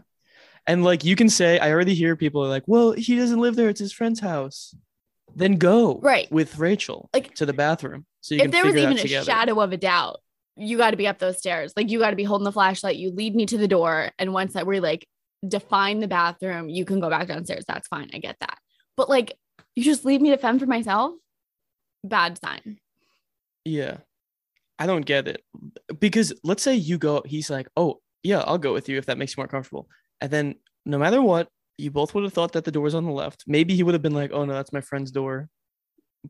And 0.68 0.84
like 0.84 1.04
you 1.04 1.16
can 1.16 1.30
say, 1.30 1.60
I 1.60 1.72
already 1.72 1.94
hear 1.96 2.16
people 2.16 2.44
are 2.44 2.50
like, 2.50 2.64
well, 2.68 2.92
he 2.92 3.16
doesn't 3.16 3.40
live 3.40 3.56
there. 3.56 3.70
It's 3.70 3.80
his 3.80 3.94
friend's 3.94 4.20
house. 4.20 4.74
Then 5.36 5.58
go 5.58 6.00
Right. 6.00 6.32
with 6.32 6.58
Rachel 6.58 7.10
Like, 7.14 7.36
to 7.36 7.46
the 7.46 7.54
bathroom. 7.54 8.06
So 8.22 8.36
you 8.36 8.40
if 8.40 8.44
can 8.46 8.52
there 8.52 8.66
was 8.66 8.74
figure 8.74 8.82
it 8.84 8.88
out 8.88 8.92
even 8.94 9.00
a 9.00 9.08
together. 9.08 9.26
shadow 9.26 9.62
of 9.62 9.72
a 9.72 9.78
doubt, 9.78 10.18
you 10.56 10.78
got 10.78 10.92
to 10.92 10.98
be 10.98 11.08
up 11.08 11.20
those 11.20 11.38
stairs. 11.38 11.72
Like 11.78 11.90
you 11.90 12.00
got 12.00 12.10
to 12.10 12.16
be 12.16 12.24
holding 12.24 12.46
the 12.46 12.52
flashlight. 12.52 12.98
You 12.98 13.12
lead 13.12 13.36
me 13.36 13.46
to 13.46 13.58
the 13.58 13.68
door, 13.68 14.12
and 14.20 14.34
once 14.34 14.54
that 14.54 14.66
we're 14.68 14.82
like 14.82 15.08
define 15.48 16.00
the 16.02 16.08
bathroom, 16.08 16.68
you 16.68 16.84
can 16.84 17.00
go 17.00 17.10
back 17.10 17.28
downstairs. 17.28 17.64
That's 17.68 17.88
fine. 17.88 18.10
I 18.14 18.18
get 18.18 18.36
that. 18.42 18.58
But 18.98 19.08
like 19.08 19.38
you 19.76 19.84
just 19.84 20.04
leave 20.04 20.20
me 20.20 20.32
to 20.32 20.38
fend 20.38 20.60
for 20.60 20.66
myself. 20.66 21.14
Bad 22.04 22.40
sign. 22.44 22.80
Yeah. 23.70 23.98
I 24.80 24.88
don't 24.88 25.06
get 25.06 25.28
it. 25.28 25.44
Because 26.00 26.34
let's 26.44 26.64
say 26.64 26.76
you 26.76 26.98
go, 26.98 27.22
he's 27.26 27.50
like, 27.50 27.68
oh, 27.78 28.00
yeah, 28.24 28.40
I'll 28.40 28.58
go 28.58 28.74
with 28.74 28.90
you 28.90 28.98
if 28.98 29.06
that 29.06 29.18
makes 29.18 29.36
you 29.36 29.42
more 29.42 29.48
comfortable. 29.48 29.88
And 30.22 30.32
then 30.32 30.56
no 30.86 30.98
matter 30.98 31.22
what, 31.22 31.50
you 31.78 31.92
both 31.92 32.14
would 32.14 32.24
have 32.24 32.34
thought 32.34 32.54
that 32.54 32.66
the 32.66 32.72
door 32.72 32.84
was 32.84 32.96
on 32.96 33.06
the 33.06 33.12
left. 33.12 33.44
Maybe 33.46 33.76
he 33.76 33.84
would 33.84 33.94
have 33.94 34.02
been 34.02 34.14
like, 34.14 34.32
oh, 34.34 34.46
no, 34.46 34.54
that's 34.54 34.74
my 34.74 34.82
friend's 34.82 35.12
door. 35.12 35.50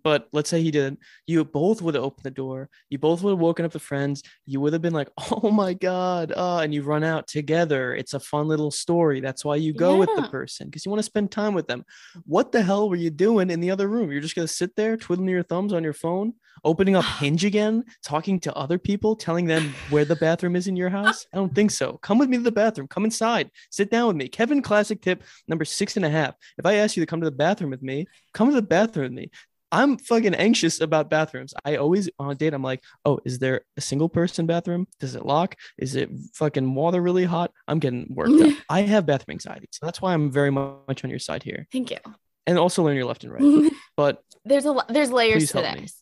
But 0.04 0.28
let's 0.32 0.50
say 0.50 0.62
he 0.62 0.72
did. 0.72 0.98
You 1.26 1.44
both 1.44 1.82
would 1.82 1.96
have 1.96 2.04
opened 2.04 2.24
the 2.24 2.32
door. 2.32 2.70
You 2.90 3.00
both 3.00 3.24
would 3.24 3.32
have 3.32 3.40
woken 3.40 3.66
up 3.66 3.72
the 3.72 3.80
friends. 3.80 4.22
You 4.46 4.62
would 4.62 4.74
have 4.74 4.82
been 4.82 4.94
like, 4.94 5.10
oh 5.32 5.50
my 5.52 5.74
God. 5.74 6.32
Uh, 6.36 6.60
and 6.60 6.74
you 6.74 6.84
run 6.84 7.04
out 7.04 7.28
together. 7.28 7.96
It's 7.96 8.14
a 8.14 8.20
fun 8.20 8.48
little 8.48 8.72
story. 8.72 9.20
That's 9.20 9.44
why 9.44 9.56
you 9.56 9.74
go 9.74 9.98
with 9.98 10.10
the 10.16 10.28
person 10.30 10.68
because 10.68 10.86
you 10.86 10.92
want 10.92 11.00
to 11.00 11.04
spend 11.04 11.32
time 11.32 11.54
with 11.54 11.68
them. 11.68 11.84
What 12.26 12.52
the 12.52 12.62
hell 12.62 12.90
were 12.90 12.96
you 12.96 13.10
doing 13.10 13.50
in 13.50 13.60
the 13.60 13.72
other 13.72 13.88
room? 13.88 14.12
You're 14.12 14.22
just 14.22 14.36
going 14.36 14.48
to 14.48 14.54
sit 14.54 14.76
there 14.76 14.98
twiddling 14.98 15.30
your 15.30 15.44
thumbs 15.44 15.74
on 15.74 15.84
your 15.84 15.94
phone, 15.94 16.34
opening 16.64 16.96
up 16.96 17.06
Hinge 17.20 17.46
again, 17.46 17.84
talking 18.04 18.40
to 18.42 18.54
other 18.54 18.78
people, 18.78 19.16
telling 19.16 19.46
them 19.46 19.74
where 19.90 20.06
the 20.06 20.16
bathroom 20.16 20.56
is 20.56 20.68
in 20.68 20.76
your 20.76 20.90
house? 20.90 21.26
I 21.34 21.38
don't 21.38 21.54
think 21.54 21.72
so. 21.72 21.98
Come 22.02 22.20
with 22.20 22.30
me 22.30 22.38
to 22.38 22.44
the 22.44 22.52
bathroom. 22.52 22.88
Come 22.88 23.06
inside. 23.06 23.50
Sit 23.72 23.90
down 23.90 24.08
with 24.08 24.16
me. 24.16 24.28
Kevin, 24.28 24.62
classic 24.62 25.02
tip 25.02 25.24
number 25.48 25.66
six 25.66 25.96
and 25.96 26.06
a 26.06 26.10
half. 26.10 26.36
If 26.58 26.66
I 26.66 26.76
ask 26.76 26.96
you 26.96 27.02
to 27.02 27.08
come 27.08 27.22
to 27.22 27.26
the 27.26 27.32
bathroom 27.36 27.72
with 27.72 27.82
me, 27.82 28.08
come 28.34 28.50
to 28.50 28.56
the 28.56 28.62
bathroom 28.62 29.06
with 29.06 29.14
me. 29.14 29.32
I'm 29.72 29.98
fucking 29.98 30.36
anxious 30.36 30.82
about 30.82 31.10
bathrooms. 31.10 31.54
I 31.64 31.76
always 31.76 32.10
on 32.18 32.32
a 32.32 32.36
date, 32.36 32.54
I'm 32.54 32.64
like, 32.64 32.84
oh, 33.06 33.20
is 33.26 33.40
there 33.40 33.62
a 33.78 33.82
single 33.82 34.10
person 34.10 34.46
bathroom? 34.46 34.88
Does 35.00 35.16
it 35.16 35.26
lock? 35.26 35.56
Is 35.78 35.96
it 35.96 36.10
fucking 36.34 36.74
water 36.74 37.02
really 37.02 37.26
hot? 37.26 37.52
I'm 37.68 37.80
getting 37.80 38.08
worked 38.10 38.42
up. 38.42 38.54
I 38.70 38.82
have 38.82 39.06
bathroom 39.06 39.36
anxiety. 39.36 39.68
So 39.72 39.86
that's 39.86 40.02
why 40.02 40.14
I'm 40.14 40.32
very 40.32 40.52
much 40.52 41.04
on 41.04 41.10
your 41.10 41.20
side 41.20 41.44
here. 41.44 41.68
Thank 41.72 41.92
you. 41.92 41.98
And 42.48 42.58
also 42.58 42.84
learn 42.84 42.96
your 42.96 43.06
left 43.06 43.24
and 43.24 43.34
right. 43.34 43.72
But 43.96 44.24
there's 44.46 44.66
a 44.66 44.76
there's 44.88 45.12
layers 45.12 45.52
to 45.52 45.62
this. 45.62 46.02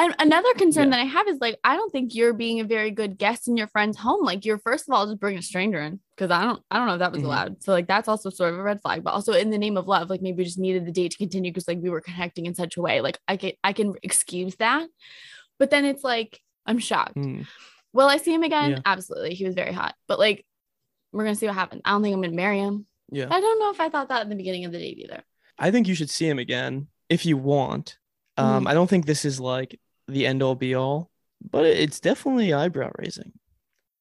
And 0.00 0.14
another 0.20 0.52
concern 0.54 0.84
Yeah. 0.90 0.96
that 0.98 1.00
I 1.02 1.06
have 1.06 1.26
is 1.26 1.38
like 1.40 1.58
I 1.64 1.74
don't 1.74 1.90
think 1.90 2.14
you're 2.14 2.32
being 2.32 2.60
a 2.60 2.64
very 2.64 2.90
good 2.92 3.18
guest 3.18 3.48
in 3.48 3.56
your 3.56 3.66
friend's 3.66 3.96
home. 3.98 4.24
Like 4.24 4.44
you're 4.44 4.58
first 4.58 4.88
of 4.88 4.94
all 4.94 5.06
just 5.06 5.18
bring 5.18 5.36
a 5.36 5.42
stranger 5.42 5.80
in 5.80 5.98
because 6.16 6.30
I 6.30 6.44
don't 6.44 6.62
I 6.70 6.78
don't 6.78 6.86
know 6.86 6.94
if 6.94 6.98
that 7.00 7.10
was 7.12 7.22
Mhm. 7.22 7.26
allowed. 7.26 7.62
So 7.64 7.72
like 7.72 7.88
that's 7.88 8.06
also 8.08 8.30
sort 8.30 8.52
of 8.52 8.60
a 8.60 8.62
red 8.62 8.80
flag. 8.80 9.02
But 9.02 9.14
also 9.14 9.32
in 9.32 9.50
the 9.50 9.58
name 9.58 9.76
of 9.76 9.88
love, 9.88 10.08
like 10.08 10.22
maybe 10.22 10.38
we 10.38 10.44
just 10.44 10.58
needed 10.58 10.86
the 10.86 10.92
date 10.92 11.10
to 11.12 11.18
continue 11.18 11.50
because 11.50 11.66
like 11.66 11.78
we 11.82 11.90
were 11.90 12.00
connecting 12.00 12.46
in 12.46 12.54
such 12.54 12.76
a 12.76 12.80
way. 12.80 13.00
Like 13.00 13.18
I 13.26 13.36
can 13.36 13.52
I 13.64 13.72
can 13.72 13.94
excuse 14.04 14.54
that. 14.56 14.86
But 15.58 15.70
then 15.70 15.84
it's 15.84 16.04
like 16.04 16.40
I'm 16.64 16.78
shocked. 16.78 17.14
hmm, 17.14 17.42
Will 17.92 18.06
I 18.08 18.18
see 18.18 18.32
him 18.32 18.42
again? 18.44 18.70
Yeah. 18.70 18.80
Absolutely. 18.84 19.34
He 19.34 19.44
was 19.46 19.54
very 19.54 19.72
hot. 19.72 19.94
But 20.06 20.18
like 20.20 20.44
we're 21.12 21.24
gonna 21.24 21.34
see 21.34 21.46
what 21.46 21.54
happens. 21.56 21.82
I 21.84 21.90
don't 21.90 22.02
think 22.02 22.14
I'm 22.14 22.22
gonna 22.22 22.36
marry 22.36 22.60
him. 22.60 22.86
yeah. 23.10 23.26
I 23.30 23.40
don't 23.40 23.58
know 23.58 23.70
if 23.70 23.80
I 23.80 23.88
thought 23.88 24.10
that 24.10 24.22
in 24.22 24.28
the 24.28 24.36
beginning 24.36 24.64
of 24.66 24.70
the 24.72 24.78
date 24.78 24.98
either. 24.98 25.22
I 25.58 25.72
think 25.72 25.88
you 25.88 25.94
should 25.96 26.10
see 26.10 26.28
him 26.28 26.38
again 26.38 26.86
if 27.08 27.26
you 27.26 27.36
want. 27.36 27.98
Um, 28.36 28.64
Mhm. 28.64 28.68
I 28.70 28.74
don't 28.74 28.88
think 28.88 29.06
this 29.06 29.24
is 29.24 29.40
like 29.40 29.80
the 30.08 30.26
end 30.26 30.42
all 30.42 30.54
be 30.54 30.74
all, 30.74 31.10
but 31.50 31.64
it's 31.64 32.00
definitely 32.00 32.52
eyebrow 32.52 32.90
raising. 32.98 33.32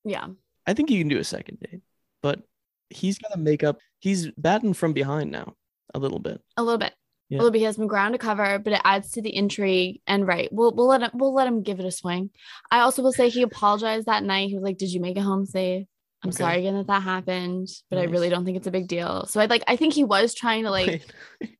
Yeah. 0.03 0.27
I 0.65 0.73
think 0.73 0.89
you 0.89 0.99
can 0.99 1.07
do 1.07 1.19
a 1.19 1.23
second 1.23 1.59
date, 1.59 1.81
but 2.21 2.41
he's 2.89 3.17
got 3.19 3.31
to 3.33 3.39
make 3.39 3.63
up. 3.63 3.79
He's 3.99 4.29
batting 4.31 4.73
from 4.73 4.93
behind 4.93 5.31
now 5.31 5.53
a 5.93 5.99
little 5.99 6.19
bit. 6.19 6.41
A 6.57 6.63
little 6.63 6.77
bit. 6.77 6.93
Yeah. 7.29 7.37
A 7.37 7.39
little 7.39 7.51
bit. 7.51 7.59
He 7.59 7.65
has 7.65 7.75
some 7.75 7.87
ground 7.87 8.13
to 8.13 8.17
cover, 8.17 8.57
but 8.59 8.73
it 8.73 8.81
adds 8.85 9.11
to 9.11 9.21
the 9.21 9.35
intrigue. 9.35 10.01
And 10.07 10.25
right, 10.25 10.47
we'll 10.51 10.73
we'll 10.73 10.87
let 10.87 11.01
him 11.01 11.11
we'll 11.13 11.33
let 11.33 11.47
him 11.47 11.61
give 11.61 11.79
it 11.79 11.85
a 11.85 11.91
swing. 11.91 12.29
I 12.71 12.79
also 12.79 13.01
will 13.01 13.11
say 13.11 13.29
he 13.29 13.41
apologized 13.41 14.05
that 14.07 14.23
night. 14.23 14.49
He 14.49 14.55
was 14.55 14.63
like, 14.63 14.77
"Did 14.77 14.93
you 14.93 15.01
make 15.01 15.17
it 15.17 15.21
home 15.21 15.45
safe? 15.45 15.85
I'm 16.23 16.29
Okay. 16.29 16.37
sorry 16.37 16.59
again 16.59 16.75
that 16.75 16.87
that 16.87 17.03
happened, 17.03 17.67
but 17.89 17.99
I 17.99 18.03
really 18.03 18.29
don't 18.29 18.45
think 18.45 18.57
it's 18.57 18.67
a 18.67 18.71
big 18.71 18.87
deal." 18.87 19.25
So 19.25 19.41
I 19.41 19.45
like 19.45 19.63
I 19.67 19.75
think 19.75 19.93
he 19.93 20.03
was 20.03 20.33
trying 20.33 20.63
to 20.63 20.71
like. 20.71 21.05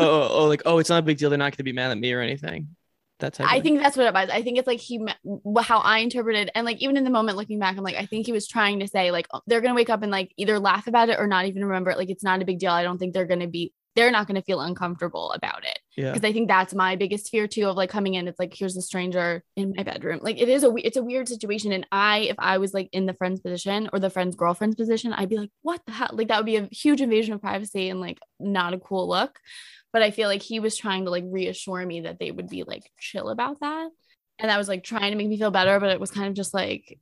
Oh, 0.00 0.04
oh, 0.04 0.28
oh, 0.30 0.44
like 0.46 0.62
oh, 0.66 0.78
it's 0.78 0.90
not 0.90 1.00
a 1.00 1.02
big 1.02 1.18
deal. 1.18 1.28
They're 1.30 1.38
not 1.38 1.50
going 1.52 1.56
to 1.56 1.62
be 1.64 1.72
mad 1.72 1.90
at 1.90 1.98
me 1.98 2.12
or 2.12 2.20
anything. 2.20 2.76
That's 3.18 3.40
I 3.40 3.60
think 3.60 3.80
that's 3.80 3.96
what 3.96 4.06
it 4.06 4.14
was. 4.14 4.30
I 4.30 4.42
think 4.42 4.58
it's 4.58 4.66
like 4.66 4.80
he 4.80 5.04
how 5.62 5.78
I 5.78 5.98
interpreted 5.98 6.50
and 6.54 6.64
like 6.64 6.80
even 6.80 6.96
in 6.96 7.04
the 7.04 7.10
moment 7.10 7.36
looking 7.36 7.58
back, 7.58 7.76
I'm 7.76 7.84
like 7.84 7.96
I 7.96 8.06
think 8.06 8.26
he 8.26 8.32
was 8.32 8.46
trying 8.46 8.80
to 8.80 8.88
say 8.88 9.10
like 9.10 9.26
oh, 9.32 9.40
they're 9.46 9.60
gonna 9.60 9.74
wake 9.74 9.90
up 9.90 10.02
and 10.02 10.12
like 10.12 10.32
either 10.36 10.58
laugh 10.58 10.86
about 10.86 11.08
it 11.08 11.18
or 11.18 11.26
not 11.26 11.46
even 11.46 11.64
remember 11.64 11.90
it. 11.90 11.98
Like 11.98 12.10
it's 12.10 12.22
not 12.22 12.42
a 12.42 12.44
big 12.44 12.58
deal. 12.58 12.70
I 12.70 12.82
don't 12.82 12.98
think 12.98 13.14
they're 13.14 13.26
gonna 13.26 13.48
be 13.48 13.72
they're 13.96 14.10
not 14.10 14.26
gonna 14.26 14.42
feel 14.42 14.60
uncomfortable 14.60 15.32
about 15.32 15.64
it. 15.64 15.77
Yeah. 15.98 16.12
because 16.12 16.28
I 16.28 16.32
think 16.32 16.48
that's 16.48 16.74
my 16.74 16.96
biggest 16.96 17.28
fear 17.28 17.48
too 17.48 17.68
of 17.68 17.76
like 17.76 17.90
coming 17.90 18.14
in. 18.14 18.28
It's 18.28 18.38
like 18.38 18.54
here's 18.54 18.76
a 18.76 18.82
stranger 18.82 19.42
in 19.56 19.74
my 19.76 19.82
bedroom. 19.82 20.20
Like 20.22 20.40
it 20.40 20.48
is 20.48 20.62
a 20.62 20.72
it's 20.76 20.96
a 20.96 21.02
weird 21.02 21.28
situation. 21.28 21.72
And 21.72 21.86
I, 21.90 22.20
if 22.20 22.36
I 22.38 22.58
was 22.58 22.72
like 22.72 22.88
in 22.92 23.06
the 23.06 23.14
friend's 23.14 23.40
position 23.40 23.90
or 23.92 23.98
the 23.98 24.10
friend's 24.10 24.36
girlfriend's 24.36 24.76
position, 24.76 25.12
I'd 25.12 25.28
be 25.28 25.38
like, 25.38 25.50
what 25.62 25.80
the 25.86 25.92
hell? 25.92 26.10
Like 26.12 26.28
that 26.28 26.38
would 26.38 26.46
be 26.46 26.56
a 26.56 26.68
huge 26.70 27.00
invasion 27.00 27.34
of 27.34 27.40
privacy 27.40 27.88
and 27.88 28.00
like 28.00 28.18
not 28.38 28.74
a 28.74 28.78
cool 28.78 29.08
look. 29.08 29.38
But 29.92 30.02
I 30.02 30.10
feel 30.10 30.28
like 30.28 30.42
he 30.42 30.60
was 30.60 30.76
trying 30.76 31.04
to 31.06 31.10
like 31.10 31.24
reassure 31.26 31.84
me 31.84 32.02
that 32.02 32.18
they 32.20 32.30
would 32.30 32.48
be 32.48 32.62
like 32.62 32.90
chill 33.00 33.28
about 33.28 33.60
that. 33.60 33.90
And 34.38 34.50
that 34.50 34.58
was 34.58 34.68
like 34.68 34.84
trying 34.84 35.10
to 35.10 35.16
make 35.16 35.28
me 35.28 35.38
feel 35.38 35.50
better, 35.50 35.80
but 35.80 35.90
it 35.90 35.98
was 35.98 36.12
kind 36.12 36.28
of 36.28 36.34
just 36.34 36.54
like, 36.54 36.98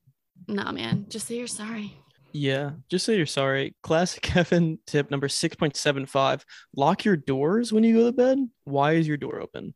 nah, 0.49 0.73
man, 0.73 1.07
just 1.09 1.27
say 1.27 1.37
you're 1.37 1.47
sorry. 1.47 1.95
Yeah, 2.37 2.73
just 2.91 3.07
say 3.07 3.17
you're 3.17 3.25
sorry. 3.25 3.75
Classic 3.83 4.23
Kevin 4.23 4.79
tip 4.87 5.11
number 5.11 5.27
6.75 5.27 6.43
lock 6.77 7.05
your 7.05 7.17
doors 7.17 7.73
when 7.73 7.83
you 7.83 7.95
go 7.95 8.05
to 8.05 8.13
bed. 8.13 8.39
Why 8.65 8.93
is 8.93 9.09
your 9.09 9.17
door 9.17 9.41
open? 9.41 9.75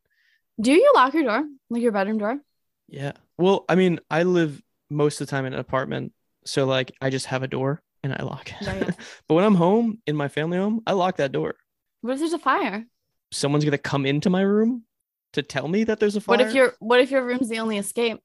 Do 0.59 0.71
you 0.71 0.91
lock 0.93 1.15
your 1.15 1.23
door, 1.23 1.43
like 1.71 1.81
your 1.81 1.91
bedroom 1.91 2.19
door? 2.19 2.39
Yeah. 2.87 3.13
Well, 3.37 3.65
I 3.67 3.73
mean, 3.73 3.99
I 4.11 4.23
live 4.23 4.61
most 4.91 5.19
of 5.19 5.27
the 5.27 5.31
time 5.31 5.45
in 5.45 5.53
an 5.53 5.59
apartment. 5.59 6.13
So, 6.45 6.65
like, 6.65 6.91
I 7.01 7.09
just 7.09 7.25
have 7.27 7.41
a 7.41 7.47
door 7.47 7.81
and 8.03 8.13
I 8.13 8.21
lock 8.21 8.51
it. 8.51 8.57
Yeah, 8.61 8.75
yeah. 8.79 8.91
but 9.27 9.33
when 9.33 9.43
I'm 9.43 9.55
home 9.55 9.99
in 10.05 10.15
my 10.15 10.27
family 10.27 10.57
home, 10.59 10.81
I 10.85 10.91
lock 10.91 11.17
that 11.17 11.31
door. 11.31 11.55
What 12.01 12.13
if 12.13 12.19
there's 12.19 12.33
a 12.33 12.39
fire? 12.39 12.85
Someone's 13.31 13.63
going 13.63 13.71
to 13.71 13.77
come 13.79 14.05
into 14.05 14.29
my 14.29 14.41
room 14.41 14.83
to 15.33 15.41
tell 15.41 15.67
me 15.67 15.85
that 15.85 15.99
there's 15.99 16.15
a 16.15 16.21
fire. 16.21 16.37
What 16.37 16.47
if 16.47 16.53
your 16.53 16.75
what 16.79 16.99
if 16.99 17.09
your 17.09 17.25
room's 17.25 17.49
the 17.49 17.59
only 17.59 17.77
escape? 17.77 18.19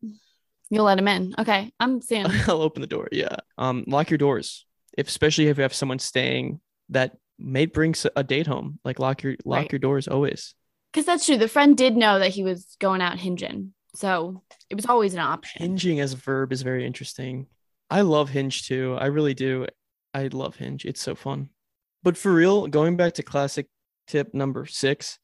You'll 0.71 0.85
let 0.85 0.99
him 0.99 1.09
in. 1.09 1.35
Okay, 1.39 1.73
I'm 1.79 2.01
seeing. 2.01 2.27
I'll 2.49 2.63
open 2.63 2.81
the 2.81 2.87
door. 2.89 3.09
Yeah. 3.13 3.37
Um, 3.59 3.85
lock 3.87 4.11
your 4.11 4.19
doors. 4.19 4.65
If 4.97 5.09
especially 5.09 5.47
if 5.49 5.59
you 5.59 5.63
have 5.63 5.75
someone 5.75 5.99
staying 5.99 6.61
that 6.89 7.17
may 7.39 7.67
bring 7.67 7.95
a 8.17 8.25
date 8.25 8.47
home, 8.47 8.79
like 8.85 8.99
lock 8.99 9.23
your 9.23 9.37
lock 9.45 9.59
Right. 9.63 9.73
your 9.73 9.79
doors 9.79 10.09
always. 10.09 10.55
Because 10.93 11.07
that's 11.07 11.27
true. 11.27 11.37
The 11.37 11.49
friend 11.49 11.77
did 11.77 11.97
know 11.97 12.19
that 12.19 12.31
he 12.31 12.43
was 12.43 12.77
going 12.81 13.01
out 13.03 13.19
hinging. 13.19 13.75
So 13.95 14.43
it 14.71 14.75
was 14.75 14.87
always 14.87 15.15
an 15.15 15.21
option. 15.21 15.63
Hinging 15.63 16.01
as 16.01 16.13
a 16.15 16.17
verb 16.17 16.53
is 16.53 16.63
very 16.63 16.87
interesting. 16.87 17.47
I 17.91 18.01
love 18.01 18.31
Hinge 18.31 18.67
too. 18.67 18.97
I 18.99 19.07
really 19.07 19.35
do. 19.35 19.67
I 20.15 20.29
love 20.29 20.57
Hinge. 20.57 20.85
It's 20.85 21.01
so 21.01 21.15
fun. 21.15 21.51
But 22.03 22.17
for 22.17 22.33
real, 22.33 22.67
going 22.67 22.97
back 22.97 23.15
to 23.15 23.23
classic 23.23 23.67
tip 24.07 24.33
number 24.35 24.67
six, 24.67 25.19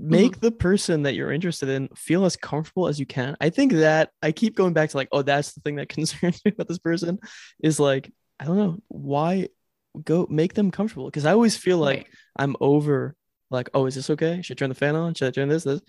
make 0.00 0.32
mm-hmm. 0.32 0.46
the 0.46 0.52
person 0.52 1.02
that 1.02 1.14
you're 1.14 1.32
interested 1.32 1.68
in 1.68 1.88
feel 1.94 2.24
as 2.24 2.36
comfortable 2.36 2.88
as 2.88 2.98
you 2.98 3.06
can. 3.06 3.36
I 3.40 3.50
think 3.50 3.72
that 3.72 4.10
I 4.22 4.32
keep 4.32 4.56
going 4.56 4.72
back 4.72 4.90
to 4.90 4.96
like, 4.96 5.08
oh, 5.12 5.22
that's 5.22 5.52
the 5.52 5.60
thing 5.60 5.76
that 5.76 5.88
concerns 5.90 6.40
me 6.44 6.52
about 6.52 6.68
this 6.68 6.78
person 6.78 7.18
is 7.62 7.78
like, 7.78 8.10
I 8.38 8.44
don't 8.44 8.56
know 8.56 8.78
why 8.88 9.48
go 10.04 10.26
make 10.30 10.54
them 10.54 10.70
comfortable 10.70 11.06
because 11.06 11.26
I 11.26 11.32
always 11.32 11.56
feel 11.56 11.78
like 11.78 11.98
Right. 11.98 12.06
I'm 12.38 12.56
over 12.60 13.14
like, 13.50 13.68
oh, 13.74 13.86
is 13.86 13.96
this 13.96 14.10
okay? 14.10 14.40
Should 14.42 14.56
I 14.56 14.58
turn 14.60 14.68
the 14.68 14.74
fan 14.74 14.96
on? 14.96 15.14
Should 15.14 15.28
I 15.28 15.32
turn 15.32 15.48
this? 15.48 15.64
This? 15.64 15.80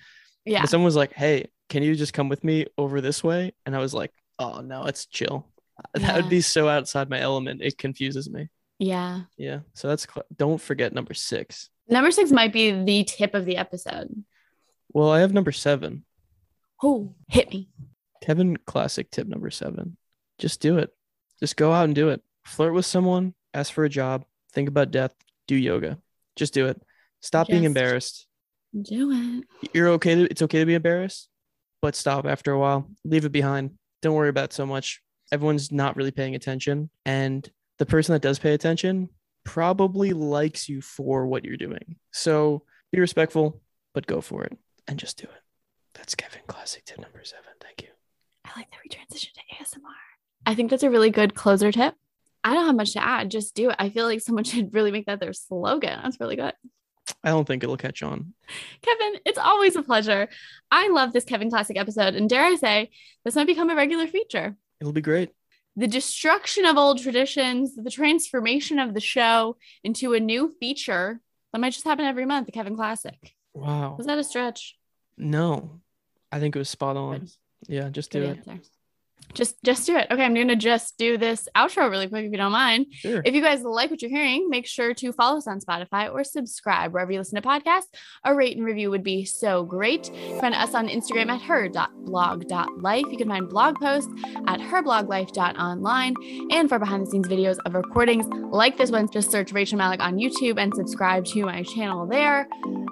Yeah. 0.45 0.61
But 0.61 0.69
someone 0.69 0.85
was 0.85 0.95
like, 0.95 1.13
hey, 1.13 1.45
can 1.69 1.83
you 1.83 1.95
just 1.95 2.13
come 2.13 2.27
with 2.27 2.43
me 2.43 2.65
over 2.77 2.99
this 2.99 3.23
way? 3.23 3.53
And 3.65 3.75
I 3.75 3.79
was 3.79 3.93
like, 3.93 4.11
oh 4.39 4.61
no, 4.61 4.85
it's 4.85 5.05
chill. 5.05 5.47
That 5.95 6.15
would 6.15 6.29
be 6.29 6.41
so 6.41 6.69
outside 6.69 7.09
my 7.09 7.19
element. 7.19 7.61
It 7.63 7.75
confuses 7.75 8.29
me. 8.29 8.49
Yeah. 8.77 9.21
Yeah. 9.37 9.59
So 9.73 9.87
that's 9.87 10.05
cl- 10.11 10.25
don't 10.35 10.61
forget 10.61 10.93
number 10.93 11.15
six. 11.15 11.69
Number 11.91 12.09
six 12.09 12.31
might 12.31 12.53
be 12.53 12.71
the 12.71 13.03
tip 13.03 13.35
of 13.35 13.45
the 13.45 13.57
episode. 13.57 14.23
Well, 14.93 15.11
I 15.11 15.19
have 15.19 15.33
number 15.33 15.51
seven. 15.51 16.05
Oh, 16.81 17.13
hit 17.27 17.51
me. 17.51 17.69
Kevin 18.21 18.55
classic 18.65 19.11
tip 19.11 19.27
number 19.27 19.51
seven. 19.51 19.97
Just 20.39 20.61
do 20.61 20.77
it. 20.77 20.89
Just 21.41 21.57
go 21.57 21.73
out 21.73 21.85
and 21.85 21.93
do 21.93 22.09
it. 22.09 22.21
Flirt 22.45 22.73
with 22.73 22.85
someone, 22.85 23.33
ask 23.53 23.73
for 23.73 23.83
a 23.83 23.89
job, 23.89 24.25
think 24.53 24.69
about 24.69 24.91
death, 24.91 25.13
do 25.47 25.55
yoga. 25.55 25.99
Just 26.35 26.53
do 26.53 26.67
it. 26.67 26.81
Stop 27.19 27.47
being 27.47 27.65
embarrassed. 27.65 28.25
Do 28.79 29.11
it. 29.11 29.69
You're 29.73 29.89
okay 29.89 30.15
to 30.15 30.23
it's 30.23 30.41
okay 30.41 30.59
to 30.59 30.65
be 30.65 30.75
embarrassed, 30.75 31.27
but 31.81 31.95
stop 31.95 32.25
after 32.25 32.53
a 32.53 32.59
while. 32.59 32.89
Leave 33.03 33.25
it 33.25 33.31
behind. 33.31 33.71
don't 34.01 34.15
worry 34.15 34.29
about 34.29 34.45
it 34.45 34.53
so 34.53 34.65
much. 34.65 35.01
Everyone's 35.31 35.71
not 35.71 35.97
really 35.97 36.11
paying 36.11 36.35
attention. 36.35 36.89
And 37.05 37.47
the 37.79 37.85
person 37.85 38.13
that 38.13 38.21
does 38.21 38.39
pay 38.39 38.53
attention 38.53 39.09
probably 39.43 40.11
likes 40.11 40.69
you 40.69 40.81
for 40.81 41.25
what 41.25 41.45
you're 41.45 41.57
doing. 41.57 41.97
So 42.11 42.63
be 42.91 42.99
respectful, 42.99 43.61
but 43.93 44.07
go 44.07 44.21
for 44.21 44.43
it 44.43 44.57
and 44.87 44.99
just 44.99 45.17
do 45.17 45.25
it. 45.25 45.41
That's 45.93 46.15
Kevin 46.15 46.41
Classic 46.47 46.83
tip 46.85 46.99
number 46.99 47.23
seven. 47.23 47.51
Thank 47.59 47.81
you. 47.81 47.89
I 48.45 48.59
like 48.59 48.71
that 48.71 48.79
we 48.83 48.89
transitioned 48.89 49.33
to 49.33 49.63
ASMR. 49.63 49.79
I 50.45 50.55
think 50.55 50.69
that's 50.69 50.83
a 50.83 50.89
really 50.89 51.09
good 51.09 51.35
closer 51.35 51.71
tip. 51.71 51.95
I 52.43 52.53
don't 52.53 52.65
have 52.65 52.75
much 52.75 52.93
to 52.93 53.05
add. 53.05 53.29
Just 53.29 53.53
do 53.55 53.69
it. 53.69 53.75
I 53.77 53.89
feel 53.89 54.05
like 54.05 54.21
someone 54.21 54.43
should 54.45 54.73
really 54.73 54.91
make 54.91 55.05
that 55.05 55.19
their 55.19 55.33
slogan. 55.33 55.99
That's 56.03 56.19
really 56.19 56.35
good. 56.35 56.53
I 57.23 57.29
don't 57.29 57.45
think 57.45 57.63
it'll 57.63 57.77
catch 57.77 58.01
on. 58.03 58.33
Kevin, 58.81 59.19
it's 59.25 59.37
always 59.37 59.75
a 59.75 59.83
pleasure. 59.83 60.27
I 60.71 60.89
love 60.89 61.13
this 61.13 61.25
Kevin 61.25 61.49
Classic 61.49 61.77
episode. 61.77 62.15
And 62.15 62.29
dare 62.29 62.45
I 62.45 62.55
say, 62.55 62.89
this 63.23 63.35
might 63.35 63.47
become 63.47 63.69
a 63.69 63.75
regular 63.75 64.07
feature. 64.07 64.55
It'll 64.79 64.93
be 64.93 65.01
great. 65.01 65.29
The 65.75 65.87
destruction 65.87 66.65
of 66.65 66.77
old 66.77 67.01
traditions, 67.01 67.75
the 67.75 67.89
transformation 67.89 68.77
of 68.77 68.93
the 68.93 68.99
show 68.99 69.57
into 69.83 70.13
a 70.13 70.19
new 70.19 70.53
feature 70.59 71.21
that 71.53 71.59
might 71.59 71.73
just 71.73 71.85
happen 71.85 72.05
every 72.05 72.25
month, 72.25 72.45
the 72.45 72.51
Kevin 72.51 72.75
Classic. 72.75 73.35
Wow. 73.53 73.95
Was 73.97 74.07
that 74.07 74.17
a 74.17 74.23
stretch? 74.23 74.77
No, 75.17 75.81
I 76.31 76.39
think 76.39 76.55
it 76.55 76.59
was 76.59 76.69
spot 76.69 76.97
on. 76.97 77.19
Good. 77.19 77.31
Yeah, 77.67 77.89
just 77.89 78.11
do 78.11 78.19
Good 78.21 78.29
it. 78.29 78.47
answer. 78.47 78.69
Just 79.33 79.61
just 79.63 79.85
do 79.85 79.95
it. 79.97 80.07
Okay, 80.11 80.23
I'm 80.23 80.33
gonna 80.33 80.55
just 80.55 80.97
do 80.97 81.17
this 81.17 81.47
outro 81.55 81.89
really 81.89 82.07
quick 82.07 82.25
if 82.25 82.31
you 82.31 82.37
don't 82.37 82.51
mind. 82.51 82.87
Sure. 82.91 83.21
If 83.23 83.33
you 83.33 83.41
guys 83.41 83.63
like 83.63 83.89
what 83.91 84.01
you're 84.01 84.11
hearing, 84.11 84.49
make 84.49 84.67
sure 84.67 84.93
to 84.93 85.11
follow 85.11 85.37
us 85.37 85.47
on 85.47 85.59
Spotify 85.59 86.11
or 86.11 86.23
subscribe 86.23 86.93
wherever 86.93 87.11
you 87.11 87.19
listen 87.19 87.41
to 87.41 87.47
podcasts. 87.47 87.87
A 88.23 88.33
rate 88.35 88.57
and 88.57 88.65
review 88.65 88.89
would 88.89 89.03
be 89.03 89.25
so 89.25 89.63
great. 89.63 90.11
Find 90.39 90.53
us 90.53 90.73
on 90.73 90.87
Instagram 90.87 91.29
at 91.29 91.41
her.blog.life. 91.41 93.05
You 93.09 93.17
can 93.17 93.29
find 93.29 93.49
blog 93.49 93.75
posts 93.79 94.11
at 94.47 94.59
herbloglife.online. 94.59 96.15
And 96.51 96.69
for 96.69 96.79
behind 96.79 97.05
the 97.05 97.11
scenes 97.11 97.27
videos 97.27 97.57
of 97.65 97.73
recordings 97.73 98.25
like 98.51 98.77
this 98.77 98.91
one, 98.91 99.09
just 99.11 99.31
search 99.31 99.51
Rachel 99.51 99.77
Malak 99.77 99.99
on 99.99 100.17
YouTube 100.17 100.59
and 100.59 100.73
subscribe 100.73 101.25
to 101.25 101.45
my 101.45 101.63
channel 101.63 102.05
there. 102.05 102.47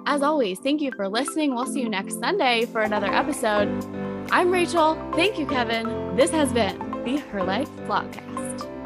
As 0.06 0.22
always, 0.22 0.58
thank 0.58 0.80
you 0.80 0.90
for 0.96 1.08
listening. 1.08 1.54
We'll 1.54 1.66
see 1.66 1.80
you 1.80 1.88
next 1.88 2.18
Sunday 2.18 2.66
for 2.66 2.80
another 2.82 3.12
episode. 3.12 4.09
I'm 4.32 4.52
Rachel. 4.52 4.94
Thank 5.16 5.40
you, 5.40 5.46
Kevin. 5.46 6.14
This 6.14 6.30
has 6.30 6.52
been 6.52 6.78
the 7.02 7.16
Her 7.16 7.42
Life 7.42 7.68
Blogcast. 7.80 8.79